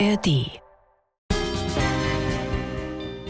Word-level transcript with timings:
ARD. 0.00 0.60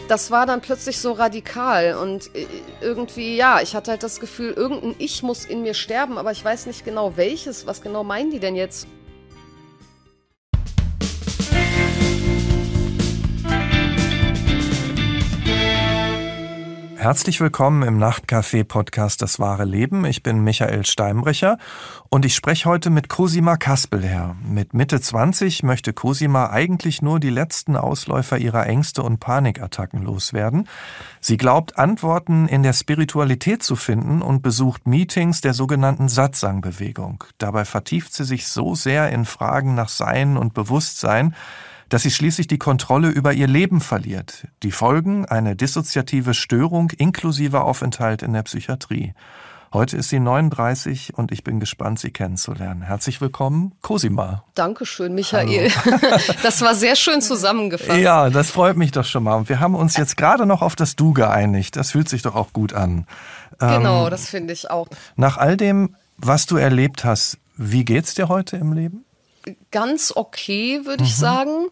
Das 0.07 0.29
war 0.31 0.45
dann 0.45 0.61
plötzlich 0.61 0.99
so 0.99 1.13
radikal 1.13 1.95
und 1.95 2.33
äh, 2.35 2.47
irgendwie, 2.81 3.35
ja, 3.35 3.59
ich 3.61 3.75
hatte 3.75 3.91
halt 3.91 4.03
das 4.03 4.19
Gefühl, 4.19 4.51
irgendein 4.51 4.95
Ich 4.99 5.23
muss 5.23 5.45
in 5.45 5.61
mir 5.61 5.73
sterben, 5.73 6.17
aber 6.17 6.31
ich 6.31 6.43
weiß 6.43 6.67
nicht 6.67 6.85
genau 6.85 7.17
welches. 7.17 7.65
Was 7.65 7.81
genau 7.81 8.03
meinen 8.03 8.31
die 8.31 8.39
denn 8.39 8.55
jetzt? 8.55 8.87
Herzlich 17.05 17.39
willkommen 17.39 17.83
im 17.83 17.99
Nachtcafé-Podcast 17.99 19.21
Das 19.21 19.37
wahre 19.37 19.63
Leben. 19.63 20.05
Ich 20.05 20.23
bin 20.23 20.43
Michael 20.43 20.87
Steinbrecher 20.87 21.59
und 22.09 22.25
ich 22.25 22.33
spreche 22.33 22.67
heute 22.67 22.89
mit 22.89 23.09
Cosima 23.09 23.57
Kaspelher. 23.57 24.35
Mit 24.43 24.73
Mitte 24.73 24.99
20 24.99 25.61
möchte 25.61 25.93
Cosima 25.93 26.49
eigentlich 26.49 27.03
nur 27.03 27.19
die 27.19 27.29
letzten 27.29 27.77
Ausläufer 27.77 28.39
ihrer 28.39 28.65
Ängste 28.65 29.03
und 29.03 29.19
Panikattacken 29.19 30.01
loswerden. 30.01 30.67
Sie 31.21 31.37
glaubt, 31.37 31.77
Antworten 31.77 32.47
in 32.47 32.63
der 32.63 32.73
Spiritualität 32.73 33.61
zu 33.61 33.75
finden 33.75 34.23
und 34.23 34.41
besucht 34.41 34.87
Meetings 34.87 35.41
der 35.41 35.53
sogenannten 35.53 36.09
Satsang-Bewegung. 36.09 37.23
Dabei 37.37 37.65
vertieft 37.65 38.15
sie 38.15 38.25
sich 38.25 38.47
so 38.47 38.73
sehr 38.73 39.11
in 39.11 39.25
Fragen 39.25 39.75
nach 39.75 39.89
Sein 39.89 40.37
und 40.37 40.55
Bewusstsein, 40.55 41.35
dass 41.89 42.03
sie 42.03 42.11
schließlich 42.11 42.47
die 42.47 42.57
Kontrolle 42.57 43.09
über 43.09 43.33
ihr 43.33 43.47
Leben 43.47 43.81
verliert. 43.81 44.47
Die 44.63 44.71
Folgen 44.71 45.25
eine 45.25 45.55
dissoziative 45.55 46.33
Störung 46.33 46.91
inklusive 46.91 47.61
Aufenthalt 47.61 48.21
in 48.21 48.33
der 48.33 48.43
Psychiatrie. 48.43 49.13
Heute 49.73 49.97
ist 49.97 50.07
sie 50.07 50.19
39 50.21 51.17
und 51.17 51.33
ich 51.33 51.43
bin 51.43 51.59
gespannt, 51.59 51.99
sie 51.99 52.11
kennenzulernen. 52.11 52.81
Herzlich 52.81 53.19
willkommen, 53.19 53.73
Cosima. 53.81 54.45
Dankeschön, 54.53 55.13
Michael. 55.13 55.69
Das 56.43 56.61
war 56.61 56.75
sehr 56.75 56.95
schön 56.95 57.21
zusammengefasst. 57.21 57.99
Ja, 57.99 58.29
das 58.29 58.51
freut 58.51 58.77
mich 58.77 58.91
doch 58.91 59.03
schon 59.03 59.23
mal. 59.23 59.35
Und 59.35 59.49
wir 59.49 59.59
haben 59.59 59.75
uns 59.75 59.97
jetzt 59.97 60.15
gerade 60.15 60.45
noch 60.45 60.61
auf 60.61 60.75
das 60.75 60.95
Du 60.95 61.11
geeinigt. 61.11 61.75
Das 61.75 61.91
fühlt 61.91 62.07
sich 62.07 62.21
doch 62.21 62.35
auch 62.35 62.53
gut 62.53 62.73
an. 62.73 63.05
Genau, 63.59 64.05
ähm, 64.05 64.11
das 64.11 64.29
finde 64.29 64.53
ich 64.53 64.69
auch. 64.69 64.87
Nach 65.17 65.37
all 65.37 65.57
dem, 65.57 65.95
was 66.17 66.45
du 66.45 66.57
erlebt 66.57 67.03
hast, 67.03 67.37
wie 67.57 67.85
geht's 67.85 68.13
dir 68.13 68.29
heute 68.29 68.57
im 68.57 68.73
Leben? 68.73 69.04
Ganz 69.71 70.11
okay, 70.15 70.85
würde 70.85 71.03
mhm. 71.03 71.09
ich 71.09 71.15
sagen. 71.15 71.67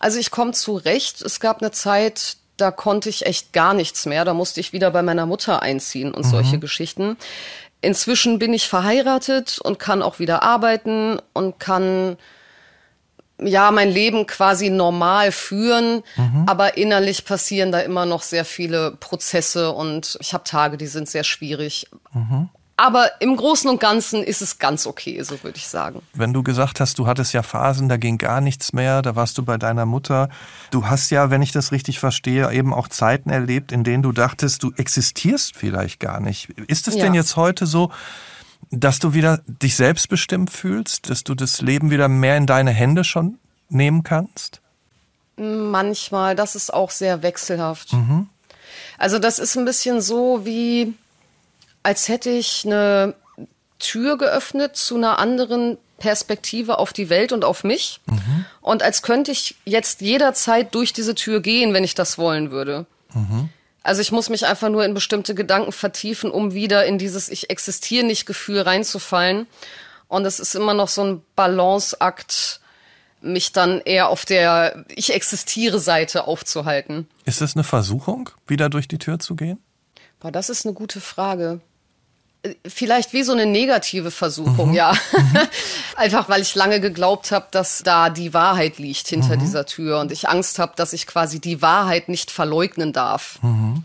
Also 0.00 0.18
ich 0.18 0.30
komme 0.30 0.52
zurecht. 0.52 1.22
Es 1.22 1.40
gab 1.40 1.62
eine 1.62 1.70
Zeit, 1.70 2.36
da 2.56 2.70
konnte 2.70 3.08
ich 3.08 3.26
echt 3.26 3.52
gar 3.52 3.74
nichts 3.74 4.06
mehr. 4.06 4.24
Da 4.24 4.34
musste 4.34 4.60
ich 4.60 4.72
wieder 4.72 4.90
bei 4.90 5.02
meiner 5.02 5.26
Mutter 5.26 5.62
einziehen 5.62 6.12
und 6.12 6.26
mhm. 6.26 6.30
solche 6.30 6.58
Geschichten. 6.58 7.16
Inzwischen 7.80 8.38
bin 8.38 8.54
ich 8.54 8.68
verheiratet 8.68 9.58
und 9.58 9.78
kann 9.78 10.02
auch 10.02 10.18
wieder 10.18 10.42
arbeiten 10.42 11.20
und 11.32 11.58
kann 11.58 12.16
ja 13.40 13.70
mein 13.72 13.90
Leben 13.90 14.26
quasi 14.26 14.70
normal 14.70 15.32
führen, 15.32 16.02
mhm. 16.16 16.44
aber 16.46 16.76
innerlich 16.76 17.24
passieren 17.24 17.72
da 17.72 17.80
immer 17.80 18.06
noch 18.06 18.22
sehr 18.22 18.44
viele 18.44 18.92
Prozesse 18.92 19.72
und 19.72 20.16
ich 20.20 20.32
habe 20.32 20.44
Tage, 20.44 20.76
die 20.76 20.86
sind 20.86 21.08
sehr 21.08 21.24
schwierig. 21.24 21.88
Mhm. 22.12 22.50
Aber 22.76 23.10
im 23.20 23.36
Großen 23.36 23.68
und 23.68 23.80
Ganzen 23.80 24.22
ist 24.24 24.40
es 24.40 24.58
ganz 24.58 24.86
okay, 24.86 25.22
so 25.22 25.42
würde 25.42 25.58
ich 25.58 25.68
sagen. 25.68 26.02
Wenn 26.14 26.32
du 26.32 26.42
gesagt 26.42 26.80
hast, 26.80 26.98
du 26.98 27.06
hattest 27.06 27.32
ja 27.32 27.42
Phasen, 27.42 27.88
da 27.88 27.96
ging 27.96 28.18
gar 28.18 28.40
nichts 28.40 28.72
mehr, 28.72 29.02
da 29.02 29.14
warst 29.14 29.36
du 29.38 29.44
bei 29.44 29.58
deiner 29.58 29.86
Mutter. 29.86 30.30
Du 30.70 30.86
hast 30.86 31.10
ja, 31.10 31.30
wenn 31.30 31.42
ich 31.42 31.52
das 31.52 31.70
richtig 31.70 31.98
verstehe, 31.98 32.50
eben 32.52 32.72
auch 32.72 32.88
Zeiten 32.88 33.30
erlebt, 33.30 33.72
in 33.72 33.84
denen 33.84 34.02
du 34.02 34.12
dachtest, 34.12 34.62
du 34.62 34.72
existierst 34.76 35.54
vielleicht 35.56 36.00
gar 36.00 36.20
nicht. 36.20 36.48
Ist 36.66 36.88
es 36.88 36.96
ja. 36.96 37.04
denn 37.04 37.14
jetzt 37.14 37.36
heute 37.36 37.66
so, 37.66 37.90
dass 38.70 38.98
du 38.98 39.12
wieder 39.12 39.42
dich 39.46 39.76
selbstbestimmt 39.76 40.50
fühlst, 40.50 41.10
dass 41.10 41.24
du 41.24 41.34
das 41.34 41.60
Leben 41.60 41.90
wieder 41.90 42.08
mehr 42.08 42.36
in 42.36 42.46
deine 42.46 42.70
Hände 42.70 43.04
schon 43.04 43.38
nehmen 43.68 44.02
kannst? 44.02 44.60
Manchmal, 45.36 46.36
das 46.36 46.54
ist 46.54 46.72
auch 46.72 46.90
sehr 46.90 47.22
wechselhaft. 47.22 47.92
Mhm. 47.92 48.28
Also 48.98 49.18
das 49.18 49.38
ist 49.38 49.56
ein 49.56 49.64
bisschen 49.64 50.00
so 50.00 50.44
wie 50.44 50.94
als 51.82 52.08
hätte 52.08 52.30
ich 52.30 52.64
eine 52.64 53.14
Tür 53.78 54.16
geöffnet 54.16 54.76
zu 54.76 54.96
einer 54.96 55.18
anderen 55.18 55.78
Perspektive 55.98 56.78
auf 56.78 56.92
die 56.92 57.10
Welt 57.10 57.32
und 57.32 57.44
auf 57.44 57.62
mich. 57.64 58.00
Mhm. 58.06 58.44
Und 58.60 58.82
als 58.82 59.02
könnte 59.02 59.30
ich 59.30 59.56
jetzt 59.64 60.00
jederzeit 60.00 60.74
durch 60.74 60.92
diese 60.92 61.14
Tür 61.14 61.40
gehen, 61.40 61.74
wenn 61.74 61.84
ich 61.84 61.94
das 61.94 62.18
wollen 62.18 62.50
würde. 62.50 62.86
Mhm. 63.14 63.50
Also 63.84 64.00
ich 64.00 64.12
muss 64.12 64.28
mich 64.28 64.46
einfach 64.46 64.68
nur 64.68 64.84
in 64.84 64.94
bestimmte 64.94 65.34
Gedanken 65.34 65.72
vertiefen, 65.72 66.30
um 66.30 66.54
wieder 66.54 66.86
in 66.86 66.98
dieses 66.98 67.28
Ich 67.28 67.50
existiere 67.50 68.04
nicht 68.04 68.26
Gefühl 68.26 68.60
reinzufallen. 68.60 69.46
Und 70.08 70.24
es 70.24 70.40
ist 70.40 70.54
immer 70.54 70.74
noch 70.74 70.88
so 70.88 71.04
ein 71.04 71.22
Balanceakt, 71.36 72.60
mich 73.20 73.52
dann 73.52 73.80
eher 73.80 74.08
auf 74.08 74.24
der 74.24 74.84
Ich 74.94 75.14
existiere 75.14 75.78
Seite 75.78 76.26
aufzuhalten. 76.26 77.08
Ist 77.24 77.40
das 77.40 77.54
eine 77.54 77.64
Versuchung, 77.64 78.30
wieder 78.46 78.68
durch 78.68 78.88
die 78.88 78.98
Tür 78.98 79.20
zu 79.20 79.36
gehen? 79.36 79.58
Boah, 80.18 80.32
das 80.32 80.50
ist 80.50 80.66
eine 80.66 80.74
gute 80.74 81.00
Frage 81.00 81.60
vielleicht 82.66 83.12
wie 83.12 83.22
so 83.22 83.32
eine 83.32 83.46
negative 83.46 84.10
Versuchung, 84.10 84.70
mhm. 84.70 84.74
ja. 84.74 84.92
Mhm. 84.92 85.38
Einfach 85.96 86.28
weil 86.28 86.42
ich 86.42 86.54
lange 86.54 86.80
geglaubt 86.80 87.30
habe, 87.30 87.46
dass 87.50 87.82
da 87.82 88.10
die 88.10 88.34
Wahrheit 88.34 88.78
liegt 88.78 89.08
hinter 89.08 89.36
mhm. 89.36 89.40
dieser 89.40 89.66
Tür 89.66 90.00
und 90.00 90.10
ich 90.10 90.28
Angst 90.28 90.58
habe, 90.58 90.72
dass 90.76 90.92
ich 90.92 91.06
quasi 91.06 91.40
die 91.40 91.62
Wahrheit 91.62 92.08
nicht 92.08 92.30
verleugnen 92.30 92.92
darf. 92.92 93.38
Mhm. 93.42 93.84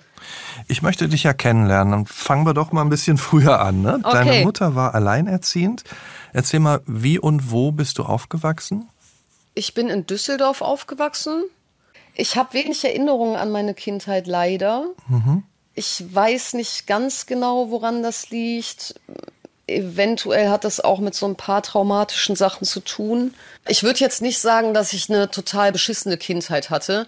Ich 0.68 0.82
möchte 0.82 1.08
dich 1.08 1.24
ja 1.24 1.34
kennenlernen 1.34 1.94
und 1.94 2.10
fangen 2.10 2.46
wir 2.46 2.54
doch 2.54 2.72
mal 2.72 2.82
ein 2.82 2.90
bisschen 2.90 3.18
früher 3.18 3.60
an. 3.60 3.82
Ne? 3.82 4.00
Okay. 4.04 4.12
Deine 4.12 4.44
Mutter 4.44 4.76
war 4.76 4.96
alleinerziehend. 4.96 5.84
Erzähl 6.34 6.60
mal, 6.60 6.82
wie 6.86 7.20
und 7.20 7.52
wo 7.52 7.72
bist 7.72 7.98
du 8.00 8.04
aufgewachsen? 8.04 8.90
Ich 9.54 9.74
bin 9.74 9.90
in 9.90 10.06
Düsseldorf 10.06 10.62
aufgewachsen. 10.62 11.44
Ich 12.16 12.36
habe 12.36 12.54
wenig 12.54 12.84
Erinnerungen 12.84 13.36
an 13.36 13.52
meine 13.52 13.74
Kindheit 13.74 14.28
leider. 14.28 14.86
Mhm. 15.08 15.44
Ich 15.78 16.04
weiß 16.12 16.54
nicht 16.54 16.88
ganz 16.88 17.28
genau, 17.28 17.70
woran 17.70 18.02
das 18.02 18.32
liegt. 18.32 19.00
Eventuell 19.68 20.50
hat 20.50 20.64
das 20.64 20.80
auch 20.80 21.00
mit 21.00 21.14
so 21.14 21.28
ein 21.28 21.36
paar 21.36 21.62
traumatischen 21.62 22.36
Sachen 22.36 22.66
zu 22.66 22.80
tun. 22.80 23.36
Ich 23.68 23.84
würde 23.84 24.00
jetzt 24.00 24.24
nicht 24.24 24.40
sagen, 24.40 24.74
dass 24.74 24.92
ich 24.94 25.08
eine 25.08 25.30
total 25.30 25.72
beschissene 25.72 26.18
Kindheit 26.18 26.72
hatte, 26.72 27.06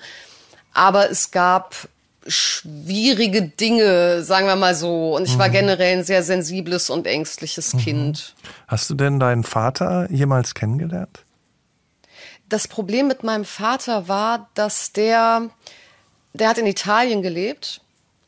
aber 0.72 1.10
es 1.10 1.32
gab 1.32 1.90
schwierige 2.28 3.42
Dinge, 3.42 4.22
sagen 4.22 4.46
wir 4.46 4.56
mal 4.56 4.76
so. 4.76 5.16
Und 5.16 5.28
ich 5.28 5.40
war 5.40 5.48
mhm. 5.48 5.54
generell 5.54 5.98
ein 5.98 6.04
sehr 6.04 6.22
sensibles 6.22 6.92
und 6.92 7.08
ängstliches 7.08 7.74
mhm. 7.74 7.80
Kind. 7.80 8.36
Hast 8.68 8.88
du 8.92 8.94
denn 8.94 9.20
deinen 9.20 9.44
Vater 9.44 10.08
jemals 10.12 10.54
kennengelernt? 10.54 11.26
Das 12.48 12.68
Problem 12.68 13.08
mit 13.08 13.24
meinem 13.24 13.46
Vater 13.46 14.08
war, 14.08 14.48
dass 14.54 14.94
der, 14.94 15.50
der 16.34 16.50
hat 16.50 16.60
in 16.60 16.68
Italien 16.68 17.24
gelebt 17.24 17.82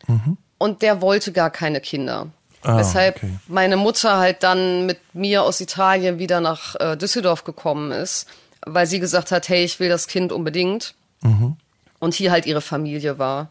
Mhm. 0.08 0.38
Und 0.58 0.82
der 0.82 1.02
wollte 1.02 1.32
gar 1.32 1.50
keine 1.50 1.82
Kinder. 1.82 2.28
Ah, 2.64 2.78
Weshalb 2.78 3.18
okay. 3.18 3.40
meine 3.48 3.78
Mutter 3.78 4.18
halt 4.18 4.44
dann 4.44 4.86
mit 4.86 5.00
mir 5.14 5.44
aus 5.44 5.60
Italien 5.62 6.20
wieder 6.20 6.40
nach 6.42 6.76
äh, 6.76 6.96
Düsseldorf 6.96 7.44
gekommen 7.44 7.92
ist, 7.92 8.28
weil 8.66 8.86
sie 8.86 9.00
gesagt 9.00 9.32
hat, 9.32 9.50
hey, 9.50 9.64
ich 9.64 9.80
will 9.80 9.90
das 9.90 10.08
Kind 10.08 10.32
unbedingt. 10.32 10.94
Mhm. 11.22 11.58
Und 12.00 12.14
hier 12.14 12.32
halt 12.32 12.46
ihre 12.46 12.62
Familie 12.62 13.18
war. 13.18 13.50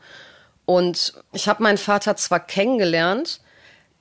Und 0.64 1.14
ich 1.32 1.48
habe 1.48 1.62
meinen 1.62 1.78
Vater 1.78 2.14
zwar 2.14 2.38
kennengelernt, 2.38 3.40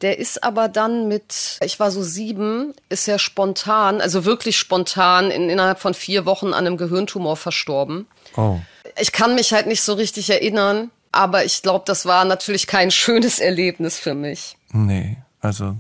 der 0.02 0.18
ist 0.18 0.44
aber 0.44 0.70
dann 0.70 1.08
mit, 1.08 1.60
ich 1.64 1.80
war 1.80 1.92
so 1.92 2.04
sieben, 2.04 2.74
ist 2.88 3.08
er 3.08 3.20
spontan, 3.20 4.00
also 4.02 4.24
wirklich 4.24 4.58
spontan, 4.58 5.30
in, 5.30 5.50
innerhalb 5.50 5.80
von 5.80 5.94
vier 5.94 6.26
Wochen 6.26 6.48
an 6.48 6.66
einem 6.66 6.78
Gehirntumor 6.78 7.36
verstorben. 7.36 8.08
Oh. 8.38 8.60
Ich 9.00 9.12
kann 9.12 9.36
mich 9.36 9.52
halt 9.52 9.68
nicht 9.68 9.82
so 9.82 9.94
richtig 9.94 10.30
erinnern. 10.30 10.92
Aber 11.12 11.46
ich 11.46 11.62
glaube, 11.62 11.84
das 11.86 12.06
war 12.06 12.26
natürlich 12.26 12.68
kein 12.68 12.92
schönes 12.92 13.40
Erlebnis 13.40 13.98
für 13.98 14.14
mich. 14.14 14.58
Nee, 14.72 15.18
also 15.42 15.76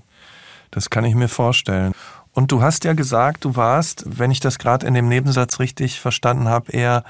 das 0.71 0.89
kann 0.89 1.05
ich 1.05 1.15
mir 1.15 1.29
vorstellen. 1.29 1.93
Und 2.33 2.51
du 2.51 2.61
hast 2.61 2.83
ja 2.83 2.93
gesagt, 2.93 3.45
du 3.45 3.55
warst, 3.55 4.03
wenn 4.05 4.31
ich 4.31 4.39
das 4.39 4.59
gerade 4.59 4.85
in 4.87 4.93
dem 4.93 5.07
Nebensatz 5.09 5.59
richtig 5.59 5.99
verstanden 5.99 6.47
habe, 6.47 6.71
eher 6.71 7.03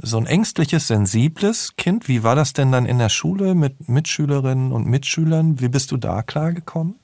so 0.00 0.18
ein 0.18 0.26
ängstliches, 0.26 0.86
sensibles 0.86 1.74
Kind. 1.76 2.06
Wie 2.06 2.22
war 2.22 2.36
das 2.36 2.52
denn 2.52 2.70
dann 2.70 2.86
in 2.86 2.98
der 2.98 3.08
Schule 3.08 3.54
mit 3.54 3.88
Mitschülerinnen 3.88 4.72
und 4.72 4.86
Mitschülern? 4.86 5.60
Wie 5.60 5.68
bist 5.68 5.90
du 5.90 5.96
da 5.96 6.22
klargekommen? 6.22 6.98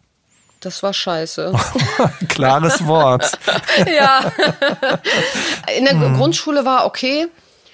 Das 0.60 0.82
war 0.82 0.94
scheiße. 0.94 1.52
Klares 2.28 2.86
Wort. 2.86 3.38
ja. 3.98 4.32
In 5.76 5.84
der 5.84 6.00
hm. 6.00 6.16
Grundschule 6.16 6.64
war 6.64 6.86
okay. 6.86 7.26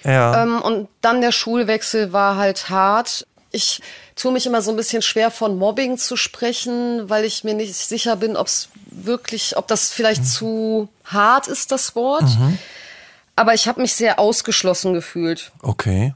Ja. 0.05 0.43
Ähm, 0.43 0.61
und 0.63 0.89
dann 1.01 1.21
der 1.21 1.33
Schulwechsel 1.33 2.13
war 2.13 2.37
halt 2.37 2.71
hart. 2.71 3.27
Ich 3.53 3.81
tue 4.17 4.33
mich 4.33 4.47
immer 4.47 4.63
so 4.63 4.71
ein 4.71 4.77
bisschen 4.77 5.03
schwer 5.03 5.31
von 5.31 5.59
Mobbing 5.59 5.99
zu 5.99 6.17
sprechen, 6.17 7.09
weil 7.09 7.25
ich 7.25 7.45
mir 7.45 7.55
nicht 7.55 7.75
sicher 7.75 8.17
bin, 8.17 8.37
ob 8.37 8.47
es 8.47 8.69
wirklich, 8.91 9.57
ob 9.57 9.67
das 9.69 9.91
vielleicht 9.91 10.23
mhm. 10.23 10.27
zu 10.27 10.89
hart 11.05 11.49
ist, 11.49 11.73
das 11.73 11.95
Wort. 11.95 12.23
Mhm. 12.23 12.59
Aber 13.37 13.55
ich 13.55 13.69
habe 13.69 13.81
mich 13.81 13.95
sehr 13.95 14.19
ausgeschlossen 14.19 14.93
gefühlt. 14.93 15.53
Okay. 15.63 16.15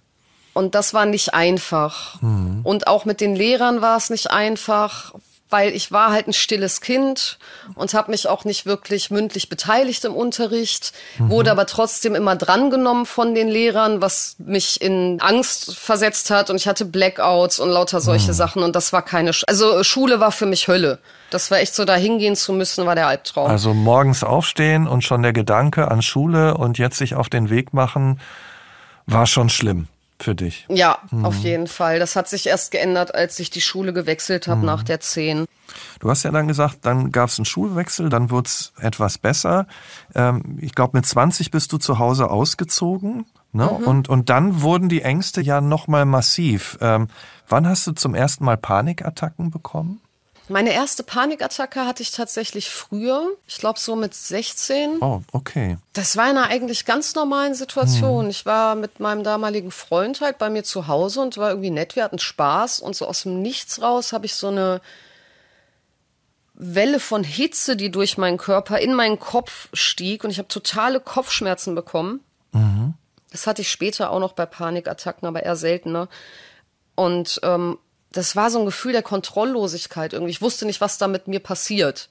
Und 0.52 0.74
das 0.74 0.94
war 0.94 1.06
nicht 1.06 1.34
einfach. 1.34 2.20
Mhm. 2.22 2.60
Und 2.62 2.86
auch 2.86 3.04
mit 3.04 3.20
den 3.20 3.34
Lehrern 3.34 3.80
war 3.80 3.96
es 3.96 4.10
nicht 4.10 4.30
einfach, 4.30 5.14
weil 5.54 5.72
ich 5.72 5.92
war 5.92 6.10
halt 6.10 6.26
ein 6.26 6.32
stilles 6.32 6.80
Kind 6.80 7.38
und 7.76 7.94
habe 7.94 8.10
mich 8.10 8.26
auch 8.26 8.44
nicht 8.44 8.66
wirklich 8.66 9.12
mündlich 9.12 9.48
beteiligt 9.48 10.04
im 10.04 10.12
Unterricht, 10.12 10.92
mhm. 11.20 11.30
wurde 11.30 11.52
aber 11.52 11.64
trotzdem 11.66 12.16
immer 12.16 12.34
drangenommen 12.34 13.06
von 13.06 13.36
den 13.36 13.46
Lehrern, 13.46 14.00
was 14.00 14.34
mich 14.38 14.82
in 14.82 15.20
Angst 15.20 15.78
versetzt 15.78 16.32
hat 16.32 16.50
und 16.50 16.56
ich 16.56 16.66
hatte 16.66 16.84
Blackouts 16.84 17.60
und 17.60 17.70
lauter 17.70 18.00
solche 18.00 18.32
mhm. 18.32 18.36
Sachen 18.36 18.62
und 18.64 18.74
das 18.74 18.92
war 18.92 19.02
keine, 19.02 19.32
Sch 19.32 19.44
also 19.46 19.84
Schule 19.84 20.18
war 20.18 20.32
für 20.32 20.46
mich 20.46 20.66
Hölle. 20.66 20.98
Das 21.30 21.52
war 21.52 21.58
echt 21.58 21.76
so, 21.76 21.84
da 21.84 21.94
hingehen 21.94 22.34
zu 22.34 22.52
müssen, 22.52 22.84
war 22.84 22.96
der 22.96 23.06
Albtraum. 23.06 23.48
Also 23.48 23.74
morgens 23.74 24.24
aufstehen 24.24 24.88
und 24.88 25.04
schon 25.04 25.22
der 25.22 25.32
Gedanke 25.32 25.88
an 25.88 26.02
Schule 26.02 26.56
und 26.56 26.78
jetzt 26.78 26.98
sich 26.98 27.14
auf 27.14 27.28
den 27.28 27.48
Weg 27.48 27.72
machen, 27.72 28.18
war 29.06 29.26
schon 29.26 29.50
schlimm 29.50 29.86
für 30.18 30.34
dich. 30.34 30.66
Ja, 30.68 30.98
mhm. 31.10 31.24
auf 31.24 31.36
jeden 31.36 31.66
Fall. 31.66 31.98
Das 31.98 32.16
hat 32.16 32.28
sich 32.28 32.46
erst 32.46 32.70
geändert, 32.70 33.14
als 33.14 33.38
ich 33.38 33.50
die 33.50 33.60
Schule 33.60 33.92
gewechselt 33.92 34.48
habe 34.48 34.60
mhm. 34.60 34.66
nach 34.66 34.82
der 34.82 35.00
10. 35.00 35.46
Du 36.00 36.10
hast 36.10 36.22
ja 36.22 36.30
dann 36.30 36.48
gesagt, 36.48 36.78
dann 36.82 37.10
gab 37.10 37.28
es 37.28 37.38
einen 37.38 37.46
Schulwechsel, 37.46 38.08
dann 38.08 38.30
wurde 38.30 38.46
es 38.46 38.72
etwas 38.78 39.18
besser. 39.18 39.66
Ähm, 40.14 40.58
ich 40.60 40.74
glaube, 40.74 40.96
mit 40.96 41.06
20 41.06 41.50
bist 41.50 41.72
du 41.72 41.78
zu 41.78 41.98
Hause 41.98 42.30
ausgezogen. 42.30 43.26
Ne? 43.52 43.70
Mhm. 43.78 43.86
Und, 43.86 44.08
und 44.08 44.30
dann 44.30 44.62
wurden 44.62 44.88
die 44.88 45.02
Ängste 45.02 45.40
ja 45.40 45.60
nochmal 45.60 46.04
massiv. 46.04 46.78
Ähm, 46.80 47.08
wann 47.48 47.68
hast 47.68 47.86
du 47.86 47.92
zum 47.92 48.14
ersten 48.14 48.44
Mal 48.44 48.56
Panikattacken 48.56 49.50
bekommen? 49.50 50.00
Meine 50.48 50.72
erste 50.72 51.02
Panikattacke 51.02 51.86
hatte 51.86 52.02
ich 52.02 52.10
tatsächlich 52.10 52.68
früher. 52.68 53.28
Ich 53.46 53.58
glaube 53.58 53.78
so 53.78 53.96
mit 53.96 54.14
16. 54.14 54.98
Oh, 55.00 55.22
okay. 55.32 55.78
Das 55.94 56.16
war 56.16 56.30
in 56.30 56.36
einer 56.36 56.48
eigentlich 56.48 56.84
ganz 56.84 57.14
normalen 57.14 57.54
Situation. 57.54 58.24
Hm. 58.24 58.30
Ich 58.30 58.44
war 58.44 58.74
mit 58.74 59.00
meinem 59.00 59.24
damaligen 59.24 59.70
Freund 59.70 60.20
halt 60.20 60.36
bei 60.36 60.50
mir 60.50 60.62
zu 60.62 60.86
Hause 60.86 61.22
und 61.22 61.38
war 61.38 61.50
irgendwie 61.50 61.70
nett. 61.70 61.96
Wir 61.96 62.04
hatten 62.04 62.18
Spaß 62.18 62.80
und 62.80 62.94
so 62.94 63.06
aus 63.06 63.22
dem 63.22 63.40
Nichts 63.40 63.80
raus 63.80 64.12
habe 64.12 64.26
ich 64.26 64.34
so 64.34 64.48
eine 64.48 64.82
Welle 66.52 67.00
von 67.00 67.24
Hitze, 67.24 67.74
die 67.74 67.90
durch 67.90 68.18
meinen 68.18 68.36
Körper 68.36 68.78
in 68.78 68.94
meinen 68.94 69.18
Kopf 69.18 69.68
stieg 69.72 70.24
und 70.24 70.30
ich 70.30 70.38
habe 70.38 70.48
totale 70.48 71.00
Kopfschmerzen 71.00 71.74
bekommen. 71.74 72.20
Mhm. 72.52 72.94
Das 73.32 73.46
hatte 73.46 73.62
ich 73.62 73.70
später 73.70 74.10
auch 74.10 74.20
noch 74.20 74.32
bei 74.32 74.46
Panikattacken, 74.46 75.26
aber 75.26 75.42
eher 75.42 75.56
seltener. 75.56 76.08
Und 76.94 77.40
ähm, 77.42 77.78
das 78.14 78.36
war 78.36 78.48
so 78.50 78.60
ein 78.60 78.64
Gefühl 78.64 78.92
der 78.92 79.02
Kontrolllosigkeit 79.02 80.12
irgendwie. 80.12 80.30
Ich 80.30 80.40
wusste 80.40 80.66
nicht, 80.66 80.80
was 80.80 80.98
da 80.98 81.08
mit 81.08 81.28
mir 81.28 81.40
passiert. 81.40 82.08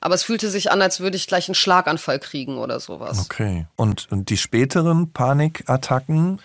Aber 0.00 0.14
es 0.14 0.22
fühlte 0.22 0.48
sich 0.48 0.70
an, 0.70 0.80
als 0.80 1.00
würde 1.00 1.16
ich 1.16 1.26
gleich 1.26 1.48
einen 1.48 1.56
Schlaganfall 1.56 2.20
kriegen 2.20 2.58
oder 2.58 2.78
sowas. 2.78 3.18
Okay. 3.18 3.66
Und, 3.74 4.10
und 4.12 4.30
die 4.30 4.36
späteren 4.36 5.12
Panikattacken, 5.12 6.40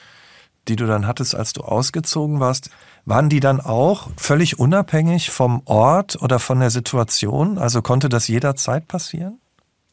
die 0.67 0.75
du 0.75 0.87
dann 0.87 1.05
hattest, 1.05 1.35
als 1.35 1.53
du 1.53 1.61
ausgezogen 1.61 2.39
warst, 2.39 2.71
waren 3.05 3.29
die 3.29 3.39
dann 3.39 3.61
auch 3.61 4.09
völlig 4.17 4.57
unabhängig 4.57 5.29
vom 5.29 5.61
Ort 5.65 6.19
oder 6.21 6.39
von 6.39 6.59
der 6.59 6.71
Situation? 6.71 7.59
Also 7.59 7.83
konnte 7.83 8.09
das 8.09 8.27
jederzeit 8.27 8.87
passieren? 8.87 9.39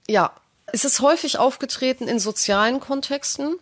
Ja. 0.09 0.32
Es 0.73 0.85
ist 0.85 1.00
häufig 1.00 1.38
aufgetreten 1.38 2.06
in 2.06 2.21
sozialen 2.21 2.79
Kontexten 2.79 3.56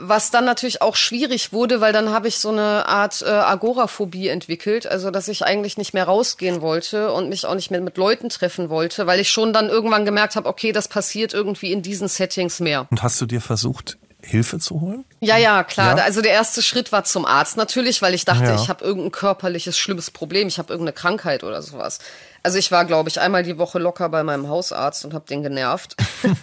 was 0.00 0.30
dann 0.30 0.44
natürlich 0.44 0.82
auch 0.82 0.96
schwierig 0.96 1.52
wurde, 1.52 1.80
weil 1.80 1.92
dann 1.92 2.10
habe 2.10 2.28
ich 2.28 2.38
so 2.38 2.48
eine 2.48 2.86
Art 2.86 3.22
äh, 3.22 3.28
Agoraphobie 3.28 4.28
entwickelt, 4.28 4.86
also 4.86 5.10
dass 5.10 5.28
ich 5.28 5.44
eigentlich 5.44 5.76
nicht 5.76 5.94
mehr 5.94 6.04
rausgehen 6.04 6.60
wollte 6.60 7.12
und 7.12 7.28
mich 7.28 7.46
auch 7.46 7.54
nicht 7.54 7.70
mehr 7.70 7.80
mit 7.80 7.96
Leuten 7.96 8.28
treffen 8.28 8.70
wollte, 8.70 9.06
weil 9.06 9.20
ich 9.20 9.30
schon 9.30 9.52
dann 9.52 9.68
irgendwann 9.68 10.04
gemerkt 10.04 10.36
habe, 10.36 10.48
okay, 10.48 10.72
das 10.72 10.88
passiert 10.88 11.34
irgendwie 11.34 11.72
in 11.72 11.82
diesen 11.82 12.08
Settings 12.08 12.60
mehr. 12.60 12.86
Und 12.90 13.02
hast 13.02 13.20
du 13.20 13.26
dir 13.26 13.40
versucht, 13.40 13.98
Hilfe 14.22 14.58
zu 14.58 14.80
holen? 14.80 15.04
Ja, 15.20 15.36
ja, 15.36 15.64
klar. 15.64 15.96
Ja. 15.96 16.04
Also 16.04 16.20
der 16.20 16.32
erste 16.32 16.62
Schritt 16.62 16.92
war 16.92 17.04
zum 17.04 17.24
Arzt 17.24 17.56
natürlich, 17.56 18.02
weil 18.02 18.14
ich 18.14 18.24
dachte, 18.24 18.44
ja. 18.44 18.54
ich 18.54 18.68
habe 18.68 18.84
irgendein 18.84 19.12
körperliches 19.12 19.78
schlimmes 19.78 20.10
Problem, 20.10 20.48
ich 20.48 20.58
habe 20.58 20.72
irgendeine 20.72 20.92
Krankheit 20.92 21.44
oder 21.44 21.62
sowas. 21.62 22.00
Also 22.42 22.56
ich 22.56 22.72
war, 22.72 22.86
glaube 22.86 23.08
ich, 23.10 23.20
einmal 23.20 23.42
die 23.42 23.58
Woche 23.58 23.78
locker 23.78 24.08
bei 24.08 24.22
meinem 24.22 24.48
Hausarzt 24.48 25.04
und 25.04 25.12
habe 25.12 25.26
den 25.26 25.42
genervt. 25.42 25.96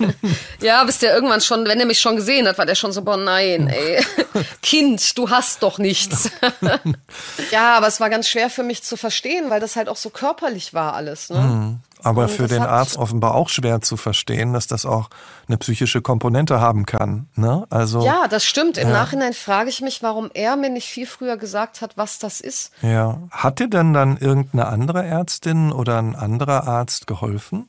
ja, 0.62 0.84
bis 0.84 1.00
der 1.00 1.14
irgendwann 1.14 1.42
schon, 1.42 1.66
wenn 1.66 1.80
er 1.80 1.88
mich 1.88 2.00
schon 2.00 2.16
gesehen 2.16 2.48
hat, 2.48 2.58
war 2.58 2.68
der 2.68 2.76
schon 2.76 2.92
so, 2.92 3.02
boah, 3.02 3.18
nein, 3.18 3.68
ey, 3.68 4.04
Kind, 4.62 5.18
du 5.18 5.30
hast 5.30 5.64
doch 5.64 5.80
nichts. 5.80 6.30
ja, 7.52 7.78
aber 7.78 7.88
es 7.88 8.00
war 8.00 8.12
ganz 8.12 8.30
schwer 8.30 8.50
für 8.50 8.64
mich 8.64 8.84
zu 8.84 8.96
verstehen, 8.96 9.50
weil 9.50 9.60
das 9.60 9.76
halt 9.76 9.90
auch 9.90 9.98
so 9.98 10.12
körperlich 10.12 10.74
war 10.74 10.94
alles. 10.94 11.30
Ne? 11.30 11.40
Mhm. 11.40 11.80
Aber 12.04 12.24
und 12.24 12.32
für 12.32 12.48
den 12.48 12.64
Arzt 12.64 12.98
offenbar 12.98 13.36
auch 13.36 13.50
schwer 13.50 13.82
zu 13.82 13.98
verstehen, 13.98 14.54
dass 14.54 14.68
das 14.68 14.86
auch 14.86 15.10
eine 15.48 15.58
psychische 15.58 16.02
Komponente 16.02 16.60
haben 16.60 16.86
kann. 16.86 17.28
Ne? 17.36 17.66
Also, 17.70 18.06
ja, 18.06 18.28
das 18.28 18.46
stimmt. 18.46 18.78
Im 18.78 18.90
ja. 18.90 18.94
Nachhinein 18.94 19.34
frage 19.34 19.70
ich 19.70 19.82
mich, 19.82 20.04
warum 20.04 20.30
er 20.34 20.56
mir 20.56 20.70
nicht 20.70 20.88
viel 20.88 21.08
früher 21.08 21.38
gesagt 21.38 21.82
hat, 21.82 21.98
was 21.98 22.20
das 22.20 22.42
ist. 22.42 22.72
Ja. 22.82 23.22
Hat 23.32 23.60
dir 23.60 23.68
denn 23.68 23.94
dann 23.94 24.18
irgendeine 24.18 24.68
andere 24.68 25.06
Ärztin 25.06 25.72
oder 25.72 25.98
ein 25.98 26.16
anderer 26.16 26.68
Arzt 26.68 27.08
geholfen? 27.08 27.68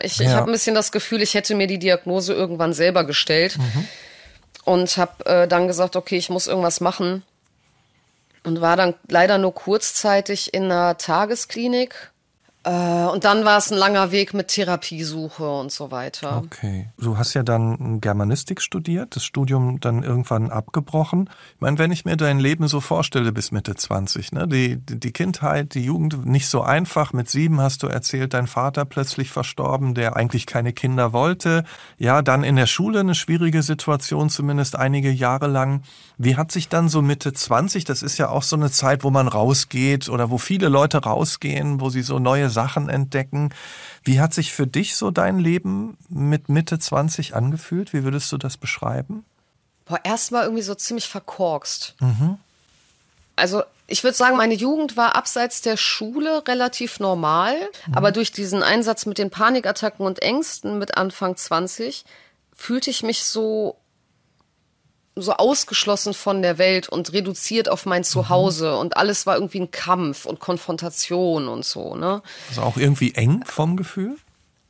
Ich, 0.00 0.16
ja. 0.18 0.26
ich 0.26 0.32
habe 0.32 0.50
ein 0.50 0.52
bisschen 0.52 0.74
das 0.74 0.92
Gefühl, 0.92 1.22
ich 1.22 1.34
hätte 1.34 1.54
mir 1.54 1.66
die 1.66 1.78
Diagnose 1.78 2.32
irgendwann 2.32 2.72
selber 2.72 3.04
gestellt 3.04 3.58
mhm. 3.58 3.88
und 4.64 4.96
habe 4.96 5.26
äh, 5.26 5.48
dann 5.48 5.66
gesagt, 5.66 5.96
okay, 5.96 6.16
ich 6.16 6.30
muss 6.30 6.46
irgendwas 6.46 6.80
machen. 6.80 7.22
Und 8.44 8.60
war 8.60 8.76
dann 8.76 8.94
leider 9.08 9.38
nur 9.38 9.54
kurzzeitig 9.54 10.52
in 10.52 10.64
einer 10.64 10.98
Tagesklinik 10.98 12.11
und 12.64 13.24
dann 13.24 13.44
war 13.44 13.58
es 13.58 13.72
ein 13.72 13.78
langer 13.78 14.12
Weg 14.12 14.34
mit 14.34 14.48
Therapiesuche 14.48 15.50
und 15.50 15.72
so 15.72 15.90
weiter. 15.90 16.42
Okay. 16.44 16.88
Du 16.96 17.18
hast 17.18 17.34
ja 17.34 17.42
dann 17.42 18.00
Germanistik 18.00 18.62
studiert, 18.62 19.16
das 19.16 19.24
Studium 19.24 19.80
dann 19.80 20.04
irgendwann 20.04 20.50
abgebrochen. 20.50 21.28
Ich 21.56 21.60
meine, 21.60 21.78
wenn 21.78 21.90
ich 21.90 22.04
mir 22.04 22.16
dein 22.16 22.38
Leben 22.38 22.68
so 22.68 22.80
vorstelle 22.80 23.32
bis 23.32 23.50
Mitte 23.50 23.74
20, 23.74 24.30
ne, 24.30 24.46
die, 24.46 24.76
die 24.76 25.12
Kindheit, 25.12 25.74
die 25.74 25.84
Jugend 25.84 26.24
nicht 26.24 26.46
so 26.46 26.62
einfach. 26.62 27.12
Mit 27.12 27.28
sieben 27.28 27.60
hast 27.60 27.82
du 27.82 27.88
erzählt, 27.88 28.32
dein 28.32 28.46
Vater 28.46 28.84
plötzlich 28.84 29.30
verstorben, 29.30 29.94
der 29.94 30.14
eigentlich 30.14 30.46
keine 30.46 30.72
Kinder 30.72 31.12
wollte. 31.12 31.64
Ja, 31.98 32.22
dann 32.22 32.44
in 32.44 32.54
der 32.54 32.66
Schule 32.66 33.00
eine 33.00 33.16
schwierige 33.16 33.64
Situation, 33.64 34.30
zumindest 34.30 34.76
einige 34.76 35.10
Jahre 35.10 35.48
lang. 35.48 35.82
Wie 36.16 36.36
hat 36.36 36.52
sich 36.52 36.68
dann 36.68 36.88
so 36.88 37.02
Mitte 37.02 37.32
20, 37.32 37.84
das 37.84 38.04
ist 38.04 38.18
ja 38.18 38.28
auch 38.28 38.44
so 38.44 38.54
eine 38.54 38.70
Zeit, 38.70 39.02
wo 39.02 39.10
man 39.10 39.26
rausgeht 39.26 40.08
oder 40.08 40.30
wo 40.30 40.38
viele 40.38 40.68
Leute 40.68 40.98
rausgehen, 40.98 41.80
wo 41.80 41.90
sie 41.90 42.02
so 42.02 42.20
neue 42.20 42.51
Sachen 42.52 42.88
entdecken. 42.88 43.52
Wie 44.04 44.20
hat 44.20 44.34
sich 44.34 44.52
für 44.52 44.66
dich 44.66 44.96
so 44.96 45.10
dein 45.10 45.38
Leben 45.38 45.96
mit 46.08 46.48
Mitte 46.48 46.78
20 46.78 47.34
angefühlt? 47.34 47.92
Wie 47.92 48.04
würdest 48.04 48.30
du 48.30 48.38
das 48.38 48.56
beschreiben? 48.56 49.24
Boah, 49.86 50.00
erstmal 50.04 50.44
irgendwie 50.44 50.62
so 50.62 50.74
ziemlich 50.74 51.08
verkorkst. 51.08 51.96
Mhm. 52.00 52.38
Also 53.34 53.62
ich 53.86 54.04
würde 54.04 54.16
sagen, 54.16 54.36
meine 54.36 54.54
Jugend 54.54 54.96
war 54.96 55.16
abseits 55.16 55.60
der 55.60 55.76
Schule 55.76 56.46
relativ 56.46 57.00
normal, 57.00 57.56
mhm. 57.86 57.94
aber 57.94 58.12
durch 58.12 58.32
diesen 58.32 58.62
Einsatz 58.62 59.06
mit 59.06 59.18
den 59.18 59.30
Panikattacken 59.30 60.06
und 60.06 60.22
Ängsten 60.22 60.78
mit 60.78 60.96
Anfang 60.96 61.36
20 61.36 62.04
fühlte 62.54 62.90
ich 62.90 63.02
mich 63.02 63.24
so 63.24 63.76
so 65.14 65.34
ausgeschlossen 65.34 66.14
von 66.14 66.42
der 66.42 66.58
Welt 66.58 66.88
und 66.88 67.12
reduziert 67.12 67.68
auf 67.68 67.84
mein 67.84 68.04
Zuhause 68.04 68.72
mhm. 68.72 68.78
und 68.78 68.96
alles 68.96 69.26
war 69.26 69.34
irgendwie 69.34 69.60
ein 69.60 69.70
Kampf 69.70 70.24
und 70.24 70.40
Konfrontation 70.40 71.48
und 71.48 71.64
so, 71.64 71.96
ne? 71.96 72.22
Also 72.48 72.62
auch 72.62 72.76
irgendwie 72.76 73.14
eng 73.14 73.44
vom 73.44 73.76
Gefühl? 73.76 74.16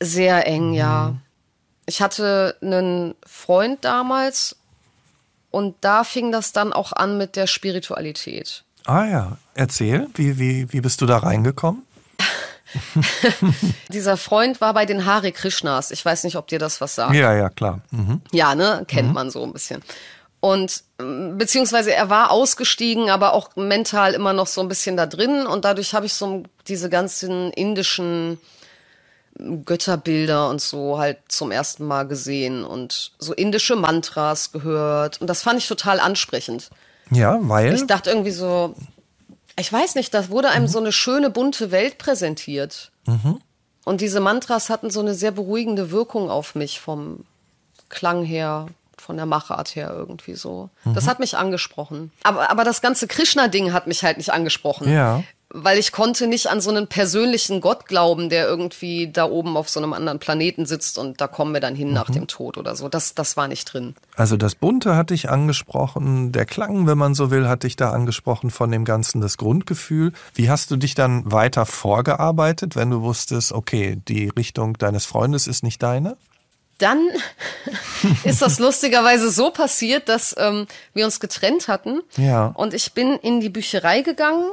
Sehr 0.01 0.47
eng, 0.47 0.71
mhm. 0.71 0.75
ja. 0.75 1.15
Ich 1.87 2.03
hatte 2.03 2.57
einen 2.61 3.15
Freund 3.25 3.85
damals 3.85 4.57
und 5.51 5.77
da 5.81 6.03
fing 6.03 6.33
das 6.33 6.53
dann 6.53 6.73
auch 6.73 6.93
an 6.93 7.19
mit 7.19 7.37
der 7.37 7.47
Spiritualität. 7.47 8.65
Ah 8.85 9.05
ja, 9.05 9.37
erzähl, 9.55 10.09
wie, 10.15 10.39
wie, 10.39 10.73
wie 10.73 10.81
bist 10.81 11.01
du 11.01 11.07
da 11.07 11.19
reingekommen? 11.19 11.83
Dieser 13.89 14.17
Freund 14.17 14.61
war 14.61 14.75
bei 14.75 14.87
den 14.87 15.05
Hare 15.05 15.31
Krishnas. 15.31 15.91
Ich 15.91 16.05
weiß 16.05 16.25
nicht, 16.25 16.37
ob 16.37 16.49
dir 16.49 16.59
das 16.59 16.81
was 16.81 16.95
sagt. 16.95 17.15
Ja, 17.15 17.35
ja, 17.35 17.49
klar. 17.49 17.81
Mhm. 17.91 18.23
Ja, 18.33 18.55
ne? 18.55 18.85
Kennt 18.89 19.09
mhm. 19.09 19.15
man 19.15 19.31
so 19.31 19.45
ein 19.45 19.53
bisschen. 19.53 19.83
Und 20.45 20.83
beziehungsweise 20.99 21.95
er 21.95 22.11
war 22.11 22.33
ausgestiegen, 22.33 23.11
aber 23.11 23.33
auch 23.33 23.55
mental 23.55 24.13
immer 24.13 24.33
noch 24.33 24.49
so 24.49 24.61
ein 24.61 24.67
bisschen 24.67 24.97
da 24.97 25.07
drin. 25.07 25.47
Und 25.47 25.65
dadurch 25.65 25.95
habe 25.95 26.05
ich 26.05 26.15
so 26.15 26.43
diese 26.67 26.91
ganzen 26.91 27.53
indischen 27.53 28.41
Götterbilder 29.39 30.49
und 30.49 30.61
so 30.61 30.99
halt 30.99 31.19
zum 31.29 31.53
ersten 31.53 31.87
Mal 31.87 32.09
gesehen 32.09 32.65
und 32.65 33.13
so 33.21 33.33
indische 33.33 33.77
Mantras 33.77 34.51
gehört. 34.51 35.21
Und 35.21 35.29
das 35.31 35.43
fand 35.43 35.61
ich 35.61 35.69
total 35.69 36.01
ansprechend. 36.01 36.71
Ja, 37.13 37.39
weil. 37.43 37.75
Ich 37.75 37.87
dachte 37.87 38.11
irgendwie 38.11 38.33
so, 38.33 38.75
ich 39.57 39.73
weiß 39.73 39.95
nicht, 39.95 40.13
da 40.13 40.29
wurde 40.29 40.49
einem 40.49 40.65
mhm. 40.65 40.71
so 40.71 40.81
eine 40.81 40.91
schöne 40.91 41.31
bunte 41.31 41.71
Welt 41.71 41.99
präsentiert. 41.99 42.91
Mhm. 43.07 43.41
Und 43.85 44.01
diese 44.01 44.19
Mantras 44.19 44.71
hatten 44.71 44.91
so 44.91 44.99
eine 44.99 45.15
sehr 45.15 45.31
beruhigende 45.31 45.93
Wirkung 45.93 46.31
auf 46.31 46.57
mich 46.57 46.81
vom 46.81 47.27
Klang 47.91 48.25
her 48.25 48.67
von 49.02 49.16
der 49.16 49.26
Machart 49.26 49.75
her 49.75 49.92
irgendwie 49.94 50.35
so. 50.35 50.71
Mhm. 50.85 50.94
Das 50.94 51.06
hat 51.06 51.18
mich 51.18 51.37
angesprochen. 51.37 52.12
Aber, 52.23 52.50
aber 52.50 52.64
das 52.64 52.80
ganze 52.80 53.06
Krishna-Ding 53.09 53.73
hat 53.73 53.87
mich 53.87 54.02
halt 54.04 54.16
nicht 54.16 54.32
angesprochen. 54.32 54.90
Ja. 54.90 55.23
weil 55.54 55.76
ich 55.76 55.92
konnte 55.92 56.26
nicht 56.28 56.47
an 56.47 56.62
so 56.62 56.71
einen 56.71 56.87
persönlichen 56.87 57.61
Gott 57.61 57.85
glauben, 57.85 58.30
der 58.30 58.47
irgendwie 58.47 59.12
da 59.12 59.26
oben 59.26 59.59
auf 59.59 59.68
so 59.68 59.80
einem 59.80 59.92
anderen 59.92 60.18
Planeten 60.18 60.64
sitzt 60.64 60.97
und 60.97 61.21
da 61.21 61.26
kommen 61.26 61.52
wir 61.52 61.61
dann 61.61 61.75
hin 61.75 61.88
mhm. 61.88 61.94
nach 61.94 62.09
dem 62.09 62.26
Tod 62.26 62.56
oder 62.56 62.75
so. 62.75 62.88
Das, 62.88 63.14
das 63.14 63.37
war 63.37 63.49
nicht 63.49 63.66
drin. 63.66 63.94
Also 64.16 64.38
das 64.38 64.54
Bunte 64.54 64.97
hatte 64.97 65.12
ich 65.12 65.28
angesprochen, 65.28 66.32
der 66.32 66.47
Klang, 66.47 66.87
wenn 66.87 66.97
man 66.97 67.14
so 67.14 67.30
will, 67.30 67.49
hatte 67.49 67.66
ich 67.66 67.76
da 67.76 67.90
angesprochen 67.90 68.50
von 68.50 68.71
dem 68.71 68.87
Ganzen, 68.87 69.21
das 69.21 69.37
Grundgefühl. 69.37 70.12
Wie 70.35 70.49
hast 70.49 70.71
du 70.71 70.76
dich 70.76 70.94
dann 70.94 71.30
weiter 71.30 71.66
vorgearbeitet, 71.66 72.75
wenn 72.75 72.88
du 72.88 73.02
wusstest, 73.02 73.52
okay, 73.52 74.00
die 74.09 74.30
Richtung 74.30 74.78
deines 74.78 75.04
Freundes 75.04 75.47
ist 75.47 75.62
nicht 75.62 75.82
deine? 75.82 76.16
Dann 76.83 77.09
ist 78.25 78.43
das 78.43 78.59
lustigerweise 78.59 79.31
so 79.31 79.51
passiert, 79.51 80.09
dass 80.09 80.35
ähm, 80.39 80.67
wir 80.95 81.05
uns 81.05 81.21
getrennt 81.21 81.69
hatten. 81.69 82.03
Ja. 82.17 82.47
Und 82.47 82.75
ich 82.75 82.93
bin 82.93 83.17
in 83.19 83.41
die 83.41 83.49
Bücherei 83.49 84.03
gegangen 84.03 84.51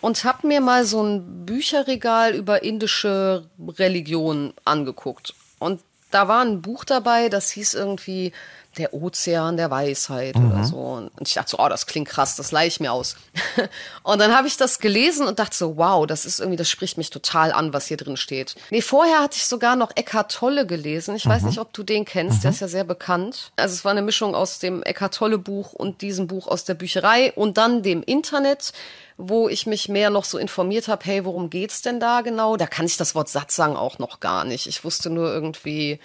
und 0.00 0.24
habe 0.24 0.46
mir 0.46 0.60
mal 0.60 0.84
so 0.84 1.02
ein 1.02 1.46
Bücherregal 1.46 2.34
über 2.34 2.62
indische 2.62 3.48
Religion 3.78 4.52
angeguckt. 4.64 5.34
Und 5.58 5.80
da 6.10 6.28
war 6.28 6.44
ein 6.44 6.60
Buch 6.60 6.84
dabei, 6.84 7.28
das 7.28 7.50
hieß 7.50 7.74
irgendwie 7.74 8.32
der 8.78 8.94
Ozean 8.94 9.56
der 9.56 9.70
Weisheit 9.70 10.36
mhm. 10.36 10.50
oder 10.50 10.64
so. 10.64 10.76
Und 10.76 11.10
ich 11.28 11.34
dachte 11.34 11.50
so, 11.50 11.58
oh, 11.58 11.68
das 11.68 11.86
klingt 11.86 12.08
krass, 12.08 12.36
das 12.36 12.52
leih 12.52 12.66
ich 12.66 12.80
mir 12.80 12.92
aus. 12.92 13.16
und 14.02 14.18
dann 14.18 14.34
habe 14.34 14.48
ich 14.48 14.56
das 14.56 14.78
gelesen 14.78 15.26
und 15.26 15.38
dachte 15.38 15.56
so, 15.56 15.76
wow, 15.76 16.06
das 16.06 16.24
ist 16.24 16.40
irgendwie, 16.40 16.56
das 16.56 16.70
spricht 16.70 16.96
mich 16.96 17.10
total 17.10 17.52
an, 17.52 17.72
was 17.72 17.86
hier 17.86 17.96
drin 17.96 18.16
steht. 18.16 18.54
Nee, 18.70 18.80
vorher 18.80 19.20
hatte 19.20 19.36
ich 19.36 19.46
sogar 19.46 19.76
noch 19.76 19.92
Eckhart 19.94 20.32
Tolle 20.32 20.66
gelesen. 20.66 21.14
Ich 21.16 21.26
mhm. 21.26 21.30
weiß 21.30 21.42
nicht, 21.42 21.58
ob 21.58 21.72
du 21.72 21.82
den 21.82 22.04
kennst, 22.04 22.38
mhm. 22.38 22.42
der 22.42 22.50
ist 22.52 22.60
ja 22.60 22.68
sehr 22.68 22.84
bekannt. 22.84 23.52
Also 23.56 23.74
es 23.74 23.84
war 23.84 23.92
eine 23.92 24.02
Mischung 24.02 24.34
aus 24.34 24.58
dem 24.58 24.82
Eckhart 24.82 25.14
Tolle 25.14 25.38
Buch 25.38 25.72
und 25.72 26.00
diesem 26.00 26.26
Buch 26.26 26.48
aus 26.48 26.64
der 26.64 26.74
Bücherei 26.74 27.32
und 27.32 27.58
dann 27.58 27.82
dem 27.82 28.02
Internet 28.02 28.72
wo 29.18 29.48
ich 29.48 29.66
mich 29.66 29.88
mehr 29.88 30.10
noch 30.10 30.24
so 30.24 30.38
informiert 30.38 30.88
habe, 30.88 31.04
hey, 31.04 31.24
worum 31.24 31.50
geht's 31.50 31.82
denn 31.82 32.00
da 32.00 32.22
genau? 32.22 32.56
Da 32.56 32.66
kann 32.66 32.86
ich 32.86 32.96
das 32.96 33.14
Wort 33.14 33.28
Satsang 33.28 33.76
auch 33.76 33.98
noch 33.98 34.20
gar 34.20 34.44
nicht. 34.44 34.66
Ich 34.66 34.84
wusste 34.84 35.10
nur 35.10 35.32
irgendwie, 35.32 36.00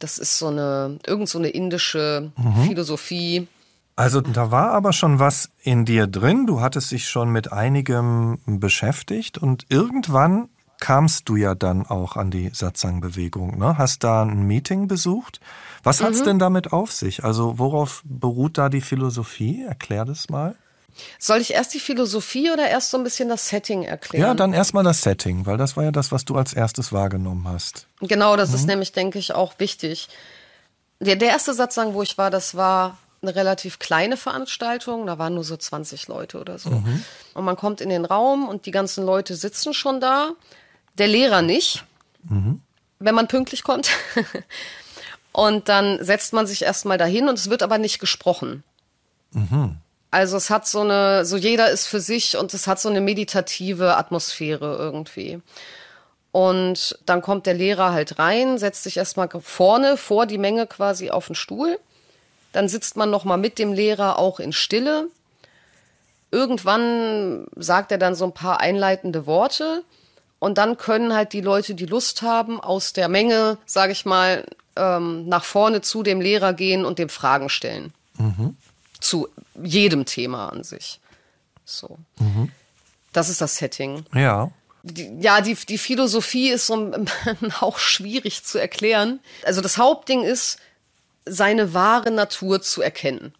das 0.00 0.18
ist 0.18 0.38
so 0.38 0.48
eine, 0.48 0.98
irgend 1.06 1.28
so 1.28 1.38
eine 1.38 1.48
indische 1.48 2.32
mhm. 2.36 2.64
Philosophie. 2.64 3.46
Also 3.96 4.20
da 4.20 4.50
war 4.50 4.72
aber 4.72 4.92
schon 4.92 5.18
was 5.18 5.50
in 5.62 5.84
dir 5.84 6.06
drin. 6.06 6.46
Du 6.46 6.60
hattest 6.60 6.90
dich 6.90 7.08
schon 7.08 7.30
mit 7.30 7.52
einigem 7.52 8.38
beschäftigt 8.46 9.38
und 9.38 9.66
irgendwann 9.68 10.48
kamst 10.80 11.28
du 11.28 11.36
ja 11.36 11.54
dann 11.54 11.86
auch 11.86 12.16
an 12.16 12.30
die 12.30 12.50
Satsang-Bewegung. 12.52 13.58
Ne? 13.58 13.76
Hast 13.76 14.02
da 14.02 14.22
ein 14.22 14.46
Meeting 14.46 14.88
besucht. 14.88 15.40
Was 15.82 16.02
hat's 16.02 16.20
mhm. 16.20 16.24
denn 16.24 16.38
damit 16.38 16.72
auf 16.72 16.90
sich? 16.90 17.22
Also 17.22 17.58
worauf 17.58 18.02
beruht 18.04 18.56
da 18.56 18.70
die 18.70 18.80
Philosophie? 18.80 19.62
Erklär 19.62 20.06
das 20.06 20.30
mal. 20.30 20.56
Soll 21.18 21.40
ich 21.40 21.52
erst 21.52 21.74
die 21.74 21.80
Philosophie 21.80 22.50
oder 22.50 22.68
erst 22.68 22.90
so 22.90 22.98
ein 22.98 23.04
bisschen 23.04 23.28
das 23.28 23.48
Setting 23.48 23.82
erklären? 23.82 24.22
Ja, 24.22 24.34
dann 24.34 24.52
erstmal 24.52 24.84
das 24.84 25.02
Setting, 25.02 25.46
weil 25.46 25.56
das 25.56 25.76
war 25.76 25.84
ja 25.84 25.92
das, 25.92 26.12
was 26.12 26.24
du 26.24 26.36
als 26.36 26.52
erstes 26.52 26.92
wahrgenommen 26.92 27.46
hast. 27.48 27.86
Genau, 28.00 28.36
das 28.36 28.50
mhm. 28.50 28.54
ist 28.54 28.66
nämlich, 28.66 28.92
denke 28.92 29.18
ich, 29.18 29.34
auch 29.34 29.54
wichtig. 29.58 30.08
Der, 31.00 31.16
der 31.16 31.28
erste 31.28 31.54
Satzang, 31.54 31.94
wo 31.94 32.02
ich 32.02 32.18
war, 32.18 32.30
das 32.30 32.54
war 32.54 32.98
eine 33.22 33.34
relativ 33.34 33.78
kleine 33.78 34.16
Veranstaltung, 34.16 35.06
da 35.06 35.18
waren 35.18 35.34
nur 35.34 35.44
so 35.44 35.56
20 35.56 36.08
Leute 36.08 36.40
oder 36.40 36.58
so. 36.58 36.70
Mhm. 36.70 37.04
Und 37.34 37.44
man 37.44 37.56
kommt 37.56 37.80
in 37.80 37.90
den 37.90 38.04
Raum 38.04 38.48
und 38.48 38.66
die 38.66 38.70
ganzen 38.70 39.04
Leute 39.04 39.34
sitzen 39.34 39.74
schon 39.74 40.00
da, 40.00 40.30
der 40.96 41.08
Lehrer 41.08 41.42
nicht, 41.42 41.84
mhm. 42.22 42.62
wenn 42.98 43.14
man 43.14 43.28
pünktlich 43.28 43.62
kommt. 43.62 43.90
und 45.32 45.68
dann 45.68 46.02
setzt 46.02 46.32
man 46.32 46.46
sich 46.46 46.62
erstmal 46.62 46.98
dahin 46.98 47.28
und 47.28 47.38
es 47.38 47.50
wird 47.50 47.62
aber 47.62 47.78
nicht 47.78 47.98
gesprochen. 47.98 48.64
Mhm. 49.32 49.76
Also 50.10 50.36
es 50.36 50.50
hat 50.50 50.66
so 50.66 50.80
eine, 50.80 51.24
so 51.24 51.36
jeder 51.36 51.70
ist 51.70 51.86
für 51.86 52.00
sich 52.00 52.36
und 52.36 52.52
es 52.52 52.66
hat 52.66 52.80
so 52.80 52.88
eine 52.88 53.00
meditative 53.00 53.96
Atmosphäre 53.96 54.76
irgendwie. 54.76 55.40
Und 56.32 56.98
dann 57.06 57.22
kommt 57.22 57.46
der 57.46 57.54
Lehrer 57.54 57.92
halt 57.92 58.18
rein, 58.18 58.58
setzt 58.58 58.84
sich 58.84 58.96
erstmal 58.96 59.28
vorne 59.40 59.96
vor 59.96 60.26
die 60.26 60.38
Menge 60.38 60.66
quasi 60.66 61.10
auf 61.10 61.26
den 61.26 61.34
Stuhl. 61.34 61.78
Dann 62.52 62.68
sitzt 62.68 62.96
man 62.96 63.10
nochmal 63.10 63.38
mit 63.38 63.58
dem 63.58 63.72
Lehrer 63.72 64.18
auch 64.18 64.40
in 64.40 64.52
Stille. 64.52 65.06
Irgendwann 66.32 67.46
sagt 67.56 67.92
er 67.92 67.98
dann 67.98 68.14
so 68.14 68.24
ein 68.24 68.34
paar 68.34 68.60
einleitende 68.60 69.26
Worte. 69.26 69.82
Und 70.40 70.58
dann 70.58 70.76
können 70.76 71.14
halt 71.14 71.32
die 71.32 71.40
Leute, 71.40 71.74
die 71.74 71.86
Lust 71.86 72.22
haben, 72.22 72.60
aus 72.60 72.92
der 72.92 73.08
Menge, 73.08 73.58
sage 73.66 73.92
ich 73.92 74.04
mal, 74.06 74.44
ähm, 74.74 75.28
nach 75.28 75.44
vorne 75.44 75.82
zu 75.82 76.02
dem 76.02 76.20
Lehrer 76.20 76.52
gehen 76.52 76.84
und 76.84 76.98
dem 76.98 77.08
Fragen 77.08 77.48
stellen. 77.48 77.92
Mhm 78.18 78.56
zu 79.00 79.28
jedem 79.62 80.04
Thema 80.04 80.48
an 80.48 80.64
sich. 80.64 81.00
So. 81.64 81.98
Mhm. 82.18 82.50
Das 83.12 83.28
ist 83.28 83.40
das 83.40 83.56
Setting. 83.56 84.04
Ja. 84.14 84.50
Die, 84.82 85.20
ja, 85.20 85.40
die, 85.40 85.54
die 85.54 85.78
Philosophie 85.78 86.50
ist 86.50 86.66
so 86.66 86.92
auch 87.60 87.78
schwierig 87.78 88.44
zu 88.44 88.58
erklären. 88.58 89.20
Also 89.44 89.60
das 89.60 89.78
Hauptding 89.78 90.22
ist, 90.22 90.58
seine 91.26 91.74
wahre 91.74 92.10
Natur 92.10 92.62
zu 92.62 92.82
erkennen. 92.82 93.34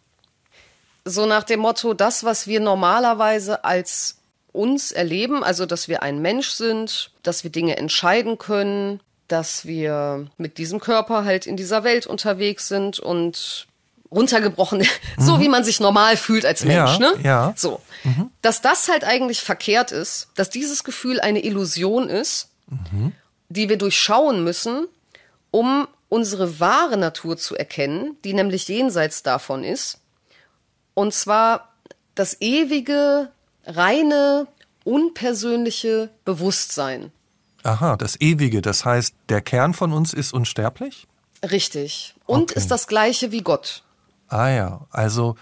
So 1.03 1.25
nach 1.25 1.43
dem 1.43 1.61
Motto, 1.61 1.93
das, 1.93 2.23
was 2.23 2.45
wir 2.45 2.59
normalerweise 2.59 3.63
als 3.63 4.17
uns 4.53 4.91
erleben, 4.91 5.43
also 5.43 5.65
dass 5.65 5.87
wir 5.87 6.03
ein 6.03 6.21
Mensch 6.21 6.49
sind, 6.49 7.11
dass 7.23 7.43
wir 7.43 7.51
Dinge 7.51 7.77
entscheiden 7.77 8.37
können, 8.37 8.99
dass 9.27 9.65
wir 9.65 10.27
mit 10.37 10.57
diesem 10.57 10.79
Körper 10.79 11.25
halt 11.25 11.47
in 11.47 11.57
dieser 11.57 11.83
Welt 11.83 12.05
unterwegs 12.05 12.67
sind 12.67 12.99
und 12.99 13.67
runtergebrochen, 14.11 14.79
mhm. 15.17 15.23
so 15.23 15.39
wie 15.39 15.49
man 15.49 15.63
sich 15.63 15.79
normal 15.79 16.17
fühlt 16.17 16.45
als 16.45 16.65
Mensch, 16.65 16.97
ja, 16.97 16.99
ne? 16.99 17.13
Ja. 17.23 17.53
So. 17.55 17.81
Mhm. 18.03 18.29
Dass 18.41 18.61
das 18.61 18.89
halt 18.89 19.03
eigentlich 19.03 19.41
verkehrt 19.41 19.91
ist, 19.91 20.29
dass 20.35 20.49
dieses 20.49 20.83
Gefühl 20.83 21.19
eine 21.19 21.43
Illusion 21.43 22.09
ist, 22.09 22.49
mhm. 22.67 23.13
die 23.49 23.69
wir 23.69 23.77
durchschauen 23.77 24.43
müssen, 24.43 24.87
um 25.51 25.87
unsere 26.09 26.59
wahre 26.59 26.97
Natur 26.97 27.37
zu 27.37 27.55
erkennen, 27.55 28.17
die 28.23 28.33
nämlich 28.33 28.67
jenseits 28.67 29.23
davon 29.23 29.63
ist. 29.63 29.99
Und 30.93 31.13
zwar 31.13 31.69
das 32.15 32.41
ewige, 32.41 33.31
reine, 33.65 34.47
unpersönliche 34.83 36.09
Bewusstsein. 36.25 37.11
Aha, 37.63 37.95
das 37.95 38.19
ewige, 38.19 38.61
das 38.61 38.83
heißt, 38.83 39.13
der 39.29 39.41
Kern 39.41 39.73
von 39.73 39.93
uns 39.93 40.13
ist 40.13 40.33
unsterblich? 40.33 41.07
Richtig. 41.49 42.15
Und 42.25 42.51
okay. 42.51 42.59
ist 42.59 42.71
das 42.71 42.87
gleiche 42.87 43.31
wie 43.31 43.41
Gott. 43.41 43.83
Ah 44.31 44.47
ja, 44.47 44.87
also 44.91 45.35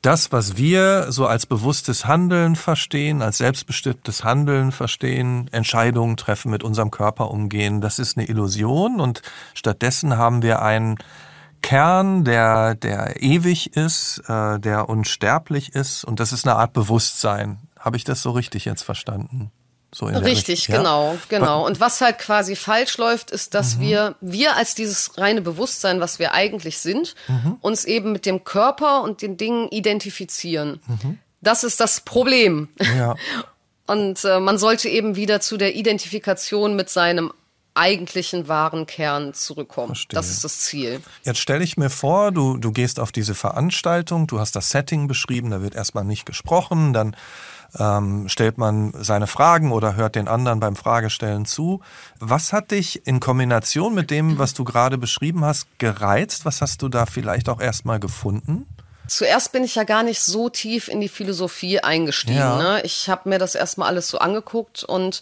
das, 0.00 0.32
was 0.32 0.56
wir 0.56 1.12
so 1.12 1.26
als 1.26 1.44
bewusstes 1.44 2.06
Handeln 2.06 2.56
verstehen, 2.56 3.20
als 3.20 3.36
selbstbestimmtes 3.36 4.24
Handeln 4.24 4.72
verstehen, 4.72 5.48
Entscheidungen 5.52 6.16
treffen, 6.16 6.50
mit 6.50 6.62
unserem 6.62 6.90
Körper 6.90 7.30
umgehen, 7.30 7.82
das 7.82 7.98
ist 7.98 8.16
eine 8.16 8.26
Illusion 8.26 8.98
und 8.98 9.20
stattdessen 9.52 10.16
haben 10.16 10.40
wir 10.40 10.62
einen 10.62 10.96
Kern, 11.60 12.24
der, 12.24 12.74
der 12.74 13.22
ewig 13.22 13.76
ist, 13.76 14.22
äh, 14.26 14.58
der 14.58 14.88
unsterblich 14.88 15.74
ist 15.74 16.04
und 16.04 16.18
das 16.18 16.32
ist 16.32 16.46
eine 16.46 16.56
Art 16.56 16.72
Bewusstsein. 16.72 17.58
Habe 17.78 17.98
ich 17.98 18.04
das 18.04 18.22
so 18.22 18.30
richtig 18.30 18.64
jetzt 18.64 18.82
verstanden? 18.82 19.50
So 19.94 20.06
Richtig, 20.06 20.66
ja? 20.66 20.78
genau, 20.78 21.16
genau. 21.28 21.64
Und 21.64 21.78
was 21.78 22.00
halt 22.00 22.18
quasi 22.18 22.56
falsch 22.56 22.98
läuft, 22.98 23.30
ist, 23.30 23.54
dass 23.54 23.76
mhm. 23.76 23.80
wir, 23.80 24.14
wir 24.20 24.56
als 24.56 24.74
dieses 24.74 25.16
reine 25.18 25.40
Bewusstsein, 25.40 26.00
was 26.00 26.18
wir 26.18 26.34
eigentlich 26.34 26.78
sind, 26.78 27.14
mhm. 27.28 27.58
uns 27.60 27.84
eben 27.84 28.10
mit 28.10 28.26
dem 28.26 28.42
Körper 28.42 29.02
und 29.02 29.22
den 29.22 29.36
Dingen 29.36 29.68
identifizieren. 29.68 30.80
Mhm. 30.88 31.18
Das 31.40 31.62
ist 31.62 31.78
das 31.78 32.00
Problem. 32.00 32.68
Ja. 32.96 33.14
Und 33.86 34.24
äh, 34.24 34.40
man 34.40 34.56
sollte 34.56 34.88
eben 34.88 35.14
wieder 35.14 35.40
zu 35.40 35.58
der 35.58 35.76
Identifikation 35.76 36.74
mit 36.74 36.88
seinem 36.88 37.32
eigentlichen 37.74 38.48
wahren 38.48 38.86
Kern 38.86 39.34
zurückkommen. 39.34 39.88
Verstehe. 39.88 40.14
Das 40.14 40.30
ist 40.30 40.42
das 40.44 40.60
Ziel. 40.60 41.02
Jetzt 41.24 41.40
stelle 41.40 41.64
ich 41.64 41.76
mir 41.76 41.90
vor, 41.90 42.32
du, 42.32 42.56
du 42.56 42.72
gehst 42.72 42.98
auf 42.98 43.12
diese 43.12 43.34
Veranstaltung, 43.34 44.26
du 44.26 44.40
hast 44.40 44.56
das 44.56 44.70
Setting 44.70 45.06
beschrieben, 45.06 45.50
da 45.50 45.60
wird 45.60 45.74
erstmal 45.74 46.04
nicht 46.04 46.24
gesprochen, 46.24 46.92
dann 46.92 47.16
ähm, 47.78 48.28
stellt 48.28 48.58
man 48.58 48.92
seine 48.98 49.26
Fragen 49.26 49.72
oder 49.72 49.96
hört 49.96 50.14
den 50.14 50.28
anderen 50.28 50.60
beim 50.60 50.76
Fragestellen 50.76 51.44
zu. 51.44 51.80
Was 52.18 52.52
hat 52.52 52.70
dich 52.70 53.06
in 53.06 53.20
Kombination 53.20 53.94
mit 53.94 54.10
dem, 54.10 54.38
was 54.38 54.54
du 54.54 54.64
gerade 54.64 54.98
beschrieben 54.98 55.44
hast, 55.44 55.66
gereizt? 55.78 56.44
Was 56.44 56.60
hast 56.60 56.82
du 56.82 56.88
da 56.88 57.06
vielleicht 57.06 57.48
auch 57.48 57.60
erstmal 57.60 58.00
gefunden? 58.00 58.66
Zuerst 59.06 59.52
bin 59.52 59.64
ich 59.64 59.74
ja 59.74 59.84
gar 59.84 60.02
nicht 60.02 60.20
so 60.20 60.48
tief 60.48 60.88
in 60.88 61.00
die 61.00 61.08
Philosophie 61.08 61.80
eingestiegen. 61.80 62.38
Ja. 62.38 62.56
Ne? 62.56 62.82
Ich 62.84 63.08
habe 63.08 63.28
mir 63.28 63.38
das 63.38 63.54
erstmal 63.54 63.88
alles 63.88 64.08
so 64.08 64.18
angeguckt 64.18 64.82
und 64.82 65.20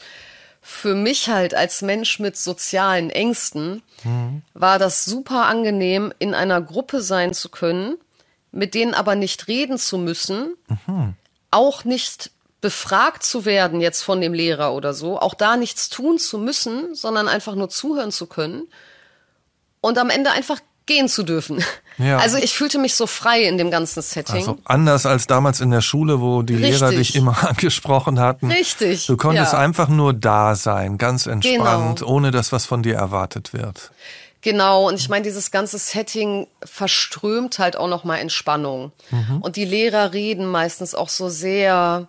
für 0.60 0.94
mich 0.94 1.28
halt 1.28 1.54
als 1.54 1.82
Mensch 1.82 2.20
mit 2.20 2.36
sozialen 2.36 3.10
Ängsten 3.10 3.82
mhm. 4.04 4.42
war 4.54 4.78
das 4.78 5.04
super 5.04 5.46
angenehm, 5.46 6.14
in 6.20 6.34
einer 6.34 6.62
Gruppe 6.62 7.02
sein 7.02 7.34
zu 7.34 7.48
können, 7.48 7.96
mit 8.52 8.74
denen 8.74 8.94
aber 8.94 9.16
nicht 9.16 9.48
reden 9.48 9.76
zu 9.76 9.98
müssen, 9.98 10.54
mhm. 10.86 11.14
auch 11.50 11.84
nicht 11.84 12.30
befragt 12.62 13.24
zu 13.24 13.44
werden 13.44 13.82
jetzt 13.82 14.02
von 14.02 14.22
dem 14.22 14.32
Lehrer 14.32 14.72
oder 14.72 14.94
so, 14.94 15.18
auch 15.18 15.34
da 15.34 15.58
nichts 15.58 15.90
tun 15.90 16.16
zu 16.16 16.38
müssen, 16.38 16.94
sondern 16.94 17.28
einfach 17.28 17.54
nur 17.54 17.68
zuhören 17.68 18.12
zu 18.12 18.26
können 18.26 18.62
und 19.82 19.98
am 19.98 20.08
Ende 20.08 20.30
einfach 20.30 20.60
gehen 20.86 21.08
zu 21.08 21.22
dürfen. 21.24 21.62
Ja. 21.98 22.18
Also 22.18 22.38
ich 22.38 22.54
fühlte 22.54 22.78
mich 22.78 22.94
so 22.94 23.06
frei 23.06 23.42
in 23.42 23.58
dem 23.58 23.70
ganzen 23.70 24.00
Setting. 24.00 24.36
Also 24.36 24.58
anders 24.64 25.06
als 25.06 25.26
damals 25.26 25.60
in 25.60 25.70
der 25.70 25.80
Schule, 25.80 26.20
wo 26.20 26.42
die 26.42 26.54
Richtig. 26.54 26.80
Lehrer 26.80 26.90
dich 26.92 27.14
immer 27.14 27.48
angesprochen 27.48 28.18
hatten. 28.18 28.50
Richtig. 28.50 29.06
Du 29.06 29.16
konntest 29.16 29.52
ja. 29.52 29.58
einfach 29.58 29.88
nur 29.88 30.14
da 30.14 30.54
sein, 30.54 30.98
ganz 30.98 31.26
entspannt, 31.26 31.98
genau. 32.00 32.10
ohne 32.10 32.30
dass 32.30 32.52
was 32.52 32.64
von 32.64 32.82
dir 32.82 32.94
erwartet 32.94 33.52
wird. 33.52 33.90
Genau, 34.40 34.88
und 34.88 34.96
ich 34.96 35.08
meine, 35.08 35.22
dieses 35.22 35.52
ganze 35.52 35.78
Setting 35.78 36.48
verströmt 36.64 37.60
halt 37.60 37.76
auch 37.76 37.88
nochmal 37.88 38.18
Entspannung. 38.18 38.90
Mhm. 39.10 39.38
Und 39.40 39.54
die 39.54 39.64
Lehrer 39.64 40.12
reden 40.12 40.46
meistens 40.46 40.96
auch 40.96 41.08
so 41.08 41.28
sehr 41.28 42.08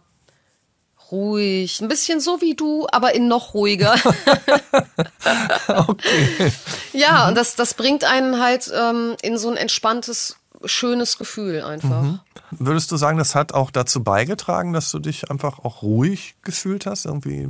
ruhig, 1.13 1.79
ein 1.79 1.87
bisschen 1.87 2.19
so 2.19 2.41
wie 2.41 2.55
du, 2.55 2.87
aber 2.91 3.13
in 3.13 3.27
noch 3.27 3.53
ruhiger. 3.53 3.95
okay. 5.67 6.51
Ja, 6.91 7.23
mhm. 7.23 7.29
und 7.29 7.35
das, 7.35 7.55
das 7.55 7.75
bringt 7.75 8.03
einen 8.03 8.41
halt 8.41 8.71
ähm, 8.75 9.15
in 9.21 9.37
so 9.37 9.49
ein 9.49 9.57
entspanntes, 9.57 10.37
schönes 10.65 11.17
Gefühl 11.17 11.61
einfach. 11.61 12.01
Mhm. 12.01 12.19
Würdest 12.51 12.91
du 12.91 12.97
sagen, 12.97 13.17
das 13.17 13.35
hat 13.35 13.53
auch 13.53 13.69
dazu 13.69 14.03
beigetragen, 14.03 14.73
dass 14.73 14.91
du 14.91 14.99
dich 14.99 15.29
einfach 15.29 15.59
auch 15.59 15.83
ruhig 15.83 16.35
gefühlt 16.41 16.85
hast, 16.85 17.05
irgendwie, 17.05 17.47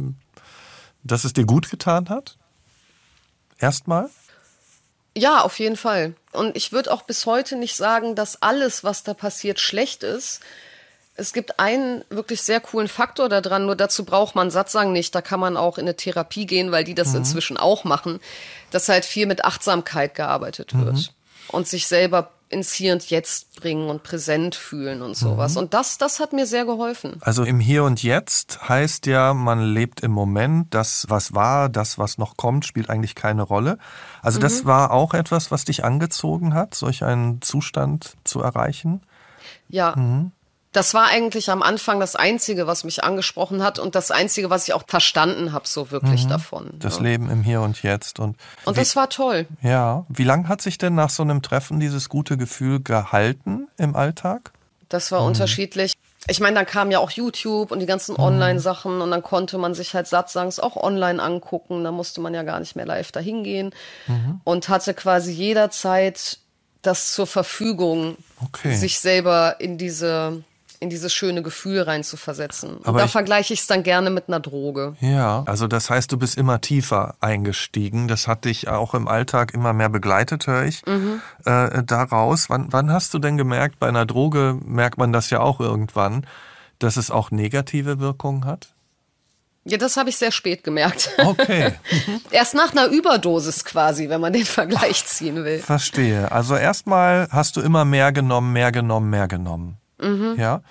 dass 1.03 1.23
es 1.23 1.33
dir 1.33 1.45
gut 1.45 1.69
getan 1.69 2.09
hat? 2.09 2.37
Erstmal? 3.57 4.09
Ja, 5.15 5.41
auf 5.41 5.59
jeden 5.59 5.77
Fall. 5.77 6.15
Und 6.31 6.57
ich 6.57 6.71
würde 6.71 6.91
auch 6.91 7.03
bis 7.03 7.25
heute 7.25 7.55
nicht 7.55 7.75
sagen, 7.75 8.15
dass 8.15 8.41
alles, 8.41 8.83
was 8.83 9.03
da 9.03 9.13
passiert, 9.13 9.59
schlecht 9.59 10.03
ist. 10.03 10.41
Es 11.15 11.33
gibt 11.33 11.59
einen 11.59 12.03
wirklich 12.09 12.41
sehr 12.41 12.59
coolen 12.59 12.87
Faktor 12.87 13.29
daran, 13.29 13.65
nur 13.65 13.75
dazu 13.75 14.03
braucht 14.03 14.35
man 14.35 14.49
Satzang 14.49 14.91
nicht. 14.91 15.13
Da 15.13 15.21
kann 15.21 15.39
man 15.39 15.57
auch 15.57 15.77
in 15.77 15.83
eine 15.83 15.95
Therapie 15.95 16.45
gehen, 16.45 16.71
weil 16.71 16.83
die 16.83 16.95
das 16.95 17.09
mhm. 17.09 17.17
inzwischen 17.17 17.57
auch 17.57 17.83
machen, 17.83 18.19
dass 18.71 18.89
halt 18.89 19.05
viel 19.05 19.27
mit 19.27 19.45
Achtsamkeit 19.45 20.15
gearbeitet 20.15 20.73
wird 20.73 20.95
mhm. 20.95 21.07
und 21.49 21.67
sich 21.67 21.87
selber 21.87 22.31
ins 22.53 22.71
Hier 22.71 22.93
und 22.93 23.09
Jetzt 23.09 23.59
bringen 23.59 23.89
und 23.89 24.03
präsent 24.03 24.55
fühlen 24.55 25.01
und 25.01 25.17
sowas. 25.17 25.53
Mhm. 25.53 25.59
Und 25.59 25.73
das, 25.73 25.97
das 25.97 26.19
hat 26.19 26.31
mir 26.31 26.45
sehr 26.45 26.65
geholfen. 26.65 27.17
Also 27.21 27.43
im 27.43 27.59
Hier 27.59 27.83
und 27.83 28.01
Jetzt 28.01 28.69
heißt 28.69 29.07
ja, 29.07 29.33
man 29.33 29.61
lebt 29.61 30.01
im 30.01 30.11
Moment. 30.11 30.73
Das, 30.73 31.05
was 31.09 31.33
war, 31.33 31.67
das, 31.67 31.97
was 31.97 32.17
noch 32.17 32.37
kommt, 32.37 32.65
spielt 32.65 32.89
eigentlich 32.89 33.15
keine 33.15 33.41
Rolle. 33.41 33.77
Also 34.21 34.39
mhm. 34.39 34.43
das 34.43 34.65
war 34.65 34.91
auch 34.91 35.13
etwas, 35.13 35.51
was 35.51 35.65
dich 35.65 35.83
angezogen 35.83 36.53
hat, 36.53 36.75
solch 36.75 37.03
einen 37.03 37.41
Zustand 37.41 38.13
zu 38.23 38.41
erreichen? 38.41 39.01
Ja. 39.67 39.95
Das 40.73 40.95
war 40.95 41.07
eigentlich 41.07 41.49
am 41.51 41.61
Anfang 41.61 41.99
das 41.99 42.15
Einzige, 42.15 42.65
was 42.67 42.83
mich 42.83 43.03
angesprochen 43.03 43.63
hat 43.63 43.77
und 43.77 43.93
das 43.93 44.09
Einzige, 44.09 44.49
was 44.49 44.67
ich 44.67 44.73
auch 44.73 44.83
verstanden 44.87 45.53
habe, 45.53 45.67
so 45.67 45.91
wirklich 45.91 46.25
mhm. 46.25 46.29
davon. 46.29 46.69
Das 46.79 46.97
ja. 46.97 47.03
Leben 47.03 47.29
im 47.29 47.43
Hier 47.43 47.61
und 47.61 47.81
Jetzt. 47.83 48.19
Und, 48.19 48.37
und 48.65 48.75
wie, 48.75 48.79
das 48.81 48.95
war 48.95 49.09
toll. 49.09 49.45
Ja. 49.61 50.05
Wie 50.09 50.23
lange 50.23 50.47
hat 50.47 50.61
sich 50.61 50.79
denn 50.79 50.95
nach 50.95 51.11
so 51.11 51.21
einem 51.21 51.43
Treffen 51.43 51.79
dieses 51.79 52.09
gute 52.09 52.37
Gefühl 52.37 52.81
gehalten 52.81 53.67
im 53.77 53.95
Alltag? 53.95 54.51
Das 54.89 55.11
war 55.11 55.21
mhm. 55.21 55.27
unterschiedlich. 55.27 55.93
Ich 56.27 56.39
meine, 56.39 56.55
dann 56.55 56.65
kam 56.65 56.89
ja 56.89 56.99
auch 56.99 57.11
YouTube 57.11 57.71
und 57.71 57.79
die 57.79 57.85
ganzen 57.85 58.13
mhm. 58.13 58.23
Online-Sachen 58.23 59.01
und 59.01 59.11
dann 59.11 59.21
konnte 59.21 59.57
man 59.57 59.75
sich 59.75 59.93
halt 59.93 60.07
Satzsangs 60.07 60.59
auch 60.59 60.75
online 60.75 61.21
angucken. 61.21 61.83
Da 61.83 61.91
musste 61.91 62.19
man 62.19 62.33
ja 62.33 62.43
gar 62.43 62.59
nicht 62.59 62.75
mehr 62.75 62.85
live 62.85 63.11
dahin 63.11 63.43
gehen 63.43 63.75
mhm. 64.07 64.41
und 64.43 64.69
hatte 64.69 64.93
quasi 64.93 65.31
jederzeit 65.31 66.39
das 66.81 67.13
zur 67.13 67.27
Verfügung, 67.27 68.17
okay. 68.43 68.75
sich 68.75 68.99
selber 68.99 69.57
in 69.59 69.77
diese 69.77 70.43
in 70.83 70.89
dieses 70.89 71.13
schöne 71.13 71.41
Gefühl 71.41 71.81
rein 71.81 72.03
zu 72.03 72.17
versetzen. 72.17 72.77
Aber 72.83 72.99
da 72.99 73.07
vergleiche 73.07 73.53
ich 73.53 73.61
es 73.61 73.67
dann 73.67 73.81
gerne 73.83 74.09
mit 74.09 74.27
einer 74.27 74.39
Droge. 74.39 74.95
Ja, 74.99 75.43
also 75.47 75.67
das 75.67 75.89
heißt, 75.89 76.11
du 76.11 76.17
bist 76.17 76.37
immer 76.37 76.61
tiefer 76.61 77.15
eingestiegen. 77.21 78.07
Das 78.07 78.27
hat 78.27 78.45
dich 78.45 78.67
auch 78.67 78.93
im 78.93 79.07
Alltag 79.07 79.53
immer 79.53 79.73
mehr 79.73 79.89
begleitet, 79.89 80.45
höre 80.45 80.65
ich 80.65 80.85
mhm. 80.85 81.21
äh, 81.45 81.81
daraus. 81.83 82.49
Wann, 82.49 82.67
wann 82.71 82.91
hast 82.91 83.13
du 83.13 83.19
denn 83.19 83.37
gemerkt, 83.37 83.79
bei 83.79 83.87
einer 83.87 84.05
Droge 84.05 84.59
merkt 84.65 84.97
man 84.97 85.13
das 85.13 85.29
ja 85.29 85.39
auch 85.39 85.59
irgendwann, 85.59 86.27
dass 86.79 86.97
es 86.97 87.09
auch 87.09 87.31
negative 87.31 87.99
Wirkungen 87.99 88.45
hat? 88.45 88.73
Ja, 89.65 89.77
das 89.77 89.95
habe 89.95 90.09
ich 90.09 90.17
sehr 90.17 90.31
spät 90.31 90.63
gemerkt. 90.63 91.09
Okay. 91.23 91.73
Erst 92.31 92.53
nach 92.53 92.71
einer 92.73 92.87
Überdosis 92.87 93.63
quasi, 93.63 94.09
wenn 94.09 94.19
man 94.19 94.33
den 94.33 94.45
Vergleich 94.45 95.05
ziehen 95.05 95.43
will. 95.45 95.59
Verstehe. 95.59 96.31
Also 96.31 96.55
erstmal 96.55 97.27
hast 97.31 97.55
du 97.55 97.61
immer 97.61 97.85
mehr 97.85 98.11
genommen, 98.11 98.51
mehr 98.51 98.71
genommen, 98.71 99.09
mehr 99.09 99.27
genommen. 99.27 99.77
Mhm. 99.99 100.35
Ja. 100.37 100.61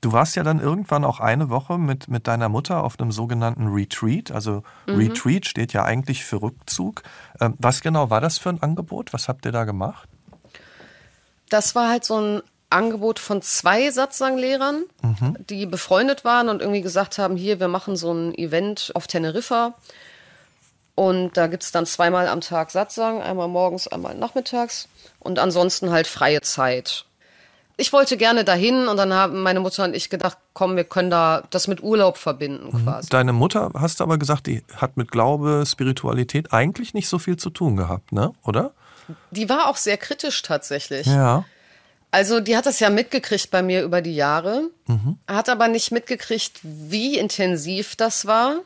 Du 0.00 0.12
warst 0.12 0.34
ja 0.34 0.42
dann 0.42 0.60
irgendwann 0.60 1.04
auch 1.04 1.20
eine 1.20 1.48
Woche 1.48 1.78
mit, 1.78 2.08
mit 2.08 2.26
deiner 2.26 2.48
Mutter 2.48 2.82
auf 2.82 2.98
einem 2.98 3.12
sogenannten 3.12 3.68
Retreat. 3.68 4.32
Also 4.32 4.64
mhm. 4.86 4.96
Retreat 4.96 5.46
steht 5.46 5.72
ja 5.72 5.84
eigentlich 5.84 6.24
für 6.24 6.42
Rückzug. 6.42 7.02
Ähm, 7.40 7.54
was 7.58 7.82
genau 7.82 8.10
war 8.10 8.20
das 8.20 8.38
für 8.38 8.48
ein 8.48 8.62
Angebot? 8.62 9.12
Was 9.12 9.28
habt 9.28 9.44
ihr 9.46 9.52
da 9.52 9.64
gemacht? 9.64 10.08
Das 11.48 11.74
war 11.74 11.88
halt 11.88 12.04
so 12.04 12.20
ein 12.20 12.42
Angebot 12.70 13.18
von 13.18 13.42
zwei 13.42 13.90
Satzanglehrern, 13.90 14.84
mhm. 15.02 15.36
die 15.48 15.66
befreundet 15.66 16.24
waren 16.24 16.48
und 16.48 16.62
irgendwie 16.62 16.80
gesagt 16.80 17.18
haben, 17.18 17.36
hier, 17.36 17.60
wir 17.60 17.68
machen 17.68 17.96
so 17.96 18.12
ein 18.12 18.34
Event 18.34 18.90
auf 18.94 19.06
Teneriffa. 19.06 19.74
Und 20.94 21.36
da 21.36 21.46
gibt 21.46 21.62
es 21.62 21.72
dann 21.72 21.86
zweimal 21.86 22.28
am 22.28 22.40
Tag 22.40 22.70
Satzang, 22.70 23.22
einmal 23.22 23.48
morgens, 23.48 23.88
einmal 23.88 24.14
nachmittags. 24.14 24.88
Und 25.20 25.38
ansonsten 25.38 25.90
halt 25.90 26.06
freie 26.06 26.40
Zeit 26.40 27.06
ich 27.76 27.92
wollte 27.92 28.16
gerne 28.16 28.44
dahin 28.44 28.88
und 28.88 28.96
dann 28.96 29.12
haben 29.12 29.42
meine 29.42 29.60
Mutter 29.60 29.84
und 29.84 29.94
ich 29.94 30.10
gedacht, 30.10 30.38
komm, 30.52 30.76
wir 30.76 30.84
können 30.84 31.10
da 31.10 31.42
das 31.50 31.68
mit 31.68 31.82
Urlaub 31.82 32.18
verbinden 32.18 32.66
mhm. 32.66 32.84
quasi. 32.84 33.08
Deine 33.08 33.32
Mutter, 33.32 33.70
hast 33.74 34.00
du 34.00 34.04
aber 34.04 34.18
gesagt, 34.18 34.46
die 34.46 34.62
hat 34.76 34.96
mit 34.96 35.10
Glaube, 35.10 35.64
Spiritualität 35.66 36.52
eigentlich 36.52 36.94
nicht 36.94 37.08
so 37.08 37.18
viel 37.18 37.36
zu 37.36 37.50
tun 37.50 37.76
gehabt, 37.76 38.12
ne? 38.12 38.32
Oder? 38.44 38.72
Die 39.30 39.48
war 39.48 39.68
auch 39.68 39.76
sehr 39.76 39.96
kritisch 39.96 40.42
tatsächlich. 40.42 41.06
Ja. 41.06 41.44
Also 42.10 42.40
die 42.40 42.56
hat 42.56 42.66
das 42.66 42.78
ja 42.78 42.90
mitgekriegt 42.90 43.50
bei 43.50 43.62
mir 43.62 43.82
über 43.82 44.02
die 44.02 44.14
Jahre, 44.14 44.68
mhm. 44.86 45.18
hat 45.26 45.48
aber 45.48 45.68
nicht 45.68 45.92
mitgekriegt, 45.92 46.60
wie 46.62 47.16
intensiv 47.16 47.96
das 47.96 48.26
war. 48.26 48.56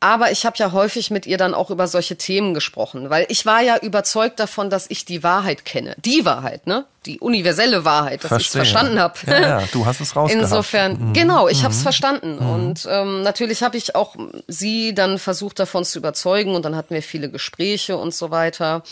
Aber 0.00 0.30
ich 0.30 0.46
habe 0.46 0.56
ja 0.58 0.70
häufig 0.70 1.10
mit 1.10 1.26
ihr 1.26 1.38
dann 1.38 1.54
auch 1.54 1.70
über 1.70 1.88
solche 1.88 2.16
Themen 2.16 2.54
gesprochen, 2.54 3.10
weil 3.10 3.26
ich 3.30 3.44
war 3.46 3.62
ja 3.62 3.78
überzeugt 3.78 4.38
davon, 4.38 4.70
dass 4.70 4.88
ich 4.88 5.04
die 5.04 5.24
Wahrheit 5.24 5.64
kenne. 5.64 5.96
Die 5.98 6.24
Wahrheit, 6.24 6.68
ne? 6.68 6.84
Die 7.04 7.18
universelle 7.18 7.84
Wahrheit, 7.84 8.22
dass 8.22 8.30
ich 8.40 8.46
es 8.46 8.52
verstanden 8.52 9.00
habe. 9.00 9.18
Ja, 9.26 9.40
ja, 9.40 9.62
du 9.72 9.86
hast 9.86 10.00
es 10.00 10.14
rausgehabt. 10.14 10.44
Insofern, 10.44 11.08
mhm. 11.08 11.12
genau, 11.14 11.48
ich 11.48 11.60
mhm. 11.60 11.64
habe 11.64 11.74
es 11.74 11.82
verstanden. 11.82 12.36
Mhm. 12.36 12.50
Und 12.50 12.88
ähm, 12.88 13.22
natürlich 13.22 13.64
habe 13.64 13.76
ich 13.76 13.96
auch 13.96 14.14
sie 14.46 14.94
dann 14.94 15.18
versucht, 15.18 15.58
davon 15.58 15.84
zu 15.84 15.98
überzeugen. 15.98 16.54
Und 16.54 16.64
dann 16.64 16.76
hatten 16.76 16.94
wir 16.94 17.02
viele 17.02 17.28
Gespräche 17.28 17.96
und 17.96 18.14
so 18.14 18.30
weiter. 18.30 18.84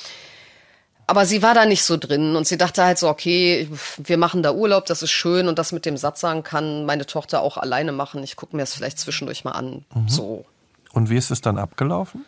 Aber 1.07 1.25
sie 1.25 1.41
war 1.41 1.55
da 1.55 1.67
nicht 1.67 1.85
so 1.85 1.97
drin 1.97 2.35
und 2.35 2.49
sie 2.49 2.59
dachte 2.59 2.83
halt 2.83 2.99
so, 2.99 3.09
okay, 3.09 3.69
wir 3.97 4.19
machen 4.19 4.43
da 4.43 4.53
Urlaub, 4.53 4.87
das 4.87 5.03
ist 5.03 5.13
schön 5.13 5.47
und 5.47 5.57
das 5.57 5.71
mit 5.71 5.87
dem 5.87 5.97
Satz 5.97 6.21
sagen 6.21 6.43
kann 6.43 6.85
meine 6.85 7.07
Tochter 7.07 7.43
auch 7.43 7.59
alleine 7.59 7.93
machen. 7.93 8.25
Ich 8.25 8.35
gucke 8.35 8.57
mir 8.57 8.63
das 8.63 8.75
vielleicht 8.75 8.99
zwischendurch 8.99 9.45
mal 9.45 9.53
an. 9.53 9.85
Mhm. 9.95 10.09
So. 10.09 10.45
Und 10.93 11.11
wie 11.11 11.17
ist 11.17 11.31
es 11.31 11.41
dann 11.41 11.59
abgelaufen? 11.59 12.25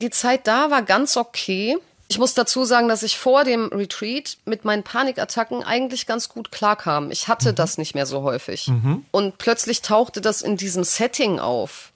Die 0.00 0.10
Zeit 0.10 0.46
da 0.46 0.70
war 0.70 0.82
ganz 0.82 1.16
okay. 1.16 1.78
Ich 2.08 2.18
muss 2.18 2.34
dazu 2.34 2.64
sagen, 2.64 2.88
dass 2.88 3.02
ich 3.02 3.18
vor 3.18 3.44
dem 3.44 3.68
Retreat 3.68 4.36
mit 4.44 4.64
meinen 4.64 4.82
Panikattacken 4.82 5.62
eigentlich 5.62 6.06
ganz 6.06 6.28
gut 6.28 6.52
klarkam. 6.52 7.10
Ich 7.10 7.28
hatte 7.28 7.52
mhm. 7.52 7.54
das 7.54 7.78
nicht 7.78 7.94
mehr 7.94 8.06
so 8.06 8.22
häufig. 8.22 8.68
Mhm. 8.68 9.04
Und 9.10 9.38
plötzlich 9.38 9.82
tauchte 9.82 10.20
das 10.20 10.42
in 10.42 10.56
diesem 10.56 10.84
Setting 10.84 11.38
auf. 11.38 11.92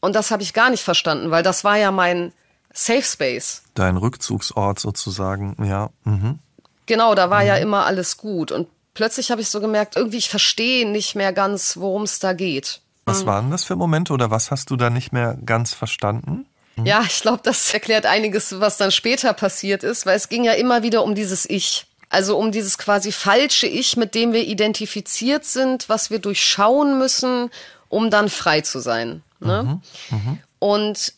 Und 0.00 0.14
das 0.14 0.30
habe 0.30 0.42
ich 0.42 0.54
gar 0.54 0.70
nicht 0.70 0.84
verstanden, 0.84 1.30
weil 1.30 1.42
das 1.42 1.64
war 1.64 1.76
ja 1.76 1.90
mein 1.90 2.32
Safe 2.72 3.02
Space. 3.02 3.62
Dein 3.74 3.96
Rückzugsort 3.96 4.78
sozusagen, 4.78 5.56
ja. 5.64 5.90
Mhm. 6.04 6.38
Genau, 6.86 7.14
da 7.14 7.28
war 7.28 7.42
ja 7.42 7.56
mhm. 7.56 7.62
immer 7.62 7.86
alles 7.86 8.16
gut. 8.16 8.52
Und 8.52 8.68
plötzlich 8.94 9.30
habe 9.30 9.40
ich 9.40 9.48
so 9.48 9.60
gemerkt, 9.60 9.96
irgendwie 9.96 10.18
ich 10.18 10.30
verstehe 10.30 10.88
nicht 10.88 11.16
mehr 11.16 11.32
ganz, 11.32 11.76
worum 11.76 12.04
es 12.04 12.20
da 12.20 12.32
geht. 12.32 12.80
Was 13.08 13.26
waren 13.26 13.50
das 13.50 13.64
für 13.64 13.76
Momente 13.76 14.12
oder 14.12 14.30
was 14.30 14.50
hast 14.50 14.70
du 14.70 14.76
da 14.76 14.90
nicht 14.90 15.12
mehr 15.12 15.36
ganz 15.44 15.74
verstanden? 15.74 16.46
Hm? 16.76 16.86
Ja, 16.86 17.02
ich 17.06 17.20
glaube, 17.20 17.40
das 17.42 17.72
erklärt 17.74 18.06
einiges, 18.06 18.60
was 18.60 18.76
dann 18.76 18.90
später 18.90 19.32
passiert 19.32 19.82
ist, 19.82 20.06
weil 20.06 20.16
es 20.16 20.28
ging 20.28 20.44
ja 20.44 20.52
immer 20.52 20.82
wieder 20.82 21.02
um 21.02 21.14
dieses 21.14 21.48
Ich. 21.48 21.86
Also 22.10 22.38
um 22.38 22.52
dieses 22.52 22.78
quasi 22.78 23.12
falsche 23.12 23.66
Ich, 23.66 23.96
mit 23.96 24.14
dem 24.14 24.32
wir 24.32 24.46
identifiziert 24.46 25.44
sind, 25.44 25.88
was 25.90 26.10
wir 26.10 26.20
durchschauen 26.20 26.98
müssen, 26.98 27.50
um 27.90 28.10
dann 28.10 28.30
frei 28.30 28.62
zu 28.62 28.80
sein. 28.80 29.22
Ne? 29.40 29.80
Mhm, 30.10 30.16
mh. 30.16 30.38
Und 30.58 31.12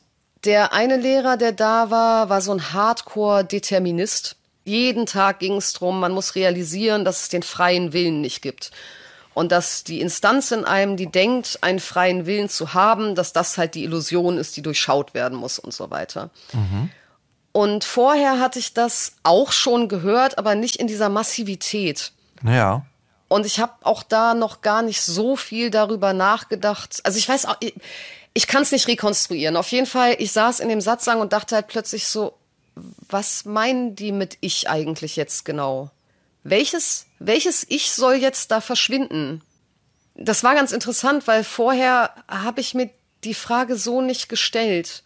der 0.45 0.73
eine 0.73 0.97
Lehrer, 0.97 1.37
der 1.37 1.53
da 1.53 1.91
war, 1.91 2.29
war 2.29 2.41
so 2.41 2.53
ein 2.53 2.73
Hardcore-Determinist. 2.73 4.37
Jeden 4.65 5.07
Tag 5.07 5.39
ging 5.39 5.57
es 5.57 5.75
darum, 5.75 6.01
man 6.01 6.13
muss 6.13 6.35
realisieren, 6.35 7.05
dass 7.05 7.23
es 7.23 7.29
den 7.29 7.43
freien 7.43 7.93
Willen 7.93 8.21
nicht 8.21 8.43
gibt 8.43 8.73
und 9.35 9.53
dass 9.53 9.85
die 9.85 10.01
Instanz 10.01 10.51
in 10.51 10.65
einem, 10.65 10.97
die 10.97 11.07
denkt, 11.07 11.59
einen 11.63 11.81
freien 11.81 12.27
Willen 12.27 12.49
zu 12.49 12.75
haben, 12.75 13.15
dass 13.15 13.33
das 13.33 13.59
halt 13.59 13.75
die 13.75 13.85
Illusion 13.85 14.39
ist, 14.39 14.57
die 14.57 14.63
durchschaut 14.63 15.15
werden 15.15 15.39
muss 15.39 15.59
und 15.59 15.73
so 15.73 15.91
weiter. 15.91 16.31
Mhm. 16.53 16.91
Und 17.53 17.85
vorher 17.85 18.39
hatte 18.39 18.59
ich 18.59 18.75
das 18.75 19.15
auch 19.23 19.53
schon 19.53 19.89
gehört, 19.89 20.39
aber 20.39 20.55
nicht 20.55 20.77
in 20.77 20.87
dieser 20.87 21.09
Massivität. 21.09 22.13
Ja. 22.45 22.85
Und 23.29 23.47
ich 23.47 23.61
habe 23.61 23.73
auch 23.83 24.03
da 24.03 24.35
noch 24.35 24.61
gar 24.61 24.83
nicht 24.83 25.03
so 25.03 25.37
viel 25.37 25.71
darüber 25.71 26.13
nachgedacht. 26.13 27.01
Also 27.05 27.19
ich 27.19 27.29
weiß 27.29 27.47
auch, 27.47 27.57
ich, 27.61 27.75
ich 28.35 28.47
kann 28.47 28.63
es 28.63 28.73
nicht 28.73 28.89
rekonstruieren. 28.89 29.57
Auf 29.57 29.71
jeden 29.73 29.87
Fall, 29.87 30.17
ich 30.19 30.33
saß 30.33 30.61
in 30.61 30.69
dem 30.69 30.81
Satzang 30.81 31.21
und 31.21 31.33
dachte 31.33 31.55
halt 31.57 31.69
plötzlich 31.69 32.07
so, 32.07 32.35
was 33.09 33.45
meinen 33.45 33.95
die 33.95 34.13
mit 34.13 34.39
ich 34.41 34.69
eigentlich 34.69 35.17
jetzt 35.17 35.45
genau? 35.45 35.91
Welches, 36.43 37.07
welches 37.19 37.67
Ich 37.69 37.93
soll 37.93 38.15
jetzt 38.15 38.51
da 38.51 38.61
verschwinden? 38.61 39.43
Das 40.15 40.43
war 40.43 40.55
ganz 40.55 40.73
interessant, 40.73 41.27
weil 41.27 41.45
vorher 41.45 42.15
habe 42.29 42.61
ich 42.61 42.75
mir 42.75 42.91
die 43.25 43.35
Frage 43.35 43.77
so 43.77 44.01
nicht 44.01 44.29
gestellt. 44.29 45.03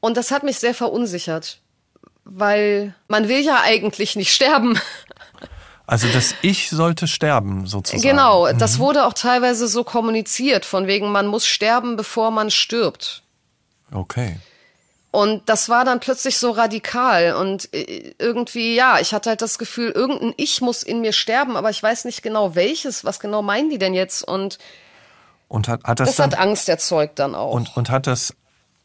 Und 0.00 0.16
das 0.16 0.30
hat 0.30 0.42
mich 0.42 0.58
sehr 0.58 0.74
verunsichert, 0.74 1.58
weil 2.24 2.94
man 3.08 3.28
will 3.28 3.40
ja 3.40 3.60
eigentlich 3.62 4.16
nicht 4.16 4.32
sterben. 4.32 4.78
Also 5.86 6.06
das 6.12 6.36
Ich 6.40 6.70
sollte 6.70 7.08
sterben, 7.08 7.66
sozusagen. 7.66 8.02
Genau, 8.02 8.52
das 8.52 8.76
mhm. 8.76 8.82
wurde 8.82 9.06
auch 9.06 9.12
teilweise 9.12 9.66
so 9.66 9.82
kommuniziert, 9.82 10.64
von 10.64 10.86
wegen, 10.86 11.10
man 11.10 11.26
muss 11.26 11.46
sterben, 11.46 11.96
bevor 11.96 12.30
man 12.30 12.50
stirbt. 12.50 13.24
Okay. 13.90 14.38
Und 15.12 15.48
das 15.48 15.68
war 15.68 15.84
dann 15.84 15.98
plötzlich 15.98 16.38
so 16.38 16.52
radikal 16.52 17.34
und 17.34 17.72
äh, 17.74 18.14
irgendwie, 18.18 18.76
ja, 18.76 19.00
ich 19.00 19.12
hatte 19.12 19.30
halt 19.30 19.42
das 19.42 19.58
Gefühl, 19.58 19.90
irgendein 19.90 20.34
Ich 20.36 20.60
muss 20.60 20.84
in 20.84 21.00
mir 21.00 21.12
sterben, 21.12 21.56
aber 21.56 21.70
ich 21.70 21.82
weiß 21.82 22.04
nicht 22.04 22.22
genau 22.22 22.54
welches, 22.54 23.04
was 23.04 23.18
genau 23.18 23.42
meinen 23.42 23.70
die 23.70 23.78
denn 23.78 23.94
jetzt 23.94 24.22
und 24.22 24.58
und 25.48 25.66
hat, 25.66 25.82
hat 25.82 25.98
das, 25.98 26.10
das 26.10 26.16
dann, 26.16 26.30
hat 26.30 26.38
Angst 26.38 26.68
erzeugt 26.68 27.18
dann 27.18 27.34
auch. 27.34 27.52
Und, 27.52 27.76
und 27.76 27.90
hat 27.90 28.06
das 28.06 28.36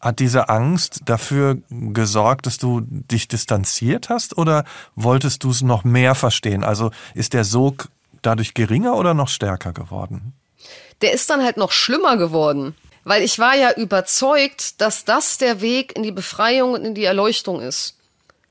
hat 0.01 0.19
diese 0.19 0.49
Angst 0.49 1.01
dafür 1.05 1.57
gesorgt, 1.69 2.45
dass 2.45 2.57
du 2.57 2.81
dich 2.81 3.27
distanziert 3.27 4.09
hast 4.09 4.37
oder 4.37 4.63
wolltest 4.95 5.43
du 5.43 5.51
es 5.51 5.61
noch 5.61 5.83
mehr 5.83 6.15
verstehen? 6.15 6.63
Also 6.63 6.91
ist 7.13 7.33
der 7.33 7.43
Sog 7.43 7.89
dadurch 8.21 8.53
geringer 8.53 8.97
oder 8.97 9.13
noch 9.13 9.29
stärker 9.29 9.73
geworden? 9.73 10.33
Der 11.01 11.13
ist 11.13 11.29
dann 11.29 11.43
halt 11.43 11.57
noch 11.57 11.71
schlimmer 11.71 12.17
geworden 12.17 12.75
weil 13.05 13.23
ich 13.23 13.39
war 13.39 13.55
ja 13.55 13.71
überzeugt, 13.71 14.81
dass 14.81 15.05
das 15.05 15.37
der 15.37 15.61
Weg 15.61 15.95
in 15.95 16.03
die 16.03 16.11
Befreiung 16.11 16.73
und 16.73 16.83
in 16.83 16.95
die 16.95 17.05
Erleuchtung 17.05 17.61
ist. 17.61 17.95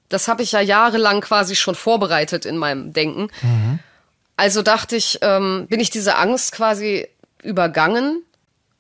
Das 0.09 0.29
habe 0.29 0.43
ich 0.43 0.53
ja 0.53 0.61
jahrelang 0.61 1.21
quasi 1.21 1.57
schon 1.57 1.75
vorbereitet 1.75 2.47
in 2.47 2.57
meinem 2.57 2.93
Denken. 2.93 3.29
Mhm. 3.43 3.81
Also 4.37 4.63
dachte 4.63 4.97
ich, 4.97 5.19
ähm, 5.23 5.67
bin 5.69 5.81
ich 5.81 5.91
diese 5.91 6.17
Angst 6.17 6.53
quasi 6.53 7.09
übergangen 7.43 8.23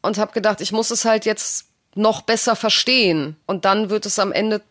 und 0.01 0.17
habe 0.17 0.33
gedacht, 0.33 0.61
ich 0.61 0.73
muss 0.73 0.91
es 0.91 1.05
halt 1.05 1.27
jetzt 1.27 1.67
noch 1.97 2.23
besser 2.23 2.57
verstehen 2.57 3.37
und 3.47 3.65
dann 3.65 3.91
wird 3.91 4.07
es 4.07 4.19
am 4.19 4.33
Ende 4.33 4.63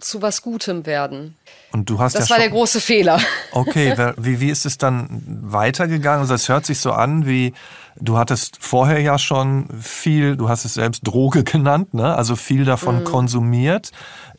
zu 0.00 0.22
was 0.22 0.42
Gutem 0.42 0.86
werden. 0.86 1.36
Und 1.72 1.90
du 1.90 1.98
hast 1.98 2.14
das 2.14 2.28
ja 2.28 2.34
war 2.34 2.38
der 2.38 2.50
große 2.50 2.80
Fehler. 2.80 3.20
Okay, 3.52 3.94
wie, 4.16 4.40
wie 4.40 4.50
ist 4.50 4.66
es 4.66 4.78
dann 4.78 5.08
weitergegangen? 5.42 6.20
Also 6.20 6.34
es 6.34 6.48
hört 6.48 6.66
sich 6.66 6.80
so 6.80 6.92
an, 6.92 7.26
wie 7.26 7.54
du 8.00 8.18
hattest 8.18 8.58
vorher 8.60 9.00
ja 9.00 9.18
schon 9.18 9.68
viel, 9.80 10.36
du 10.36 10.48
hast 10.48 10.64
es 10.64 10.74
selbst 10.74 11.06
Droge 11.06 11.44
genannt, 11.44 11.94
ne? 11.94 12.14
Also 12.14 12.36
viel 12.36 12.64
davon 12.64 13.00
mhm. 13.00 13.04
konsumiert. 13.04 13.90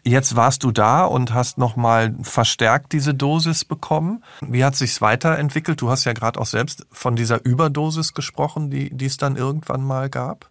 Jetzt 0.03 0.35
warst 0.35 0.63
du 0.63 0.71
da 0.71 1.03
und 1.03 1.33
hast 1.33 1.57
nochmal 1.57 2.15
verstärkt 2.21 2.93
diese 2.93 3.13
Dosis 3.13 3.65
bekommen. 3.65 4.23
Wie 4.41 4.63
hat 4.63 4.75
sich's 4.75 5.01
weiterentwickelt? 5.01 5.81
Du 5.81 5.89
hast 5.89 6.05
ja 6.05 6.13
gerade 6.13 6.39
auch 6.39 6.45
selbst 6.45 6.85
von 6.91 7.15
dieser 7.15 7.43
Überdosis 7.45 8.13
gesprochen, 8.13 8.69
die, 8.69 8.89
die 8.95 9.05
es 9.05 9.17
dann 9.17 9.35
irgendwann 9.35 9.83
mal 9.83 10.09
gab. 10.09 10.49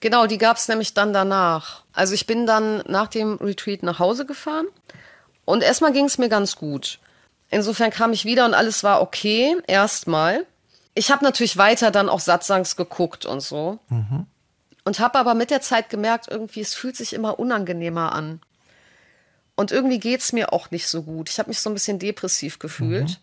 Genau, 0.00 0.26
die 0.26 0.38
gab 0.38 0.56
es 0.56 0.66
nämlich 0.66 0.94
dann 0.94 1.12
danach. 1.12 1.84
Also 1.92 2.14
ich 2.14 2.26
bin 2.26 2.46
dann 2.46 2.82
nach 2.88 3.06
dem 3.06 3.36
Retreat 3.36 3.84
nach 3.84 4.00
Hause 4.00 4.26
gefahren 4.26 4.66
und 5.44 5.62
erstmal 5.62 5.92
ging 5.92 6.06
es 6.06 6.18
mir 6.18 6.28
ganz 6.28 6.56
gut. 6.56 6.98
Insofern 7.50 7.90
kam 7.90 8.12
ich 8.12 8.24
wieder 8.24 8.44
und 8.46 8.54
alles 8.54 8.82
war 8.82 9.02
okay, 9.02 9.56
erstmal. 9.66 10.46
Ich 10.94 11.10
habe 11.10 11.24
natürlich 11.24 11.56
weiter 11.56 11.90
dann 11.90 12.08
auch 12.08 12.20
Satzangs 12.20 12.76
geguckt 12.76 13.24
und 13.24 13.40
so. 13.40 13.78
Mhm. 13.88 14.26
Und 14.84 14.98
habe 14.98 15.18
aber 15.18 15.34
mit 15.34 15.50
der 15.50 15.60
Zeit 15.60 15.90
gemerkt, 15.90 16.28
irgendwie, 16.28 16.60
es 16.60 16.74
fühlt 16.74 16.96
sich 16.96 17.12
immer 17.12 17.38
unangenehmer 17.38 18.12
an. 18.12 18.40
Und 19.54 19.70
irgendwie 19.70 20.00
geht's 20.00 20.32
mir 20.32 20.52
auch 20.52 20.70
nicht 20.70 20.88
so 20.88 21.02
gut. 21.02 21.30
Ich 21.30 21.38
habe 21.38 21.50
mich 21.50 21.60
so 21.60 21.70
ein 21.70 21.74
bisschen 21.74 21.98
depressiv 21.98 22.58
gefühlt. 22.58 23.10
Mhm. 23.10 23.16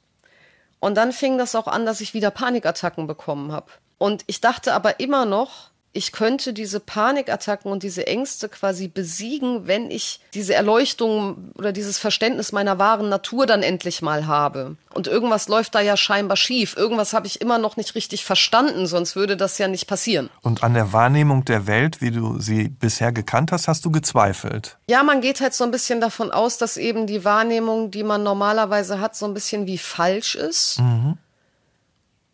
Und 0.80 0.96
dann 0.96 1.12
fing 1.12 1.38
das 1.38 1.56
auch 1.56 1.68
an, 1.68 1.86
dass 1.86 2.02
ich 2.02 2.14
wieder 2.14 2.32
Panikattacken 2.32 3.08
bekommen 3.08 3.52
habe. 3.52 3.72
Und 3.98 4.24
ich 4.28 4.40
dachte 4.40 4.74
aber 4.74 5.00
immer 5.02 5.26
noch, 5.26 5.72
ich 5.92 6.12
könnte 6.12 6.54
diese 6.54 6.80
Panikattacken 6.80 7.72
und 7.72 7.82
diese 7.82 8.06
Ängste 8.06 8.48
quasi 8.48 8.88
besiegen, 8.88 9.66
wenn 9.66 9.90
ich 9.90 10.20
diese 10.36 10.54
Erleuchtung 10.54 11.52
oder 11.58 11.72
dieses 11.72 11.98
Verständnis 11.98 12.52
meiner 12.52 12.78
wahren 12.78 13.10
Natur 13.10 13.48
dann 13.48 13.64
endlich 13.64 14.04
mal 14.04 14.28
habe. 14.28 14.76
Und 14.94 15.08
irgendwas 15.08 15.48
läuft 15.48 15.74
da 15.74 15.82
ja 15.82 15.98
scheinbar 15.98 16.38
schief. 16.38 16.78
Irgendwas 16.78 17.14
habe 17.14 17.26
ich 17.26 17.42
immer 17.42 17.58
noch 17.58 17.76
nicht 17.76 17.96
richtig 17.96 18.24
verstanden, 18.24 18.86
sonst 18.86 19.16
würde 19.16 19.36
das 19.36 19.58
ja 19.58 19.68
nicht 19.68 19.88
passieren. 19.88 20.30
Und 20.42 20.64
an 20.64 20.76
der 20.76 20.94
Wahrnehmung 20.94 21.44
der 21.46 21.66
Welt, 21.66 22.02
wie 22.02 22.12
du 22.12 22.40
sie 22.40 22.70
bisher 22.70 23.12
gekannt 23.12 23.52
hast, 23.52 23.68
hast 23.68 23.84
du 23.84 23.92
gezweifelt? 23.92 24.78
Ja, 24.88 25.02
man 25.02 25.22
geht 25.22 25.42
halt 25.42 25.56
so 25.56 25.64
ein 25.64 25.72
bisschen 25.72 26.02
davon 26.02 26.30
aus, 26.32 26.60
dass 26.60 26.78
eben 26.78 27.08
die 27.08 27.26
Wahrnehmung, 27.26 27.90
die 27.90 28.04
man 28.04 28.22
normalerweise 28.22 29.00
hat, 29.00 29.16
so 29.16 29.26
ein 29.26 29.34
bisschen 29.34 29.66
wie 29.66 29.80
falsch 29.80 30.36
ist. 30.36 30.80
Mhm 30.80 31.18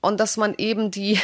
und 0.06 0.20
dass 0.20 0.38
man 0.38 0.54
eben 0.58 0.92
die, 0.92 1.20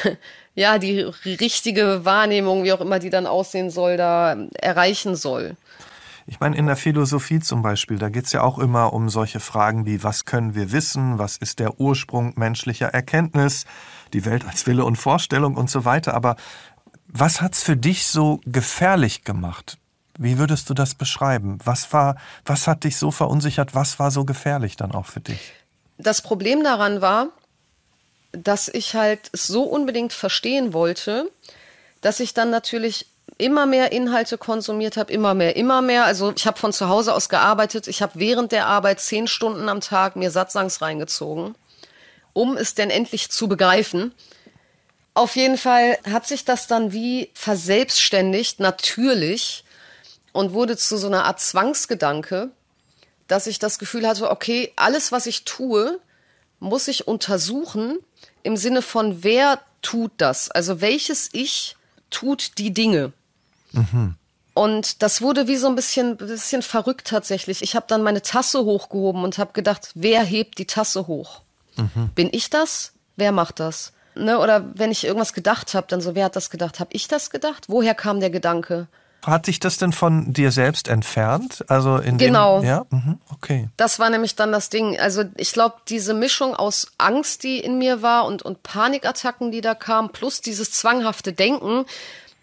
ja, 0.55 0.77
die 0.77 1.01
richtige 1.25 2.05
Wahrnehmung, 2.05 2.63
wie 2.63 2.73
auch 2.73 2.81
immer 2.81 2.99
die 2.99 3.09
dann 3.09 3.25
aussehen 3.25 3.69
soll, 3.69 3.97
da 3.97 4.35
erreichen 4.59 5.15
soll. 5.15 5.55
Ich 6.27 6.39
meine, 6.39 6.55
in 6.55 6.67
der 6.67 6.75
Philosophie 6.75 7.39
zum 7.39 7.61
Beispiel, 7.61 7.97
da 7.97 8.09
geht 8.09 8.25
es 8.25 8.31
ja 8.31 8.41
auch 8.41 8.59
immer 8.59 8.93
um 8.93 9.09
solche 9.09 9.39
Fragen 9.39 9.85
wie, 9.85 10.03
was 10.03 10.25
können 10.25 10.55
wir 10.55 10.71
wissen, 10.71 11.17
was 11.17 11.37
ist 11.37 11.59
der 11.59 11.79
Ursprung 11.79 12.33
menschlicher 12.35 12.87
Erkenntnis, 12.87 13.65
die 14.13 14.25
Welt 14.25 14.45
als 14.47 14.67
Wille 14.67 14.85
und 14.85 14.97
Vorstellung 14.97 15.55
und 15.55 15.69
so 15.69 15.83
weiter. 15.83 16.13
Aber 16.13 16.35
was 17.07 17.41
hat's 17.41 17.63
für 17.63 17.75
dich 17.75 18.07
so 18.07 18.39
gefährlich 18.45 19.23
gemacht? 19.23 19.77
Wie 20.17 20.37
würdest 20.37 20.69
du 20.69 20.73
das 20.73 20.95
beschreiben? 20.95 21.57
Was 21.63 21.91
war, 21.91 22.15
was 22.45 22.67
hat 22.67 22.83
dich 22.83 22.97
so 22.97 23.11
verunsichert? 23.11 23.73
Was 23.73 23.97
war 23.99 24.11
so 24.11 24.23
gefährlich 24.23 24.75
dann 24.75 24.91
auch 24.91 25.07
für 25.07 25.21
dich? 25.21 25.53
Das 25.97 26.21
Problem 26.21 26.63
daran 26.63 27.01
war, 27.01 27.29
dass 28.31 28.67
ich 28.67 28.95
halt 28.95 29.29
es 29.33 29.47
so 29.47 29.63
unbedingt 29.63 30.13
verstehen 30.13 30.73
wollte, 30.73 31.31
dass 32.01 32.19
ich 32.19 32.33
dann 32.33 32.49
natürlich 32.49 33.07
immer 33.37 33.65
mehr 33.65 33.91
Inhalte 33.91 34.37
konsumiert 34.37 34.97
habe, 34.97 35.11
immer 35.11 35.33
mehr, 35.33 35.55
immer 35.55 35.81
mehr. 35.81 36.05
Also 36.05 36.33
ich 36.35 36.45
habe 36.45 36.59
von 36.59 36.73
zu 36.73 36.89
Hause 36.89 37.13
aus 37.13 37.29
gearbeitet. 37.29 37.87
Ich 37.87 38.01
habe 38.01 38.13
während 38.19 38.51
der 38.51 38.67
Arbeit 38.67 38.99
zehn 38.99 39.27
Stunden 39.27 39.67
am 39.69 39.81
Tag 39.81 40.15
mir 40.15 40.31
Satzangs 40.31 40.81
reingezogen, 40.81 41.55
um 42.33 42.57
es 42.57 42.75
denn 42.75 42.89
endlich 42.89 43.31
zu 43.31 43.47
begreifen. 43.47 44.13
Auf 45.13 45.35
jeden 45.35 45.57
Fall 45.57 45.97
hat 46.09 46.27
sich 46.27 46.45
das 46.45 46.67
dann 46.67 46.93
wie 46.93 47.29
verselbstständigt, 47.33 48.59
natürlich, 48.59 49.65
und 50.33 50.53
wurde 50.53 50.77
zu 50.77 50.97
so 50.97 51.07
einer 51.07 51.25
Art 51.25 51.41
Zwangsgedanke, 51.41 52.49
dass 53.27 53.47
ich 53.47 53.59
das 53.59 53.79
Gefühl 53.79 54.07
hatte, 54.07 54.29
okay, 54.29 54.71
alles, 54.75 55.11
was 55.11 55.25
ich 55.25 55.43
tue, 55.43 55.99
muss 56.61 56.87
ich 56.87 57.07
untersuchen 57.07 57.97
im 58.43 58.55
Sinne 58.55 58.81
von, 58.81 59.23
wer 59.23 59.59
tut 59.81 60.11
das? 60.17 60.49
Also 60.49 60.79
welches 60.79 61.29
Ich 61.33 61.75
tut 62.09 62.57
die 62.59 62.71
Dinge? 62.71 63.11
Mhm. 63.73 64.15
Und 64.53 65.01
das 65.01 65.21
wurde 65.21 65.47
wie 65.47 65.55
so 65.55 65.67
ein 65.67 65.75
bisschen, 65.75 66.17
bisschen 66.17 66.61
verrückt 66.61 67.07
tatsächlich. 67.07 67.61
Ich 67.61 67.75
habe 67.75 67.85
dann 67.87 68.03
meine 68.03 68.21
Tasse 68.21 68.63
hochgehoben 68.63 69.23
und 69.23 69.37
habe 69.37 69.53
gedacht, 69.53 69.91
wer 69.95 70.23
hebt 70.23 70.57
die 70.59 70.67
Tasse 70.67 71.07
hoch? 71.07 71.41
Mhm. 71.77 72.09
Bin 72.15 72.29
ich 72.31 72.49
das? 72.49 72.93
Wer 73.15 73.31
macht 73.31 73.59
das? 73.59 73.91
Ne? 74.13 74.37
Oder 74.37 74.65
wenn 74.75 74.91
ich 74.91 75.03
irgendwas 75.03 75.33
gedacht 75.33 75.73
habe, 75.73 75.87
dann 75.89 76.01
so, 76.01 76.15
wer 76.15 76.25
hat 76.25 76.35
das 76.35 76.49
gedacht? 76.49 76.79
Habe 76.79 76.91
ich 76.93 77.07
das 77.07 77.29
gedacht? 77.29 77.65
Woher 77.69 77.95
kam 77.95 78.19
der 78.19 78.29
Gedanke? 78.29 78.87
Hat 79.23 79.45
sich 79.45 79.59
das 79.59 79.77
denn 79.77 79.93
von 79.93 80.33
dir 80.33 80.51
selbst 80.51 80.87
entfernt? 80.87 81.63
Also 81.67 81.97
in 81.97 82.17
genau. 82.17 82.61
Dem, 82.61 82.67
ja, 82.67 82.85
mhm. 82.89 83.19
okay. 83.31 83.69
Das 83.77 83.99
war 83.99 84.09
nämlich 84.09 84.35
dann 84.35 84.51
das 84.51 84.69
Ding. 84.69 84.99
Also 84.99 85.23
ich 85.37 85.53
glaube, 85.53 85.75
diese 85.87 86.13
Mischung 86.13 86.55
aus 86.55 86.91
Angst, 86.97 87.43
die 87.43 87.59
in 87.59 87.77
mir 87.77 88.01
war 88.01 88.25
und 88.25 88.41
und 88.41 88.63
Panikattacken, 88.63 89.51
die 89.51 89.61
da 89.61 89.75
kamen, 89.75 90.09
plus 90.09 90.41
dieses 90.41 90.71
zwanghafte 90.71 91.33
Denken, 91.33 91.85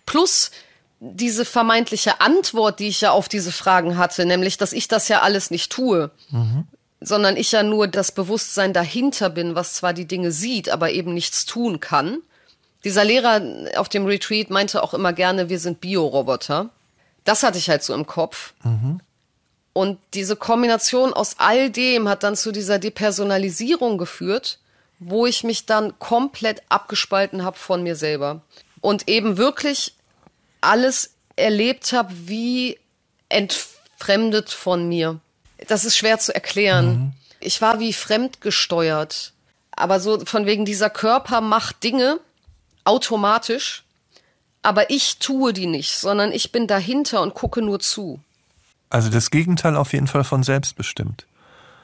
plus 0.06 0.52
diese 1.00 1.44
vermeintliche 1.44 2.20
Antwort, 2.20 2.80
die 2.80 2.88
ich 2.88 3.00
ja 3.00 3.12
auf 3.12 3.28
diese 3.28 3.52
Fragen 3.52 3.98
hatte, 3.98 4.26
nämlich, 4.26 4.56
dass 4.56 4.72
ich 4.72 4.88
das 4.88 5.08
ja 5.08 5.20
alles 5.22 5.50
nicht 5.50 5.70
tue, 5.70 6.10
mhm. 6.30 6.66
sondern 7.00 7.36
ich 7.36 7.52
ja 7.52 7.62
nur 7.62 7.88
das 7.88 8.12
Bewusstsein 8.12 8.72
dahinter 8.72 9.30
bin, 9.30 9.54
was 9.54 9.74
zwar 9.74 9.92
die 9.92 10.06
Dinge 10.06 10.32
sieht, 10.32 10.70
aber 10.70 10.90
eben 10.90 11.14
nichts 11.14 11.44
tun 11.44 11.80
kann. 11.80 12.18
Dieser 12.84 13.04
Lehrer 13.04 13.42
auf 13.76 13.88
dem 13.88 14.06
Retreat 14.06 14.50
meinte 14.50 14.82
auch 14.82 14.94
immer 14.94 15.12
gerne, 15.12 15.48
wir 15.48 15.58
sind 15.58 15.80
Bioroboter. 15.80 16.70
Das 17.24 17.42
hatte 17.42 17.58
ich 17.58 17.68
halt 17.68 17.82
so 17.82 17.94
im 17.94 18.06
Kopf. 18.06 18.54
Mhm. 18.62 19.00
Und 19.72 19.98
diese 20.14 20.36
Kombination 20.36 21.12
aus 21.12 21.36
all 21.38 21.70
dem 21.70 22.08
hat 22.08 22.22
dann 22.22 22.36
zu 22.36 22.52
dieser 22.52 22.78
Depersonalisierung 22.78 23.98
geführt, 23.98 24.58
wo 24.98 25.26
ich 25.26 25.44
mich 25.44 25.66
dann 25.66 25.98
komplett 25.98 26.62
abgespalten 26.68 27.44
habe 27.44 27.56
von 27.56 27.82
mir 27.82 27.94
selber. 27.94 28.42
Und 28.80 29.08
eben 29.08 29.36
wirklich 29.36 29.94
alles 30.60 31.14
erlebt 31.36 31.92
habe, 31.92 32.12
wie 32.12 32.78
entfremdet 33.28 34.50
von 34.50 34.88
mir. 34.88 35.20
Das 35.68 35.84
ist 35.84 35.96
schwer 35.96 36.18
zu 36.18 36.34
erklären. 36.34 36.86
Mhm. 36.86 37.12
Ich 37.40 37.60
war 37.60 37.78
wie 37.78 37.92
fremdgesteuert. 37.92 39.32
Aber 39.70 40.00
so 40.00 40.24
von 40.24 40.46
wegen 40.46 40.64
dieser 40.64 40.90
Körper 40.90 41.40
macht 41.40 41.84
Dinge, 41.84 42.18
automatisch, 42.88 43.84
aber 44.62 44.90
ich 44.90 45.18
tue 45.18 45.52
die 45.52 45.66
nicht, 45.66 45.98
sondern 45.98 46.32
ich 46.32 46.50
bin 46.50 46.66
dahinter 46.66 47.22
und 47.22 47.34
gucke 47.34 47.62
nur 47.62 47.80
zu. 47.80 48.20
Also 48.90 49.10
das 49.10 49.30
Gegenteil 49.30 49.76
auf 49.76 49.92
jeden 49.92 50.06
Fall 50.06 50.24
von 50.24 50.42
selbstbestimmt. 50.42 51.26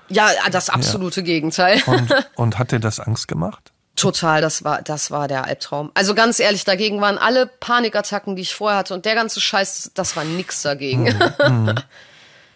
Ja, 0.09 0.31
das 0.51 0.71
absolute 0.71 1.21
ja. 1.21 1.27
Gegenteil. 1.27 1.83
Und, 1.87 2.15
und 2.37 2.59
hat 2.59 2.73
dir 2.73 2.81
das 2.81 3.01
Angst 3.01 3.29
gemacht? 3.29 3.73
Total, 3.97 4.41
das 4.41 4.65
war, 4.65 4.83
das 4.83 5.11
war 5.11 5.29
der 5.29 5.45
Albtraum. 5.45 5.93
Also 5.95 6.15
ganz 6.15 6.41
ehrlich, 6.41 6.65
dagegen 6.65 7.01
waren 7.01 7.17
alle 7.17 7.47
Panikattacken, 7.47 8.35
die 8.35 8.43
ich 8.43 8.55
vorher 8.55 8.79
hatte 8.79 8.95
und 8.95 9.05
der 9.05 9.15
ganze 9.15 9.41
Scheiß, 9.41 9.93
das 9.95 10.17
war 10.17 10.25
nix 10.25 10.63
dagegen. 10.63 11.05
Mhm. 11.05 11.33
mhm. 11.67 11.75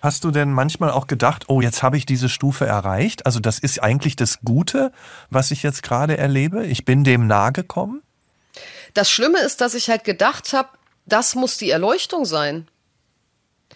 Hast 0.00 0.24
du 0.24 0.30
denn 0.30 0.52
manchmal 0.52 0.90
auch 0.90 1.06
gedacht, 1.06 1.44
oh, 1.48 1.60
jetzt 1.60 1.82
habe 1.82 1.96
ich 1.96 2.06
diese 2.06 2.28
Stufe 2.28 2.66
erreicht? 2.66 3.26
Also 3.26 3.40
das 3.40 3.58
ist 3.58 3.82
eigentlich 3.82 4.16
das 4.16 4.40
Gute, 4.44 4.92
was 5.30 5.50
ich 5.50 5.62
jetzt 5.62 5.82
gerade 5.82 6.16
erlebe. 6.16 6.66
Ich 6.66 6.84
bin 6.84 7.04
dem 7.04 7.26
nahe 7.26 7.52
gekommen. 7.52 8.02
Das 8.98 9.12
Schlimme 9.12 9.38
ist, 9.38 9.60
dass 9.60 9.74
ich 9.74 9.90
halt 9.90 10.02
gedacht 10.02 10.52
habe, 10.52 10.70
das 11.06 11.36
muss 11.36 11.56
die 11.56 11.70
Erleuchtung 11.70 12.24
sein. 12.24 12.66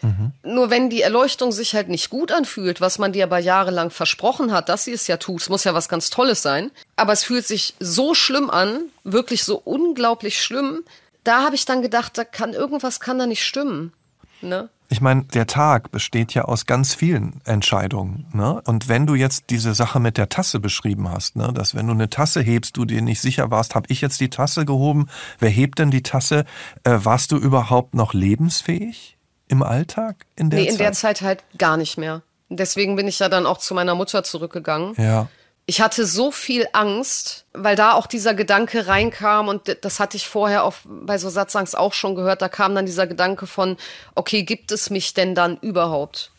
Mhm. 0.01 0.33
Nur 0.43 0.69
wenn 0.69 0.91
die 0.91 1.01
Erleuchtung 1.01 1.53
sich 1.53 1.77
halt 1.77 1.89
nicht 1.89 2.11
gut 2.11 2.33
anfühlt, 2.33 2.81
was 2.81 2.99
man 2.99 3.13
dir 3.13 3.23
aber 3.23 3.39
jahrelang 3.39 3.91
versprochen 3.91 4.51
hat, 4.51 4.69
dass 4.69 4.83
sie 4.83 4.91
es 4.91 5.07
ja 5.07 5.19
tut, 5.19 5.43
es 5.43 5.49
muss 5.49 5.63
ja 5.63 5.75
was 5.75 5.89
ganz 5.89 6.11
Tolles 6.11 6.43
sein, 6.43 6.73
aber 6.97 7.13
es 7.13 7.23
fühlt 7.23 7.47
sich 7.47 7.77
so 7.79 8.15
schlimm 8.15 8.51
an, 8.51 8.87
wirklich 9.05 9.45
so 9.45 9.63
unglaublich 9.65 10.43
schlimm, 10.43 10.83
da 11.23 11.45
habe 11.45 11.55
ich 11.55 11.67
dann 11.67 11.83
gedacht, 11.83 12.19
da 12.19 12.25
kann 12.25 12.53
irgendwas 12.53 12.99
kann 12.99 13.21
da 13.21 13.27
nicht 13.27 13.45
stimmen. 13.45 13.93
Ne? 14.41 14.71
Ich 14.93 15.01
meine, 15.01 15.25
der 15.25 15.47
Tag 15.47 15.91
besteht 15.91 16.35
ja 16.35 16.43
aus 16.45 16.67
ganz 16.67 16.95
vielen 16.95 17.41
Entscheidungen. 17.45 18.27
Ne? 18.33 18.61
Und 18.67 18.89
wenn 18.89 19.07
du 19.07 19.15
jetzt 19.15 19.45
diese 19.49 19.75
Sache 19.75 20.01
mit 20.01 20.19
der 20.19 20.29
Tasse 20.29 20.61
beschrieben 20.61 21.09
hast, 21.11 21.35
ne? 21.35 21.51
dass 21.55 21.75
wenn 21.75 21.87
du 21.87 21.95
eine 21.95 22.11
Tasse 22.11 22.43
hebst, 22.43 22.77
du 22.77 22.85
dir 22.85 23.01
nicht 23.01 23.21
sicher 23.21 23.51
warst, 23.51 23.75
habe 23.75 23.87
ich 23.89 24.03
jetzt 24.03 24.21
die 24.21 24.29
Tasse 24.29 24.67
gehoben? 24.67 25.09
Wer 25.39 25.49
hebt 25.49 25.79
denn 25.79 25.91
die 25.91 26.03
Tasse? 26.03 26.45
Äh, 26.85 26.99
warst 27.03 27.33
du 27.33 27.39
überhaupt 27.39 27.95
noch 27.95 28.13
lebensfähig? 28.13 29.17
im 29.53 29.63
Alltag 29.63 30.25
in 30.35 30.49
der 30.49 30.61
nee, 30.61 30.67
Zeit? 30.67 30.73
in 30.73 30.79
der 30.79 30.93
Zeit 30.93 31.21
halt 31.21 31.45
gar 31.59 31.77
nicht 31.77 31.99
mehr. 31.99 32.23
Deswegen 32.49 32.97
bin 32.97 33.07
ich 33.07 33.19
ja 33.19 33.29
dann 33.29 33.45
auch 33.45 33.59
zu 33.59 33.75
meiner 33.75 33.95
Mutter 33.95 34.25
zurückgegangen. 34.25 34.95
Ja. 34.97 35.29
Ich 35.65 35.81
hatte 35.81 36.07
so 36.07 36.33
viel 36.33 36.67
Angst, 36.73 37.45
weil 37.53 37.77
da 37.77 37.93
auch 37.93 38.07
dieser 38.07 38.35
Gedanke 38.35 38.89
reinkam 38.89 39.49
und 39.49 39.77
das 39.83 40.01
hatte 40.01 40.17
ich 40.17 40.29
vorher 40.29 40.65
auch 40.65 40.75
bei 40.85 41.19
so 41.19 41.31
Satzangst 41.31 41.79
auch 41.79 41.93
schon 41.93 42.17
gehört. 42.17 42.43
Da 42.43 42.49
kam 42.49 42.75
dann 42.75 42.85
dieser 42.85 43.07
Gedanke 43.07 43.47
von, 43.47 43.77
okay, 44.15 44.43
gibt 44.43 44.73
es 44.73 44.91
mich 44.91 45.15
denn 45.15 45.35
dann 45.35 45.59
überhaupt? 45.59 46.33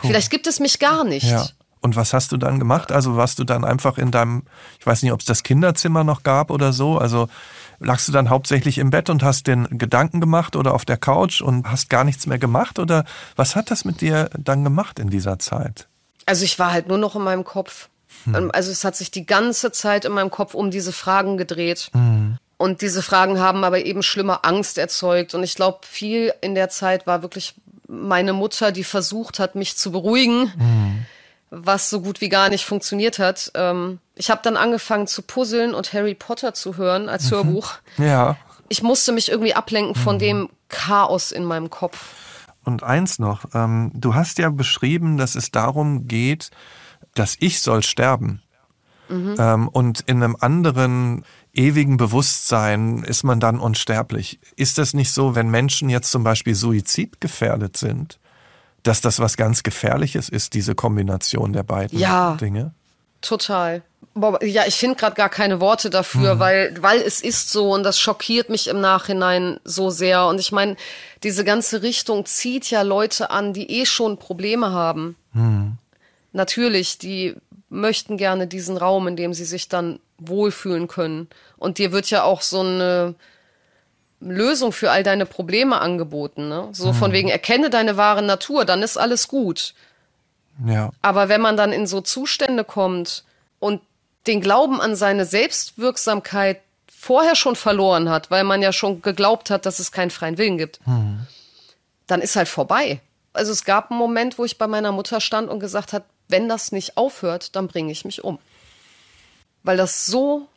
Puh. 0.00 0.08
Vielleicht 0.08 0.30
gibt 0.30 0.46
es 0.46 0.60
mich 0.60 0.78
gar 0.78 1.04
nicht. 1.04 1.26
Ja. 1.26 1.48
Und 1.82 1.96
was 1.96 2.12
hast 2.14 2.30
du 2.30 2.36
dann 2.36 2.60
gemacht? 2.60 2.92
Also 2.92 3.16
warst 3.16 3.40
du 3.40 3.44
dann 3.44 3.64
einfach 3.64 3.98
in 3.98 4.12
deinem, 4.12 4.44
ich 4.78 4.86
weiß 4.86 5.02
nicht, 5.02 5.10
ob 5.10 5.18
es 5.18 5.26
das 5.26 5.42
Kinderzimmer 5.42 6.04
noch 6.04 6.22
gab 6.22 6.52
oder 6.52 6.72
so. 6.72 6.96
Also 6.96 7.28
lagst 7.80 8.06
du 8.06 8.12
dann 8.12 8.30
hauptsächlich 8.30 8.78
im 8.78 8.90
Bett 8.90 9.10
und 9.10 9.24
hast 9.24 9.48
den 9.48 9.66
Gedanken 9.78 10.20
gemacht 10.20 10.54
oder 10.54 10.74
auf 10.74 10.84
der 10.84 10.96
Couch 10.96 11.40
und 11.40 11.68
hast 11.68 11.90
gar 11.90 12.04
nichts 12.04 12.26
mehr 12.26 12.38
gemacht? 12.38 12.78
Oder 12.78 13.04
was 13.34 13.56
hat 13.56 13.72
das 13.72 13.84
mit 13.84 14.00
dir 14.00 14.30
dann 14.38 14.62
gemacht 14.62 15.00
in 15.00 15.10
dieser 15.10 15.40
Zeit? 15.40 15.88
Also 16.24 16.44
ich 16.44 16.56
war 16.60 16.70
halt 16.70 16.86
nur 16.86 16.98
noch 16.98 17.16
in 17.16 17.22
meinem 17.22 17.42
Kopf. 17.42 17.88
Hm. 18.24 18.50
Also 18.52 18.70
es 18.70 18.84
hat 18.84 18.96
sich 18.96 19.10
die 19.10 19.26
ganze 19.26 19.72
Zeit 19.72 20.04
in 20.04 20.12
meinem 20.12 20.30
Kopf 20.30 20.54
um 20.54 20.70
diese 20.70 20.92
Fragen 20.92 21.36
gedreht. 21.36 21.90
Hm. 21.92 22.38
Und 22.56 22.80
diese 22.80 23.02
Fragen 23.02 23.40
haben 23.40 23.64
aber 23.64 23.84
eben 23.84 24.02
schlimme 24.02 24.44
Angst 24.44 24.78
erzeugt. 24.78 25.34
Und 25.34 25.42
ich 25.42 25.56
glaube, 25.56 25.80
viel 25.82 26.32
in 26.40 26.54
der 26.54 26.68
Zeit 26.68 27.06
war 27.06 27.22
wirklich 27.22 27.54
meine 27.88 28.32
Mutter, 28.32 28.72
die 28.72 28.84
versucht 28.84 29.38
hat, 29.38 29.54
mich 29.54 29.76
zu 29.76 29.90
beruhigen. 29.90 30.52
Hm 30.56 31.06
was 31.54 31.90
so 31.90 32.00
gut 32.00 32.22
wie 32.22 32.30
gar 32.30 32.48
nicht 32.48 32.64
funktioniert 32.64 33.18
hat. 33.18 33.52
Ähm, 33.54 33.98
ich 34.16 34.30
habe 34.30 34.40
dann 34.42 34.56
angefangen 34.56 35.06
zu 35.06 35.20
puzzeln 35.20 35.74
und 35.74 35.92
Harry 35.92 36.14
Potter 36.14 36.54
zu 36.54 36.78
hören 36.78 37.10
als 37.10 37.26
mhm. 37.26 37.30
Hörbuch. 37.34 37.74
Ja. 37.98 38.36
Ich 38.70 38.82
musste 38.82 39.12
mich 39.12 39.30
irgendwie 39.30 39.54
ablenken 39.54 39.94
von 39.94 40.16
mhm. 40.16 40.20
dem 40.20 40.48
Chaos 40.68 41.30
in 41.30 41.44
meinem 41.44 41.68
Kopf. 41.68 42.14
Und 42.64 42.82
eins 42.82 43.18
noch, 43.18 43.44
ähm, 43.52 43.90
du 43.94 44.14
hast 44.14 44.38
ja 44.38 44.48
beschrieben, 44.48 45.18
dass 45.18 45.34
es 45.34 45.50
darum 45.50 46.08
geht, 46.08 46.50
dass 47.14 47.36
ich 47.40 47.60
soll 47.60 47.82
sterben. 47.82 48.42
Mhm. 49.08 49.36
Ähm, 49.38 49.68
und 49.68 50.00
in 50.00 50.22
einem 50.22 50.36
anderen 50.38 51.24
ewigen 51.52 51.96
Bewusstsein 51.96 53.02
ist 53.04 53.24
man 53.24 53.40
dann 53.40 53.58
unsterblich. 53.58 54.40
Ist 54.56 54.78
das 54.78 54.94
nicht 54.94 55.12
so, 55.12 55.34
wenn 55.34 55.50
Menschen 55.50 55.90
jetzt 55.90 56.10
zum 56.10 56.24
Beispiel 56.24 56.54
suizidgefährdet 56.54 57.76
sind? 57.76 58.18
dass 58.82 59.00
das 59.00 59.18
was 59.18 59.36
ganz 59.36 59.62
Gefährliches 59.62 60.28
ist, 60.28 60.54
diese 60.54 60.74
Kombination 60.74 61.52
der 61.52 61.62
beiden 61.62 61.98
ja, 61.98 62.36
Dinge? 62.40 62.72
Total. 63.20 63.82
Ja, 64.42 64.64
ich 64.66 64.74
finde 64.74 64.96
gerade 64.96 65.14
gar 65.14 65.30
keine 65.30 65.60
Worte 65.60 65.88
dafür, 65.88 66.34
mhm. 66.34 66.38
weil, 66.38 66.82
weil 66.82 67.00
es 67.00 67.22
ist 67.22 67.50
so 67.50 67.72
und 67.72 67.82
das 67.84 67.98
schockiert 67.98 68.50
mich 68.50 68.66
im 68.68 68.80
Nachhinein 68.80 69.58
so 69.64 69.90
sehr. 69.90 70.26
Und 70.26 70.38
ich 70.38 70.52
meine, 70.52 70.76
diese 71.22 71.44
ganze 71.44 71.82
Richtung 71.82 72.26
zieht 72.26 72.68
ja 72.70 72.82
Leute 72.82 73.30
an, 73.30 73.54
die 73.54 73.70
eh 73.70 73.86
schon 73.86 74.18
Probleme 74.18 74.72
haben. 74.72 75.16
Mhm. 75.32 75.78
Natürlich, 76.32 76.98
die 76.98 77.34
möchten 77.68 78.16
gerne 78.16 78.46
diesen 78.46 78.76
Raum, 78.76 79.08
in 79.08 79.16
dem 79.16 79.34
sie 79.34 79.44
sich 79.44 79.68
dann 79.68 80.00
wohlfühlen 80.18 80.88
können. 80.88 81.28
Und 81.56 81.78
dir 81.78 81.92
wird 81.92 82.10
ja 82.10 82.22
auch 82.22 82.42
so 82.42 82.60
eine 82.60 83.14
Lösung 84.20 84.72
für 84.72 84.90
all 84.90 85.02
deine 85.02 85.26
Probleme 85.26 85.80
angeboten. 85.80 86.48
Ne? 86.48 86.68
So 86.72 86.88
hm. 86.88 86.94
von 86.94 87.12
wegen, 87.12 87.28
erkenne 87.28 87.70
deine 87.70 87.96
wahre 87.96 88.22
Natur, 88.22 88.64
dann 88.64 88.82
ist 88.82 88.96
alles 88.96 89.28
gut. 89.28 89.74
Ja. 90.66 90.90
Aber 91.02 91.28
wenn 91.28 91.40
man 91.40 91.56
dann 91.56 91.72
in 91.72 91.86
so 91.86 92.00
Zustände 92.00 92.64
kommt 92.64 93.24
und 93.58 93.80
den 94.26 94.40
Glauben 94.40 94.80
an 94.80 94.94
seine 94.94 95.24
Selbstwirksamkeit 95.24 96.60
vorher 96.86 97.34
schon 97.34 97.56
verloren 97.56 98.08
hat, 98.08 98.30
weil 98.30 98.44
man 98.44 98.62
ja 98.62 98.72
schon 98.72 99.02
geglaubt 99.02 99.50
hat, 99.50 99.66
dass 99.66 99.80
es 99.80 99.90
keinen 99.90 100.10
freien 100.10 100.38
Willen 100.38 100.58
gibt, 100.58 100.78
hm. 100.84 101.26
dann 102.06 102.20
ist 102.20 102.36
halt 102.36 102.48
vorbei. 102.48 103.00
Also 103.32 103.50
es 103.50 103.64
gab 103.64 103.90
einen 103.90 103.98
Moment, 103.98 104.38
wo 104.38 104.44
ich 104.44 104.58
bei 104.58 104.66
meiner 104.66 104.92
Mutter 104.92 105.20
stand 105.20 105.48
und 105.48 105.58
gesagt 105.58 105.92
hat, 105.92 106.04
wenn 106.32 106.48
das 106.48 106.72
nicht 106.72 106.96
aufhört, 106.96 107.54
dann 107.54 107.68
bringe 107.68 107.92
ich 107.92 108.04
mich 108.04 108.24
um. 108.24 108.38
Weil 109.62 109.76
das 109.76 110.06
so 110.06 110.48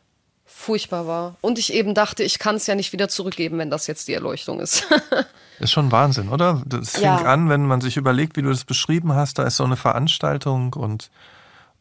furchtbar 0.44 1.06
war. 1.06 1.36
Und 1.40 1.58
ich 1.58 1.72
eben 1.72 1.94
dachte, 1.94 2.22
ich 2.22 2.38
kann 2.38 2.56
es 2.56 2.66
ja 2.66 2.74
nicht 2.74 2.92
wieder 2.92 3.08
zurückgeben, 3.08 3.58
wenn 3.58 3.70
das 3.70 3.86
jetzt 3.86 4.08
die 4.08 4.14
Erleuchtung 4.14 4.58
ist. 4.60 4.86
ist 5.60 5.72
schon 5.72 5.92
Wahnsinn, 5.92 6.28
oder? 6.28 6.62
Das 6.66 6.92
fing 6.92 7.04
ja. 7.04 7.16
an, 7.16 7.48
wenn 7.48 7.66
man 7.66 7.80
sich 7.80 7.96
überlegt, 7.96 8.36
wie 8.36 8.42
du 8.42 8.48
das 8.48 8.64
beschrieben 8.64 9.12
hast, 9.12 9.38
da 9.38 9.44
ist 9.44 9.56
so 9.56 9.64
eine 9.64 9.76
Veranstaltung 9.76 10.72
und 10.72 11.10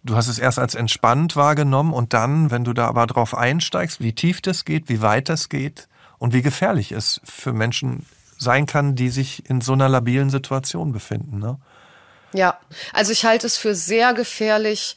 du 0.04 0.16
hast 0.16 0.28
es 0.28 0.40
erst 0.40 0.60
als 0.60 0.76
entspannt 0.76 1.36
wahrgenommen 1.36 1.94
und 1.94 2.14
dann, 2.14 2.52
wenn 2.52 2.64
du 2.64 2.74
da 2.74 2.88
aber 2.88 3.08
drauf 3.08 3.36
einsteigst, 3.36 4.02
wie 4.02 4.14
tief 4.14 4.42
das 4.42 4.66
geht, 4.66 4.90
wie 4.90 5.02
weit 5.02 5.30
das 5.30 5.50
geht 5.50 5.88
und 6.18 6.34
wie 6.34 6.42
gefährlich 6.42 6.92
es 6.92 7.22
für 7.24 7.54
Menschen 7.54 8.06
sein 8.38 8.66
kann, 8.66 8.96
die 8.96 9.10
sich 9.10 9.50
in 9.50 9.62
so 9.62 9.74
einer 9.74 9.90
labilen 9.90 10.30
Situation 10.30 10.92
befinden. 10.92 11.40
Ne? 11.40 11.58
Ja, 12.36 12.60
also 12.94 13.12
ich 13.12 13.26
halte 13.26 13.48
es 13.48 13.58
für 13.58 13.76
sehr 13.76 14.14
gefährlich, 14.14 14.96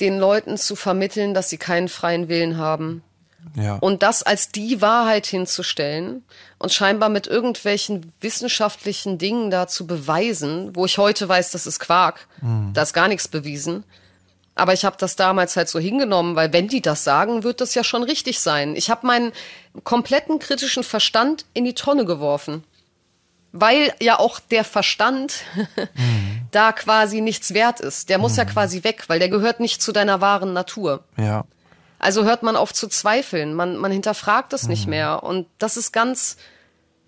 den 0.00 0.18
Leuten 0.18 0.56
zu 0.56 0.76
vermitteln, 0.76 1.34
dass 1.34 1.50
sie 1.50 1.58
keinen 1.58 1.88
freien 1.88 2.28
Willen 2.28 2.56
haben. 2.56 3.02
Ja. 3.54 3.76
Und 3.76 4.02
das 4.02 4.22
als 4.22 4.50
die 4.50 4.80
Wahrheit 4.80 5.26
hinzustellen 5.26 6.24
und 6.58 6.72
scheinbar 6.72 7.08
mit 7.08 7.26
irgendwelchen 7.26 8.12
wissenschaftlichen 8.20 9.18
Dingen 9.18 9.50
da 9.50 9.66
zu 9.66 9.86
beweisen, 9.86 10.74
wo 10.74 10.84
ich 10.84 10.98
heute 10.98 11.28
weiß, 11.28 11.52
das 11.52 11.66
ist 11.66 11.78
Quark, 11.78 12.26
mhm. 12.40 12.72
da 12.74 12.82
ist 12.82 12.92
gar 12.92 13.08
nichts 13.08 13.28
bewiesen. 13.28 13.84
Aber 14.54 14.72
ich 14.72 14.84
habe 14.84 14.96
das 14.98 15.14
damals 15.14 15.56
halt 15.56 15.68
so 15.68 15.78
hingenommen, 15.78 16.34
weil 16.34 16.52
wenn 16.52 16.66
die 16.66 16.82
das 16.82 17.04
sagen, 17.04 17.44
wird 17.44 17.60
das 17.60 17.74
ja 17.74 17.84
schon 17.84 18.02
richtig 18.02 18.40
sein. 18.40 18.74
Ich 18.74 18.90
habe 18.90 19.06
meinen 19.06 19.32
kompletten 19.84 20.40
kritischen 20.40 20.82
Verstand 20.82 21.46
in 21.54 21.64
die 21.64 21.74
Tonne 21.74 22.04
geworfen 22.04 22.64
weil 23.52 23.92
ja 24.00 24.18
auch 24.18 24.40
der 24.40 24.64
Verstand 24.64 25.44
mhm. 25.54 26.40
da 26.50 26.72
quasi 26.72 27.20
nichts 27.20 27.54
wert 27.54 27.80
ist. 27.80 28.08
Der 28.08 28.18
muss 28.18 28.32
mhm. 28.32 28.38
ja 28.38 28.44
quasi 28.46 28.84
weg, 28.84 29.04
weil 29.08 29.18
der 29.18 29.28
gehört 29.28 29.60
nicht 29.60 29.82
zu 29.82 29.92
deiner 29.92 30.20
wahren 30.20 30.52
Natur. 30.52 31.04
Ja. 31.16 31.44
Also 31.98 32.24
hört 32.24 32.42
man 32.42 32.56
auf 32.56 32.72
zu 32.72 32.86
zweifeln, 32.88 33.54
man, 33.54 33.76
man 33.76 33.90
hinterfragt 33.90 34.52
es 34.52 34.64
mhm. 34.64 34.68
nicht 34.70 34.86
mehr. 34.86 35.22
Und 35.22 35.46
das 35.58 35.76
ist 35.76 35.92
ganz, 35.92 36.36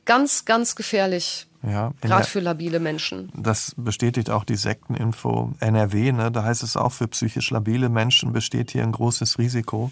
ganz, 0.05 0.45
ganz 0.45 0.75
gefährlich. 0.75 1.47
Ja, 1.63 1.93
Gerade 2.01 2.27
für 2.27 2.41
labile 2.41 2.81
Menschen. 2.81 3.31
Das 3.35 3.75
bestätigt 3.77 4.31
auch 4.31 4.45
die 4.45 4.57
Sekteninfo 4.57 5.53
NRW. 5.61 6.13
Ne? 6.13 6.33
Da 6.33 6.43
heißt 6.43 6.63
es 6.63 6.75
auch, 6.75 6.93
für 6.93 7.07
psychisch 7.09 7.51
labile 7.51 7.91
Menschen 7.91 8.33
besteht 8.33 8.71
hier 8.71 8.83
ein 8.83 8.93
großes 8.93 9.39
Risiko. 9.39 9.91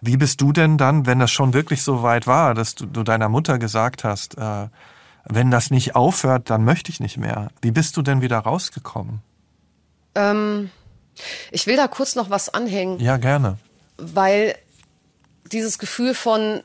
Wie 0.00 0.16
bist 0.16 0.40
du 0.40 0.52
denn 0.52 0.78
dann, 0.78 1.04
wenn 1.04 1.18
das 1.18 1.30
schon 1.30 1.52
wirklich 1.52 1.82
so 1.82 2.02
weit 2.02 2.26
war, 2.26 2.54
dass 2.54 2.74
du, 2.74 2.86
du 2.86 3.02
deiner 3.02 3.28
Mutter 3.28 3.58
gesagt 3.58 4.04
hast, 4.04 4.38
äh, 4.38 4.68
wenn 5.28 5.50
das 5.50 5.70
nicht 5.70 5.96
aufhört, 5.96 6.50
dann 6.50 6.64
möchte 6.64 6.90
ich 6.90 7.00
nicht 7.00 7.16
mehr. 7.16 7.48
Wie 7.60 7.70
bist 7.70 7.96
du 7.96 8.02
denn 8.02 8.22
wieder 8.22 8.38
rausgekommen? 8.38 9.20
Ähm, 10.14 10.70
ich 11.50 11.66
will 11.66 11.76
da 11.76 11.88
kurz 11.88 12.14
noch 12.14 12.30
was 12.30 12.52
anhängen. 12.52 13.00
Ja, 13.00 13.16
gerne. 13.16 13.58
Weil 13.98 14.56
dieses 15.52 15.78
Gefühl 15.78 16.14
von, 16.14 16.62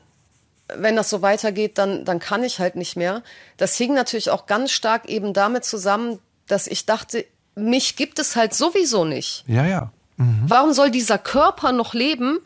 wenn 0.74 0.96
das 0.96 1.10
so 1.10 1.22
weitergeht, 1.22 1.78
dann, 1.78 2.04
dann 2.04 2.18
kann 2.18 2.44
ich 2.44 2.58
halt 2.58 2.76
nicht 2.76 2.96
mehr. 2.96 3.22
Das 3.56 3.76
hing 3.76 3.94
natürlich 3.94 4.30
auch 4.30 4.46
ganz 4.46 4.70
stark 4.70 5.08
eben 5.08 5.32
damit 5.32 5.64
zusammen, 5.64 6.18
dass 6.46 6.66
ich 6.66 6.86
dachte, 6.86 7.24
mich 7.54 7.96
gibt 7.96 8.18
es 8.18 8.36
halt 8.36 8.54
sowieso 8.54 9.04
nicht. 9.04 9.44
Ja, 9.46 9.66
ja. 9.66 9.92
Mhm. 10.16 10.44
Warum 10.46 10.72
soll 10.72 10.90
dieser 10.90 11.18
Körper 11.18 11.72
noch 11.72 11.94
leben, 11.94 12.38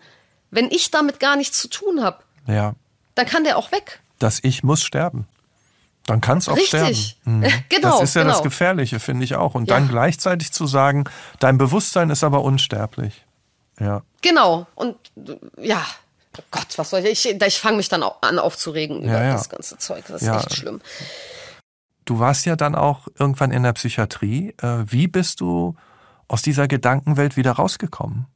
wenn 0.50 0.70
ich 0.70 0.90
damit 0.90 1.20
gar 1.20 1.36
nichts 1.36 1.60
zu 1.60 1.68
tun 1.68 2.02
habe? 2.02 2.18
Ja. 2.46 2.74
Dann 3.14 3.26
kann 3.26 3.44
der 3.44 3.56
auch 3.58 3.72
weg. 3.72 4.00
Das 4.18 4.40
Ich 4.42 4.62
muss 4.62 4.82
sterben. 4.82 5.26
Dann 6.06 6.20
kann 6.20 6.38
es 6.38 6.48
auch 6.48 6.56
Richtig. 6.56 7.18
sterben. 7.20 7.40
Mhm. 7.40 7.52
genau. 7.68 8.00
Das 8.00 8.10
ist 8.10 8.14
ja 8.14 8.22
genau. 8.22 8.34
das 8.34 8.42
Gefährliche, 8.42 9.00
finde 9.00 9.24
ich 9.24 9.34
auch. 9.34 9.54
Und 9.54 9.68
ja. 9.68 9.74
dann 9.74 9.88
gleichzeitig 9.88 10.52
zu 10.52 10.66
sagen, 10.66 11.04
dein 11.40 11.58
Bewusstsein 11.58 12.10
ist 12.10 12.22
aber 12.22 12.42
unsterblich. 12.42 13.24
Ja. 13.80 14.02
Genau. 14.22 14.66
Und 14.76 14.96
ja, 15.58 15.84
oh 16.38 16.42
Gott, 16.50 16.66
was 16.76 16.90
soll 16.90 17.00
ich? 17.00 17.26
Ich, 17.26 17.42
ich 17.42 17.58
fange 17.58 17.78
mich 17.78 17.88
dann 17.88 18.02
auch 18.02 18.22
an 18.22 18.38
aufzuregen 18.38 19.02
über 19.02 19.12
ja, 19.12 19.24
ja. 19.24 19.32
das 19.32 19.48
ganze 19.48 19.76
Zeug. 19.78 20.04
Das 20.08 20.22
ist 20.22 20.28
echt 20.28 20.54
schlimm. 20.54 20.80
Du 22.04 22.20
warst 22.20 22.46
ja 22.46 22.54
dann 22.54 22.76
auch 22.76 23.08
irgendwann 23.18 23.50
in 23.50 23.64
der 23.64 23.72
Psychiatrie. 23.72 24.54
Äh, 24.62 24.84
wie 24.86 25.08
bist 25.08 25.40
du 25.40 25.74
aus 26.28 26.40
dieser 26.40 26.68
Gedankenwelt 26.68 27.36
wieder 27.36 27.52
rausgekommen? 27.52 28.26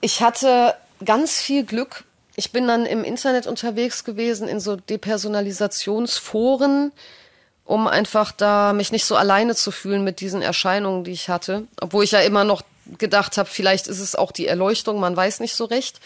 Ich 0.00 0.22
hatte 0.22 0.74
ganz 1.04 1.40
viel 1.40 1.64
Glück. 1.64 2.04
Ich 2.36 2.52
bin 2.52 2.66
dann 2.66 2.86
im 2.86 3.04
Internet 3.04 3.46
unterwegs 3.46 4.04
gewesen, 4.04 4.48
in 4.48 4.60
so 4.60 4.76
Depersonalisationsforen, 4.76 6.92
um 7.64 7.86
einfach 7.86 8.32
da 8.32 8.72
mich 8.72 8.92
nicht 8.92 9.04
so 9.04 9.16
alleine 9.16 9.54
zu 9.54 9.70
fühlen 9.70 10.04
mit 10.04 10.20
diesen 10.20 10.40
Erscheinungen, 10.42 11.04
die 11.04 11.12
ich 11.12 11.28
hatte. 11.28 11.66
Obwohl 11.80 12.04
ich 12.04 12.10
ja 12.10 12.20
immer 12.20 12.44
noch 12.44 12.62
gedacht 12.98 13.38
habe, 13.38 13.48
vielleicht 13.48 13.86
ist 13.86 14.00
es 14.00 14.16
auch 14.16 14.32
die 14.32 14.46
Erleuchtung, 14.46 15.00
man 15.00 15.16
weiß 15.16 15.40
nicht 15.40 15.54
so 15.54 15.64
recht. 15.64 16.00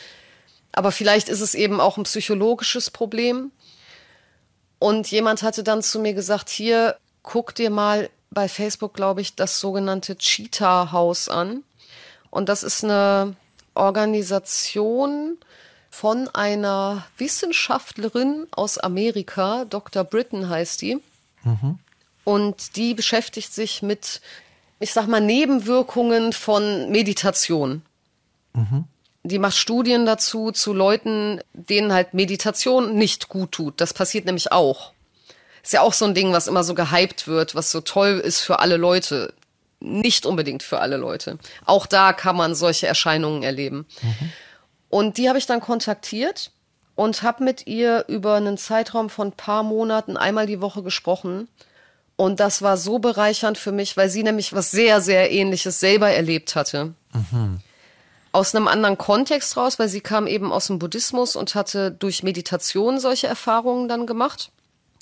Aber 0.73 0.93
vielleicht 0.93 1.29
ist 1.29 1.41
es 1.41 1.55
eben 1.55 1.81
auch 1.81 1.97
ein 1.97 2.05
psychologisches 2.05 2.91
Problem. 2.91 3.51
Und 4.79 5.11
jemand 5.11 5.43
hatte 5.43 5.65
dann 5.65 5.83
zu 5.83 5.99
mir 5.99 6.13
gesagt, 6.13 6.51
hier, 6.51 6.97
guck 7.23 7.55
dir 7.55 7.71
mal 7.71 8.11
bei 8.31 8.49
Facebook, 8.49 8.95
glaube 8.95 9.23
ich, 9.23 9.35
das 9.35 9.59
sogenannte 9.59 10.17
Cheetah 10.17 10.93
House 10.93 11.29
an. 11.29 11.65
Und 12.31 12.49
das 12.49 12.63
ist 12.63 12.85
eine 12.85 13.35
Organisation 13.75 15.39
von 15.91 16.29
einer 16.29 17.07
Wissenschaftlerin 17.17 18.47
aus 18.51 18.79
Amerika, 18.79 19.65
Dr. 19.65 20.05
Britton 20.05 20.49
heißt 20.49 20.83
die. 20.83 20.99
Mhm. 21.45 21.79
Und 22.25 22.77
die 22.77 22.95
beschäftigt 22.95 23.55
sich 23.55 23.83
mit, 23.83 24.21
ich 24.81 24.93
sag 24.93 25.07
mal, 25.07 25.21
Nebenwirkungen 25.21 26.33
von 26.33 26.91
Meditation. 26.91 27.83
Mhm. 28.53 28.85
Die 29.25 29.39
macht 29.39 29.57
Studien 29.57 30.07
dazu 30.07 30.53
zu 30.53 30.73
Leuten, 30.73 31.41
denen 31.53 31.93
halt 31.93 32.15
Meditation 32.15 32.95
nicht 32.95 33.29
gut 33.29 33.53
tut. 33.53 33.81
Das 33.81 33.95
passiert 33.95 34.25
nämlich 34.25 34.53
auch. 34.53 34.93
Ist 35.63 35.73
ja 35.73 35.81
auch 35.81 35.93
so 35.93 36.05
ein 36.05 36.15
Ding, 36.15 36.33
was 36.33 36.47
immer 36.47 36.65
so 36.65 36.75
gehypt 36.75 37.27
wird, 37.27 37.55
was 37.55 37.71
so 37.71 37.81
toll 37.81 38.21
ist 38.25 38.41
für 38.41 38.61
alle 38.61 38.77
Leute. 38.77 39.35
Nicht 39.81 40.27
unbedingt 40.27 40.63
für 40.63 40.81
alle 40.81 40.97
Leute. 40.97 41.39
Auch 41.65 41.87
da 41.87 42.13
kann 42.13 42.37
man 42.37 42.55
solche 42.55 42.87
Erscheinungen 42.87 43.43
erleben. 43.43 43.87
Mhm. 44.03 44.33
Und 44.89 45.19
die 45.19 45.29
habe 45.29 45.39
ich 45.39 45.47
dann 45.47 45.61
kontaktiert 45.61 46.51
und 46.95 47.23
habe 47.23 47.45
mit 47.45 47.67
ihr 47.67 48.05
über 48.09 48.35
einen 48.35 48.59
Zeitraum 48.59 49.11
von 49.11 49.33
paar 49.33 49.63
Monaten 49.63 50.17
einmal 50.17 50.47
die 50.47 50.61
Woche 50.61 50.83
gesprochen. 50.83 51.49
Und 52.17 52.41
das 52.41 52.63
war 52.63 52.77
so 52.77 52.99
bereichernd 52.99 53.59
für 53.59 53.73
mich, 53.73 53.97
weil 53.97 54.09
sie 54.09 54.23
nämlich 54.23 54.53
was 54.53 54.71
sehr, 54.71 55.01
sehr 55.01 55.31
ähnliches 55.31 55.79
selber 55.79 56.11
erlebt 56.11 56.57
hatte. 56.57 56.95
Mhm 57.13 57.61
aus 58.33 58.55
einem 58.55 58.69
anderen 58.69 58.99
Kontext 58.99 59.57
raus, 59.57 59.79
weil 59.79 59.89
sie 59.89 60.01
kam 60.01 60.27
eben 60.27 60.53
aus 60.53 60.67
dem 60.67 60.79
Buddhismus 60.79 61.37
und 61.37 61.55
hatte 61.55 61.91
durch 61.91 62.23
Meditation 62.23 63.01
solche 63.01 63.27
Erfahrungen 63.27 63.89
dann 63.89 64.07
gemacht. 64.07 64.51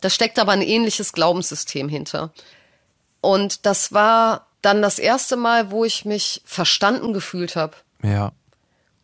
Da 0.01 0.11
steckt 0.11 0.38
aber 0.38 0.53
ein 0.53 0.62
ähnliches 0.62 1.12
Glaubenssystem 1.12 1.88
hinter. 1.88 2.33
Und 3.20 3.66
das 3.66 3.92
war 3.92 4.46
dann 4.62 4.83
das 4.83 4.99
erste 4.99 5.37
Mal, 5.37 5.70
wo 5.70 5.85
ich 5.85 6.05
mich 6.05 6.42
verstanden 6.44 7.12
gefühlt 7.12 7.57
habe. 7.57 7.75
Ja. 8.03 8.33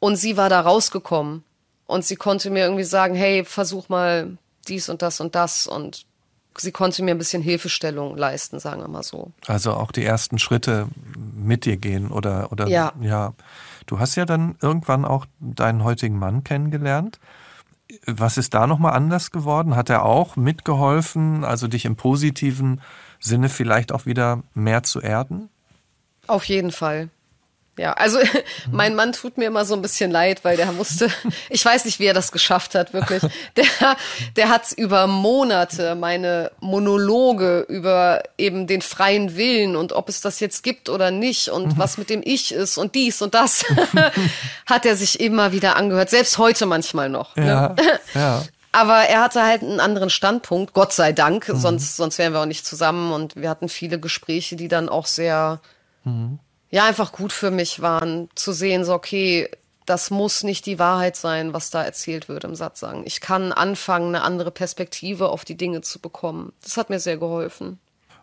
Und 0.03 0.17
sie 0.17 0.37
war 0.37 0.49
da 0.49 0.61
rausgekommen. 0.61 1.45
Und 1.87 2.05
sie 2.05 2.17
konnte 2.17 2.51
mir 2.51 2.65
irgendwie 2.65 2.83
sagen, 2.83 3.15
hey, 3.15 3.45
versuch 3.45 3.89
mal 3.89 4.37
dies 4.67 4.89
und 4.89 5.01
das 5.01 5.21
und 5.21 5.37
das. 5.37 5.69
Und 5.69 6.07
sie 6.59 6.73
konnte 6.73 7.05
mir 7.05 7.13
ein 7.13 7.19
bisschen 7.19 7.41
Hilfestellung 7.41 8.17
leisten, 8.17 8.59
sagen 8.59 8.81
wir 8.81 8.89
mal 8.89 9.05
so. 9.05 9.31
Also 9.47 9.75
auch 9.75 9.93
die 9.93 10.05
ersten 10.05 10.41
Schritte 10.41 10.89
mit 11.37 11.67
dir 11.67 11.77
gehen 11.77 12.11
oder, 12.11 12.51
oder 12.51 12.67
ja. 12.67 12.93
ja. 13.01 13.33
Du 13.87 14.01
hast 14.01 14.17
ja 14.17 14.25
dann 14.25 14.57
irgendwann 14.61 15.05
auch 15.05 15.25
deinen 15.39 15.85
heutigen 15.85 16.19
Mann 16.19 16.43
kennengelernt. 16.43 17.21
Was 18.05 18.39
ist 18.39 18.55
da 18.55 18.67
nochmal 18.67 18.95
anders 18.95 19.31
geworden? 19.31 19.77
Hat 19.77 19.89
er 19.89 20.05
auch 20.05 20.35
mitgeholfen, 20.35 21.45
also 21.45 21.69
dich 21.69 21.85
im 21.85 21.95
positiven 21.95 22.81
Sinne 23.21 23.49
vielleicht 23.49 23.93
auch 23.93 24.05
wieder 24.05 24.43
mehr 24.53 24.83
zu 24.83 25.01
erden? 25.01 25.49
Auf 26.27 26.43
jeden 26.47 26.73
Fall. 26.73 27.09
Ja, 27.79 27.95
also 27.95 28.19
mein 28.71 28.95
Mann 28.95 29.13
tut 29.13 29.39
mir 29.39 29.47
immer 29.47 29.65
so 29.65 29.75
ein 29.75 29.81
bisschen 29.81 30.11
leid, 30.11 30.45
weil 30.45 30.57
der 30.57 30.71
musste, 30.73 31.09
ich 31.49 31.65
weiß 31.65 31.87
nicht, 31.87 32.01
wie 32.01 32.05
er 32.05 32.15
das 32.15 32.31
geschafft 32.31 32.75
hat, 32.75 32.93
wirklich. 32.93 33.23
Der, 33.57 33.97
der 34.37 34.49
hat 34.49 34.73
über 34.73 35.07
Monate 35.07 35.95
meine 35.95 36.51
Monologe 36.61 37.61
über 37.69 38.23
eben 38.39 38.67
den 38.67 38.83
freien 38.83 39.37
Willen 39.37 39.77
und 39.77 39.93
ob 39.93 40.09
es 40.09 40.21
das 40.21 40.41
jetzt 40.41 40.63
gibt 40.63 40.89
oder 40.89 41.11
nicht 41.11 41.49
und 41.49 41.67
mhm. 41.67 41.79
was 41.79 41.99
mit 41.99 42.09
dem 42.09 42.23
Ich 42.25 42.53
ist 42.53 42.79
und 42.79 42.95
dies 42.95 43.21
und 43.21 43.35
das, 43.35 43.65
hat 44.67 44.87
er 44.87 44.97
sich 44.97 45.21
immer 45.21 45.53
wieder 45.53 45.77
angehört, 45.77 46.11
selbst 46.11 46.39
heute 46.39 46.67
manchmal 46.67 47.09
noch. 47.09 47.37
Ne? 47.37 47.47
Ja, 47.47 47.69
ne? 47.71 48.01
ja. 48.15 48.43
Aber 48.73 49.01
er 49.01 49.21
hatte 49.21 49.43
halt 49.43 49.63
einen 49.63 49.81
anderen 49.81 50.11
Standpunkt, 50.11 50.73
Gott 50.73 50.93
sei 50.93 51.13
Dank, 51.13 51.49
mhm. 51.49 51.57
sonst, 51.57 51.97
sonst 51.97 52.19
wären 52.19 52.33
wir 52.33 52.41
auch 52.41 52.47
nicht 52.47 52.67
zusammen 52.67 53.13
und 53.13 53.37
wir 53.37 53.51
hatten 53.51 53.69
viele 53.69 54.01
Gespräche, 54.01 54.57
die 54.57 54.69
dann 54.69 54.89
auch 54.89 55.07
sehr, 55.07 55.61
mhm 56.05 56.39
ja 56.73 56.87
einfach 56.87 57.13
gut 57.13 57.33
für 57.33 57.53
mich 57.53 57.81
waren, 57.81 58.29
zu 58.35 58.53
sehen, 58.53 58.85
so 58.85 58.95
okay, 58.95 59.49
das 59.87 60.11
muss 60.11 60.43
nicht 60.43 60.67
die 60.67 60.79
Wahrheit 60.79 61.17
sein, 61.17 61.53
was 61.53 61.71
da 61.71 61.85
erzählt 61.85 62.29
wird 62.29 62.45
im 62.45 62.55
Satz 62.55 62.81
sagen. 62.81 63.03
Ich 63.05 63.21
kann 63.21 63.53
anfangen, 63.53 64.15
eine 64.15 64.25
andere 64.25 64.51
Perspektive 64.51 65.29
auf 65.29 65.45
die 65.45 65.57
Dinge 65.57 65.83
zu 65.83 66.01
bekommen. 66.01 66.53
Das 66.63 66.77
hat 66.77 66.89
mir 66.89 66.99
sehr 66.99 67.19
geholfen. 67.19 67.79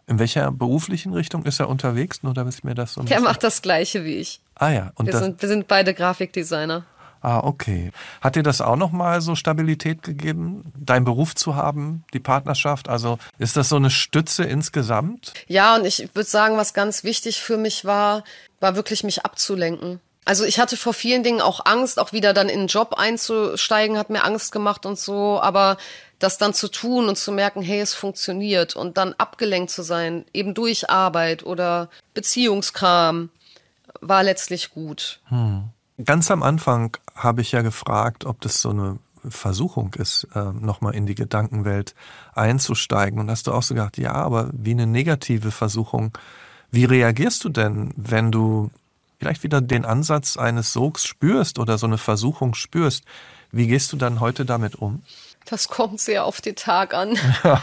In 0.07 0.17
welcher 0.17 0.51
beruflichen 0.51 1.13
Richtung 1.13 1.45
ist 1.45 1.59
er 1.59 1.69
unterwegs? 1.69 2.23
Nur 2.23 2.33
damit 2.33 2.63
mir 2.63 2.73
das 2.73 2.93
so 2.93 3.03
Der 3.03 3.21
macht 3.21 3.43
das 3.43 3.61
Gleiche 3.61 4.03
wie 4.03 4.15
ich. 4.15 4.41
Ah 4.55 4.69
ja. 4.69 4.91
Und 4.95 5.05
wir, 5.05 5.17
sind, 5.17 5.41
wir 5.41 5.47
sind 5.47 5.67
beide 5.67 5.93
Grafikdesigner. 5.93 6.85
Ah, 7.21 7.39
okay. 7.39 7.91
Hat 8.21 8.35
dir 8.35 8.43
das 8.43 8.61
auch 8.61 8.75
nochmal 8.75 9.21
so 9.21 9.35
Stabilität 9.35 10.03
gegeben, 10.03 10.71
deinen 10.77 11.05
Beruf 11.05 11.35
zu 11.35 11.55
haben, 11.55 12.03
die 12.13 12.19
Partnerschaft? 12.19 12.87
Also 12.87 13.19
ist 13.37 13.57
das 13.57 13.69
so 13.69 13.75
eine 13.75 13.89
Stütze 13.89 14.43
insgesamt? 14.43 15.33
Ja, 15.47 15.75
und 15.75 15.85
ich 15.85 16.09
würde 16.13 16.29
sagen, 16.29 16.57
was 16.57 16.73
ganz 16.73 17.03
wichtig 17.03 17.41
für 17.41 17.57
mich 17.57 17.83
war, 17.83 18.23
war 18.59 18.75
wirklich 18.75 19.03
mich 19.03 19.25
abzulenken. 19.25 19.99
Also 20.25 20.45
ich 20.45 20.59
hatte 20.59 20.77
vor 20.77 20.93
vielen 20.93 21.23
Dingen 21.23 21.41
auch 21.41 21.65
Angst, 21.65 21.99
auch 21.99 22.13
wieder 22.13 22.33
dann 22.33 22.49
in 22.49 22.59
einen 22.59 22.67
Job 22.67 22.93
einzusteigen, 22.93 23.97
hat 23.97 24.09
mir 24.09 24.23
Angst 24.23 24.51
gemacht 24.51 24.85
und 24.85 24.99
so, 24.99 25.41
aber 25.41 25.77
das 26.19 26.37
dann 26.37 26.53
zu 26.53 26.67
tun 26.67 27.09
und 27.09 27.17
zu 27.17 27.31
merken, 27.31 27.61
hey, 27.61 27.79
es 27.79 27.93
funktioniert 27.93 28.75
und 28.75 28.97
dann 28.97 29.13
abgelenkt 29.17 29.71
zu 29.71 29.81
sein, 29.81 30.25
eben 30.33 30.53
durch 30.53 30.89
Arbeit 30.89 31.43
oder 31.43 31.89
Beziehungskram, 32.13 33.29
war 34.01 34.23
letztlich 34.23 34.71
gut. 34.71 35.19
Hm. 35.29 35.69
Ganz 36.03 36.31
am 36.31 36.43
Anfang 36.43 36.95
habe 37.15 37.41
ich 37.41 37.51
ja 37.51 37.61
gefragt, 37.61 38.25
ob 38.25 38.39
das 38.41 38.61
so 38.61 38.69
eine 38.69 38.99
Versuchung 39.27 39.93
ist, 39.95 40.27
äh, 40.33 40.53
nochmal 40.53 40.95
in 40.95 41.05
die 41.05 41.15
Gedankenwelt 41.15 41.93
einzusteigen. 42.33 43.19
Und 43.19 43.29
hast 43.29 43.47
du 43.47 43.51
auch 43.51 43.63
so 43.63 43.73
gedacht, 43.73 43.97
ja, 43.97 44.13
aber 44.13 44.49
wie 44.53 44.71
eine 44.71 44.87
negative 44.87 45.51
Versuchung. 45.51 46.17
Wie 46.71 46.85
reagierst 46.85 47.43
du 47.43 47.49
denn, 47.49 47.93
wenn 47.97 48.31
du 48.31 48.71
vielleicht 49.17 49.43
wieder 49.43 49.59
den 49.59 49.83
Ansatz 49.83 50.37
eines 50.37 50.71
Sogs 50.71 51.05
spürst 51.05 51.59
oder 51.59 51.77
so 51.77 51.87
eine 51.87 51.97
Versuchung 51.97 52.53
spürst? 52.53 53.03
Wie 53.51 53.67
gehst 53.67 53.91
du 53.91 53.97
dann 53.97 54.19
heute 54.19 54.45
damit 54.45 54.75
um? 54.75 55.03
Das 55.45 55.67
kommt 55.67 55.99
sehr 55.99 56.25
auf 56.25 56.41
den 56.41 56.55
Tag 56.55 56.93
an. 56.93 57.17
Ja, 57.43 57.61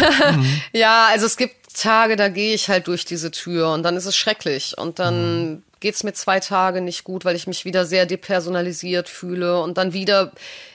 ja 0.72 1.06
also 1.10 1.26
es 1.26 1.36
gibt 1.36 1.59
Tage, 1.72 2.16
da 2.16 2.28
gehe 2.28 2.54
ich 2.54 2.68
halt 2.68 2.86
durch 2.86 3.04
diese 3.04 3.30
Tür 3.30 3.72
und 3.72 3.82
dann 3.82 3.96
ist 3.96 4.06
es 4.06 4.16
schrecklich 4.16 4.76
und 4.76 4.98
dann 4.98 5.50
mhm 5.50 5.62
geht's 5.80 6.04
mir 6.04 6.12
zwei 6.12 6.40
Tage 6.40 6.80
nicht 6.82 7.04
gut, 7.04 7.24
weil 7.24 7.34
ich 7.34 7.46
mich 7.46 7.64
wieder 7.64 7.84
sehr 7.86 8.06
depersonalisiert 8.06 9.08
fühle 9.08 9.60
und 9.62 9.78
dann 9.78 9.92
wieder, 9.92 10.32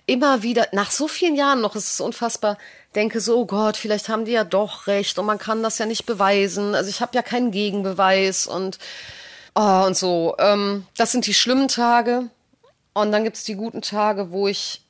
immer 0.08 0.43
wieder, 0.43 0.67
nach 0.71 0.91
so 0.91 1.08
vielen 1.08 1.36
Jahren 1.36 1.62
noch, 1.62 1.75
ist 1.75 1.93
es 1.93 2.01
unfassbar, 2.01 2.58
denke 2.95 3.21
so, 3.21 3.38
oh 3.38 3.45
Gott, 3.45 3.77
vielleicht 3.77 4.10
haben 4.10 4.25
die 4.25 4.31
ja 4.31 4.43
doch 4.43 4.88
recht 4.88 5.17
und 5.19 5.27
man 5.27 5.38
kann 5.38 5.63
das 5.63 5.77
ja 5.77 5.86
nicht 5.86 6.05
beweisen. 6.05 6.75
Also 6.75 6.89
ich 6.89 7.01
habe 7.01 7.15
ja 7.15 7.21
keinen 7.21 7.51
Gegenbeweis 7.51 8.47
und, 8.47 8.79
oh, 9.53 9.84
und 9.86 9.95
so. 9.95 10.36
Ähm, 10.39 10.86
das 10.97 11.12
sind 11.12 11.27
die 11.27 11.34
schlimmen 11.34 11.67
Tage. 11.67 12.29
Und 12.93 13.12
dann 13.12 13.25
gibt's 13.25 13.43
die 13.43 13.55
guten 13.55 13.81
Tage, 13.81 14.31
wo 14.31 14.47
ich 14.47 14.81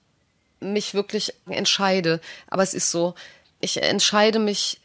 mich 0.60 0.94
wirklich 0.94 1.34
entscheide. 1.50 2.22
Aber 2.48 2.62
es 2.62 2.76
ist 2.76 2.92
so, 2.92 3.16
ich 3.62 3.82
entscheide 3.82 4.38
mich 4.38 4.80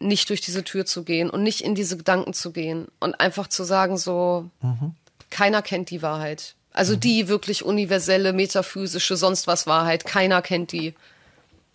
nicht 0.00 0.28
durch 0.30 0.40
diese 0.40 0.64
Tür 0.64 0.86
zu 0.86 1.04
gehen 1.04 1.30
und 1.30 1.42
nicht 1.42 1.60
in 1.60 1.74
diese 1.74 1.96
Gedanken 1.96 2.32
zu 2.32 2.52
gehen 2.52 2.88
und 2.98 3.20
einfach 3.20 3.48
zu 3.48 3.64
sagen, 3.64 3.96
so, 3.96 4.50
mhm. 4.62 4.94
keiner 5.30 5.62
kennt 5.62 5.90
die 5.90 6.02
Wahrheit. 6.02 6.54
Also 6.72 6.94
mhm. 6.96 7.00
die 7.00 7.28
wirklich 7.28 7.64
universelle, 7.64 8.32
metaphysische, 8.32 9.16
sonst 9.16 9.46
was 9.46 9.66
Wahrheit, 9.66 10.06
keiner 10.06 10.42
kennt 10.42 10.72
die. 10.72 10.94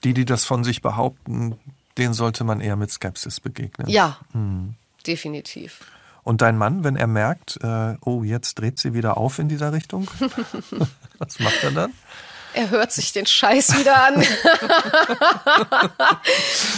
Die, 0.04 0.14
die 0.14 0.26
das 0.26 0.46
von 0.46 0.64
sich 0.64 0.82
behaupten, 0.82 1.58
denen 1.98 2.14
sollte 2.14 2.44
man 2.44 2.62
eher 2.62 2.76
mit 2.76 2.92
Skepsis 2.92 3.40
begegnen. 3.40 3.88
Ja, 3.88 4.18
mhm. 4.34 4.76
definitiv. 5.06 5.80
Und 6.24 6.42
dein 6.42 6.58
Mann, 6.58 6.84
wenn 6.84 6.96
er 6.96 7.08
merkt, 7.08 7.60
äh, 7.62 7.96
oh, 8.02 8.24
jetzt 8.24 8.56
dreht 8.56 8.80
sie 8.80 8.96
wieder 8.96 9.18
auf 9.18 9.38
in 9.38 9.48
dieser 9.48 9.74
Richtung, 9.74 10.08
was 11.20 11.40
macht 11.40 11.64
er 11.64 11.72
dann? 11.72 11.94
Er 12.56 12.70
hört 12.70 12.92
sich 12.92 13.12
den 13.12 13.26
Scheiß 13.26 13.78
wieder 13.78 14.02
an. 14.02 14.20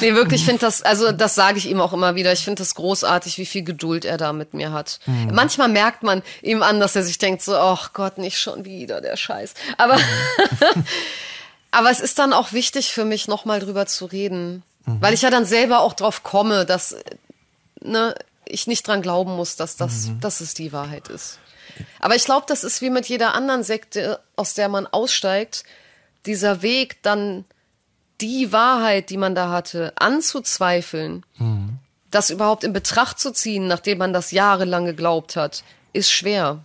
nee, 0.01 0.13
wirklich, 0.15 0.41
ich 0.41 0.45
finde 0.45 0.61
das, 0.61 0.81
also 0.81 1.11
das 1.11 1.35
sage 1.35 1.57
ich 1.57 1.69
ihm 1.69 1.79
auch 1.79 1.93
immer 1.93 2.15
wieder. 2.15 2.31
Ich 2.33 2.43
finde 2.43 2.61
das 2.61 2.75
großartig, 2.75 3.37
wie 3.37 3.45
viel 3.45 3.63
Geduld 3.63 4.03
er 4.03 4.17
da 4.17 4.33
mit 4.33 4.53
mir 4.53 4.71
hat. 4.71 4.99
Mhm. 5.05 5.31
Manchmal 5.33 5.69
merkt 5.69 6.03
man 6.03 6.23
ihm 6.41 6.63
an, 6.63 6.79
dass 6.79 6.95
er 6.95 7.03
sich 7.03 7.19
denkt 7.19 7.41
so, 7.41 7.55
ach 7.55 7.93
Gott, 7.93 8.17
nicht 8.17 8.39
schon 8.39 8.65
wieder 8.65 9.01
der 9.01 9.17
Scheiß. 9.17 9.53
Aber, 9.77 9.97
mhm. 9.97 10.83
aber 11.71 11.91
es 11.91 11.99
ist 11.99 12.17
dann 12.17 12.33
auch 12.33 12.53
wichtig 12.53 12.91
für 12.91 13.05
mich, 13.05 13.27
nochmal 13.27 13.59
drüber 13.59 13.85
zu 13.85 14.05
reden. 14.05 14.63
Mhm. 14.85 15.01
Weil 15.01 15.13
ich 15.13 15.21
ja 15.21 15.29
dann 15.29 15.45
selber 15.45 15.81
auch 15.81 15.93
drauf 15.93 16.23
komme, 16.23 16.65
dass 16.65 16.95
ne, 17.81 18.15
ich 18.45 18.65
nicht 18.65 18.87
dran 18.87 19.01
glauben 19.01 19.35
muss, 19.35 19.55
dass 19.55 19.75
das, 19.75 20.07
mhm. 20.07 20.21
dass 20.21 20.41
es 20.41 20.53
die 20.53 20.73
Wahrheit 20.73 21.09
ist. 21.09 21.39
Aber 21.99 22.15
ich 22.15 22.25
glaube, 22.25 22.45
das 22.47 22.63
ist 22.63 22.81
wie 22.81 22.89
mit 22.89 23.07
jeder 23.07 23.33
anderen 23.33 23.63
Sekte, 23.63 24.19
aus 24.35 24.53
der 24.53 24.69
man 24.69 24.87
aussteigt, 24.87 25.63
dieser 26.25 26.61
Weg 26.61 27.01
dann 27.03 27.45
die 28.21 28.51
Wahrheit, 28.51 29.09
die 29.09 29.17
man 29.17 29.35
da 29.35 29.49
hatte, 29.49 29.93
anzuzweifeln, 29.95 31.25
mhm. 31.37 31.79
das 32.11 32.29
überhaupt 32.29 32.63
in 32.63 32.73
Betracht 32.73 33.19
zu 33.19 33.31
ziehen, 33.31 33.67
nachdem 33.67 33.99
man 33.99 34.13
das 34.13 34.31
jahrelang 34.31 34.85
geglaubt 34.85 35.35
hat, 35.35 35.63
ist 35.93 36.11
schwer. 36.11 36.59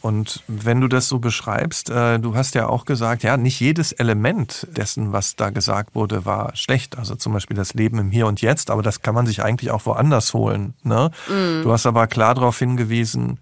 Und 0.00 0.42
wenn 0.46 0.80
du 0.80 0.88
das 0.88 1.08
so 1.08 1.18
beschreibst, 1.18 1.90
äh, 1.90 2.18
du 2.18 2.34
hast 2.34 2.54
ja 2.54 2.68
auch 2.68 2.84
gesagt, 2.84 3.22
ja, 3.22 3.36
nicht 3.36 3.60
jedes 3.60 3.92
Element 3.92 4.66
dessen, 4.70 5.12
was 5.12 5.36
da 5.36 5.50
gesagt 5.50 5.94
wurde, 5.94 6.24
war 6.24 6.54
schlecht. 6.56 6.98
Also 6.98 7.14
zum 7.14 7.32
Beispiel 7.32 7.56
das 7.56 7.74
Leben 7.74 7.98
im 7.98 8.10
Hier 8.10 8.26
und 8.26 8.40
Jetzt, 8.40 8.70
aber 8.70 8.82
das 8.82 9.02
kann 9.02 9.14
man 9.14 9.26
sich 9.26 9.42
eigentlich 9.42 9.70
auch 9.70 9.86
woanders 9.86 10.34
holen. 10.34 10.74
Ne? 10.82 11.10
Mm. 11.28 11.62
Du 11.62 11.72
hast 11.72 11.86
aber 11.86 12.06
klar 12.06 12.34
darauf 12.34 12.58
hingewiesen, 12.58 13.38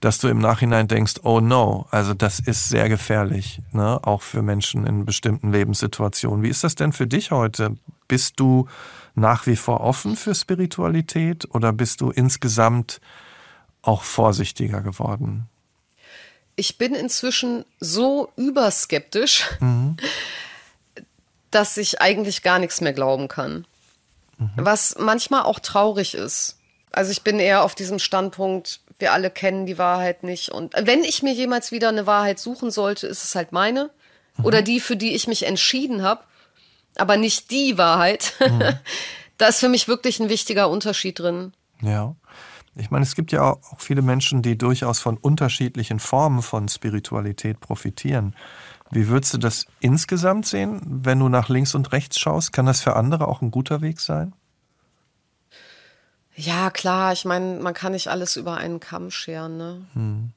dass 0.00 0.18
du 0.18 0.28
im 0.28 0.38
Nachhinein 0.38 0.88
denkst, 0.88 1.14
oh 1.22 1.40
no, 1.40 1.86
also 1.90 2.14
das 2.14 2.40
ist 2.40 2.68
sehr 2.68 2.88
gefährlich, 2.88 3.60
ne? 3.72 3.98
auch 4.02 4.22
für 4.22 4.42
Menschen 4.42 4.86
in 4.86 5.04
bestimmten 5.04 5.52
Lebenssituationen. 5.52 6.42
Wie 6.42 6.48
ist 6.48 6.64
das 6.64 6.74
denn 6.74 6.92
für 6.92 7.06
dich 7.06 7.30
heute? 7.30 7.76
Bist 8.08 8.38
du 8.38 8.68
nach 9.14 9.46
wie 9.46 9.56
vor 9.56 9.80
offen 9.80 10.16
für 10.16 10.34
Spiritualität 10.34 11.48
oder 11.54 11.72
bist 11.72 12.00
du 12.00 12.10
insgesamt 12.10 13.00
auch 13.82 14.02
vorsichtiger 14.02 14.82
geworden? 14.82 15.48
Ich 16.56 16.78
bin 16.78 16.94
inzwischen 16.94 17.64
so 17.80 18.32
überskeptisch, 18.36 19.46
mhm. 19.60 19.96
dass 21.50 21.76
ich 21.76 22.00
eigentlich 22.00 22.42
gar 22.42 22.58
nichts 22.58 22.80
mehr 22.80 22.92
glauben 22.92 23.28
kann. 23.28 23.66
Mhm. 24.38 24.50
Was 24.56 24.96
manchmal 24.98 25.42
auch 25.42 25.58
traurig 25.58 26.14
ist. 26.14 26.58
Also 26.92 27.10
ich 27.10 27.22
bin 27.22 27.38
eher 27.38 27.62
auf 27.62 27.74
diesem 27.74 27.98
Standpunkt, 27.98 28.80
wir 28.98 29.12
alle 29.12 29.30
kennen 29.30 29.66
die 29.66 29.78
Wahrheit 29.78 30.22
nicht. 30.22 30.50
Und 30.50 30.74
wenn 30.78 31.04
ich 31.04 31.22
mir 31.22 31.32
jemals 31.32 31.72
wieder 31.72 31.88
eine 31.88 32.06
Wahrheit 32.06 32.38
suchen 32.38 32.70
sollte, 32.70 33.06
ist 33.06 33.24
es 33.24 33.34
halt 33.34 33.52
meine. 33.52 33.90
Mhm. 34.36 34.44
Oder 34.44 34.62
die, 34.62 34.80
für 34.80 34.96
die 34.96 35.14
ich 35.14 35.26
mich 35.28 35.46
entschieden 35.46 36.02
habe, 36.02 36.22
aber 36.96 37.16
nicht 37.16 37.50
die 37.50 37.78
Wahrheit. 37.78 38.34
Mhm. 38.40 38.62
da 39.38 39.48
ist 39.48 39.60
für 39.60 39.68
mich 39.68 39.88
wirklich 39.88 40.20
ein 40.20 40.28
wichtiger 40.28 40.70
Unterschied 40.70 41.18
drin. 41.18 41.52
Ja. 41.82 42.16
Ich 42.74 42.90
meine, 42.90 43.04
es 43.04 43.14
gibt 43.14 43.32
ja 43.32 43.42
auch 43.42 43.80
viele 43.80 44.02
Menschen, 44.02 44.42
die 44.42 44.58
durchaus 44.58 45.00
von 45.00 45.16
unterschiedlichen 45.16 45.98
Formen 45.98 46.42
von 46.42 46.68
Spiritualität 46.68 47.60
profitieren. 47.60 48.34
Wie 48.90 49.08
würdest 49.08 49.34
du 49.34 49.38
das 49.38 49.66
insgesamt 49.80 50.46
sehen, 50.46 50.80
wenn 50.84 51.18
du 51.18 51.28
nach 51.28 51.48
links 51.48 51.74
und 51.74 51.92
rechts 51.92 52.20
schaust? 52.20 52.52
Kann 52.52 52.66
das 52.66 52.82
für 52.82 52.94
andere 52.94 53.28
auch 53.28 53.40
ein 53.40 53.50
guter 53.50 53.80
Weg 53.80 54.00
sein? 54.00 54.34
Ja, 56.36 56.70
klar, 56.70 57.12
ich 57.12 57.24
meine, 57.24 57.60
man 57.60 57.74
kann 57.74 57.92
nicht 57.92 58.08
alles 58.08 58.36
über 58.36 58.56
einen 58.56 58.78
Kamm 58.78 59.10
scheren, 59.10 59.56
ne? 59.56 59.86
Hm. 59.94 60.32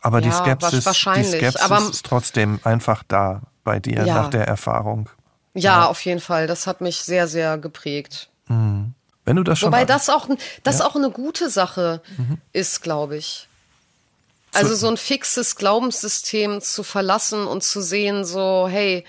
Aber 0.00 0.20
ja, 0.20 0.28
die 0.28 0.32
Skepsis, 0.32 0.84
die 0.84 1.24
Skepsis 1.24 1.56
aber, 1.56 1.78
ist 1.90 2.06
trotzdem 2.06 2.60
einfach 2.64 3.02
da 3.06 3.42
bei 3.64 3.80
dir 3.80 4.06
ja. 4.06 4.14
nach 4.14 4.30
der 4.30 4.46
Erfahrung. 4.46 5.10
Ja, 5.54 5.60
ja, 5.60 5.86
auf 5.86 6.00
jeden 6.04 6.20
Fall. 6.20 6.46
Das 6.46 6.66
hat 6.66 6.80
mich 6.80 7.00
sehr, 7.00 7.26
sehr 7.28 7.58
geprägt. 7.58 8.30
Hm. 8.46 8.94
Wenn 9.24 9.36
du 9.36 9.42
das 9.42 9.58
schon 9.58 9.68
Wobei 9.68 9.84
das 9.84 10.08
auch, 10.08 10.28
das 10.62 10.80
auch 10.80 10.96
eine 10.96 11.10
gute 11.10 11.50
Sache 11.50 12.00
mhm. 12.16 12.38
ist, 12.52 12.82
glaube 12.82 13.16
ich. 13.16 13.48
Also 14.52 14.74
so 14.74 14.88
ein 14.88 14.96
fixes 14.96 15.54
Glaubenssystem 15.54 16.60
zu 16.60 16.82
verlassen 16.82 17.46
und 17.46 17.62
zu 17.62 17.80
sehen, 17.80 18.24
so, 18.24 18.66
hey, 18.68 19.04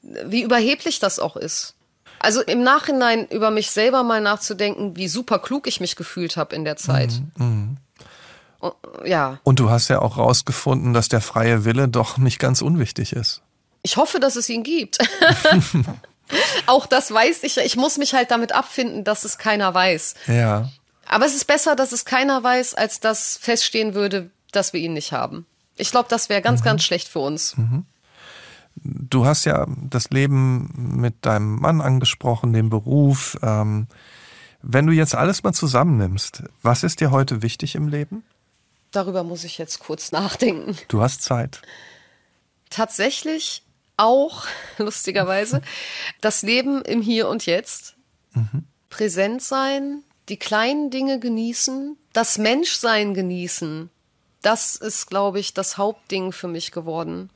wie 0.00 0.42
überheblich 0.42 0.98
das 1.00 1.18
auch 1.18 1.36
ist. 1.36 1.74
Also 2.20 2.42
im 2.42 2.62
Nachhinein 2.62 3.26
über 3.28 3.50
mich 3.50 3.70
selber 3.70 4.02
mal 4.02 4.20
nachzudenken, 4.20 4.96
wie 4.96 5.08
super 5.08 5.38
klug 5.38 5.66
ich 5.66 5.80
mich 5.80 5.96
gefühlt 5.96 6.36
habe 6.36 6.54
in 6.54 6.64
der 6.64 6.76
Zeit. 6.76 7.12
Mhm, 7.36 7.78
mh. 8.60 8.70
Ja. 9.06 9.40
Und 9.42 9.58
du 9.58 9.70
hast 9.70 9.88
ja 9.88 10.00
auch 10.00 10.18
rausgefunden, 10.18 10.92
dass 10.92 11.08
der 11.08 11.22
freie 11.22 11.64
Wille 11.64 11.88
doch 11.88 12.18
nicht 12.18 12.38
ganz 12.38 12.60
unwichtig 12.60 13.14
ist. 13.14 13.40
Ich 13.82 13.96
hoffe, 13.96 14.20
dass 14.20 14.36
es 14.36 14.50
ihn 14.50 14.62
gibt. 14.62 14.98
auch 16.66 16.86
das 16.86 17.10
weiß 17.10 17.42
ich. 17.44 17.56
Ich 17.56 17.76
muss 17.76 17.96
mich 17.96 18.12
halt 18.12 18.30
damit 18.30 18.52
abfinden, 18.52 19.02
dass 19.02 19.24
es 19.24 19.38
keiner 19.38 19.72
weiß. 19.72 20.14
Ja. 20.26 20.68
Aber 21.06 21.24
es 21.24 21.34
ist 21.34 21.46
besser, 21.46 21.74
dass 21.74 21.92
es 21.92 22.04
keiner 22.04 22.42
weiß, 22.44 22.74
als 22.74 23.00
dass 23.00 23.38
feststehen 23.38 23.94
würde, 23.94 24.30
dass 24.52 24.74
wir 24.74 24.80
ihn 24.80 24.92
nicht 24.92 25.12
haben. 25.12 25.46
Ich 25.76 25.90
glaube, 25.90 26.10
das 26.10 26.28
wäre 26.28 26.42
ganz, 26.42 26.60
mhm. 26.60 26.64
ganz 26.64 26.82
schlecht 26.82 27.08
für 27.08 27.20
uns. 27.20 27.56
Mhm. 27.56 27.86
Du 28.92 29.24
hast 29.24 29.44
ja 29.44 29.66
das 29.68 30.10
Leben 30.10 30.98
mit 31.00 31.24
deinem 31.24 31.56
Mann 31.56 31.80
angesprochen, 31.80 32.52
den 32.52 32.70
Beruf. 32.70 33.38
Ähm, 33.42 33.86
wenn 34.62 34.86
du 34.86 34.92
jetzt 34.92 35.14
alles 35.14 35.42
mal 35.42 35.52
zusammennimmst, 35.52 36.42
was 36.62 36.82
ist 36.82 37.00
dir 37.00 37.10
heute 37.10 37.42
wichtig 37.42 37.74
im 37.74 37.88
Leben? 37.88 38.24
Darüber 38.90 39.22
muss 39.22 39.44
ich 39.44 39.58
jetzt 39.58 39.78
kurz 39.78 40.12
nachdenken. 40.12 40.76
Du 40.88 41.00
hast 41.00 41.22
Zeit. 41.22 41.62
Tatsächlich 42.68 43.62
auch, 43.96 44.44
lustigerweise, 44.78 45.62
das 46.20 46.42
Leben 46.42 46.82
im 46.82 47.00
Hier 47.00 47.28
und 47.28 47.46
Jetzt. 47.46 47.96
Mhm. 48.32 48.64
Präsent 48.88 49.42
sein, 49.42 50.02
die 50.28 50.36
kleinen 50.36 50.90
Dinge 50.90 51.20
genießen, 51.20 51.96
das 52.12 52.38
Menschsein 52.38 53.14
genießen. 53.14 53.88
Das 54.42 54.74
ist, 54.74 55.06
glaube 55.06 55.38
ich, 55.38 55.54
das 55.54 55.78
Hauptding 55.78 56.32
für 56.32 56.48
mich 56.48 56.72
geworden 56.72 57.30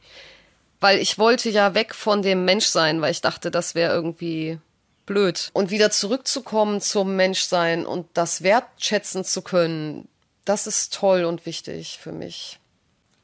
weil 0.84 0.98
ich 0.98 1.18
wollte 1.18 1.48
ja 1.48 1.72
weg 1.72 1.94
von 1.94 2.20
dem 2.20 2.44
Menschsein, 2.44 3.00
weil 3.00 3.10
ich 3.10 3.22
dachte, 3.22 3.50
das 3.50 3.74
wäre 3.74 3.94
irgendwie 3.94 4.58
blöd. 5.06 5.48
Und 5.54 5.70
wieder 5.70 5.90
zurückzukommen 5.90 6.82
zum 6.82 7.16
Menschsein 7.16 7.86
und 7.86 8.06
das 8.12 8.42
wertschätzen 8.42 9.24
zu 9.24 9.40
können, 9.40 10.08
das 10.44 10.66
ist 10.66 10.92
toll 10.92 11.24
und 11.24 11.46
wichtig 11.46 11.98
für 12.02 12.12
mich. 12.12 12.60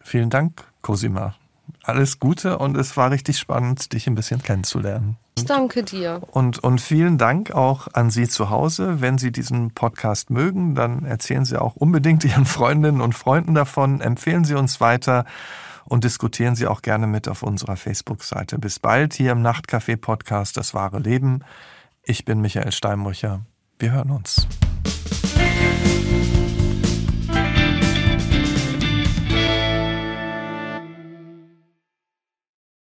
Vielen 0.01 0.31
Dank, 0.31 0.65
Cosima. 0.81 1.35
Alles 1.83 2.19
Gute 2.19 2.57
und 2.57 2.79
es 2.79 2.97
war 2.97 3.11
richtig 3.11 3.39
spannend, 3.39 3.93
dich 3.93 4.07
ein 4.07 4.15
bisschen 4.15 4.43
kennenzulernen. 4.43 5.19
Ich 5.37 5.45
danke 5.45 5.83
dir. 5.83 6.23
Und, 6.31 6.65
und 6.65 6.81
vielen 6.81 7.19
Dank 7.19 7.51
auch 7.51 7.89
an 7.93 8.09
Sie 8.09 8.27
zu 8.27 8.49
Hause. 8.49 9.03
Wenn 9.03 9.19
Sie 9.19 9.33
diesen 9.33 9.73
Podcast 9.73 10.31
mögen, 10.31 10.75
dann 10.75 11.05
erzählen 11.05 11.45
Sie 11.45 11.61
auch 11.61 11.77
unbedingt 11.77 12.25
Ihren 12.31 12.47
Freundinnen 12.47 13.03
und 13.03 13.15
Freunden 13.15 13.55
davon. 13.55 14.01
Empfehlen 14.01 14.47
Sie 14.47 14.55
uns 14.55 14.81
weiter 14.81 15.27
und 15.91 16.05
diskutieren 16.05 16.55
Sie 16.55 16.69
auch 16.69 16.83
gerne 16.83 17.09
mit 17.09 17.27
auf 17.27 17.43
unserer 17.43 17.77
Facebook-Seite. 17.77 18.59
Bis 18.59 18.79
bald 18.79 19.13
hier 19.13 19.33
im 19.33 19.43
Nachtcafé-Podcast 19.43 20.57
Das 20.57 20.73
wahre 20.73 21.01
Leben. 21.01 21.41
Ich 22.05 22.25
bin 22.25 22.41
Michael 22.41 22.71
Steinbrücher. 22.71 23.45
Wir 23.79 23.91
hören 23.91 24.11
uns. 24.11 24.47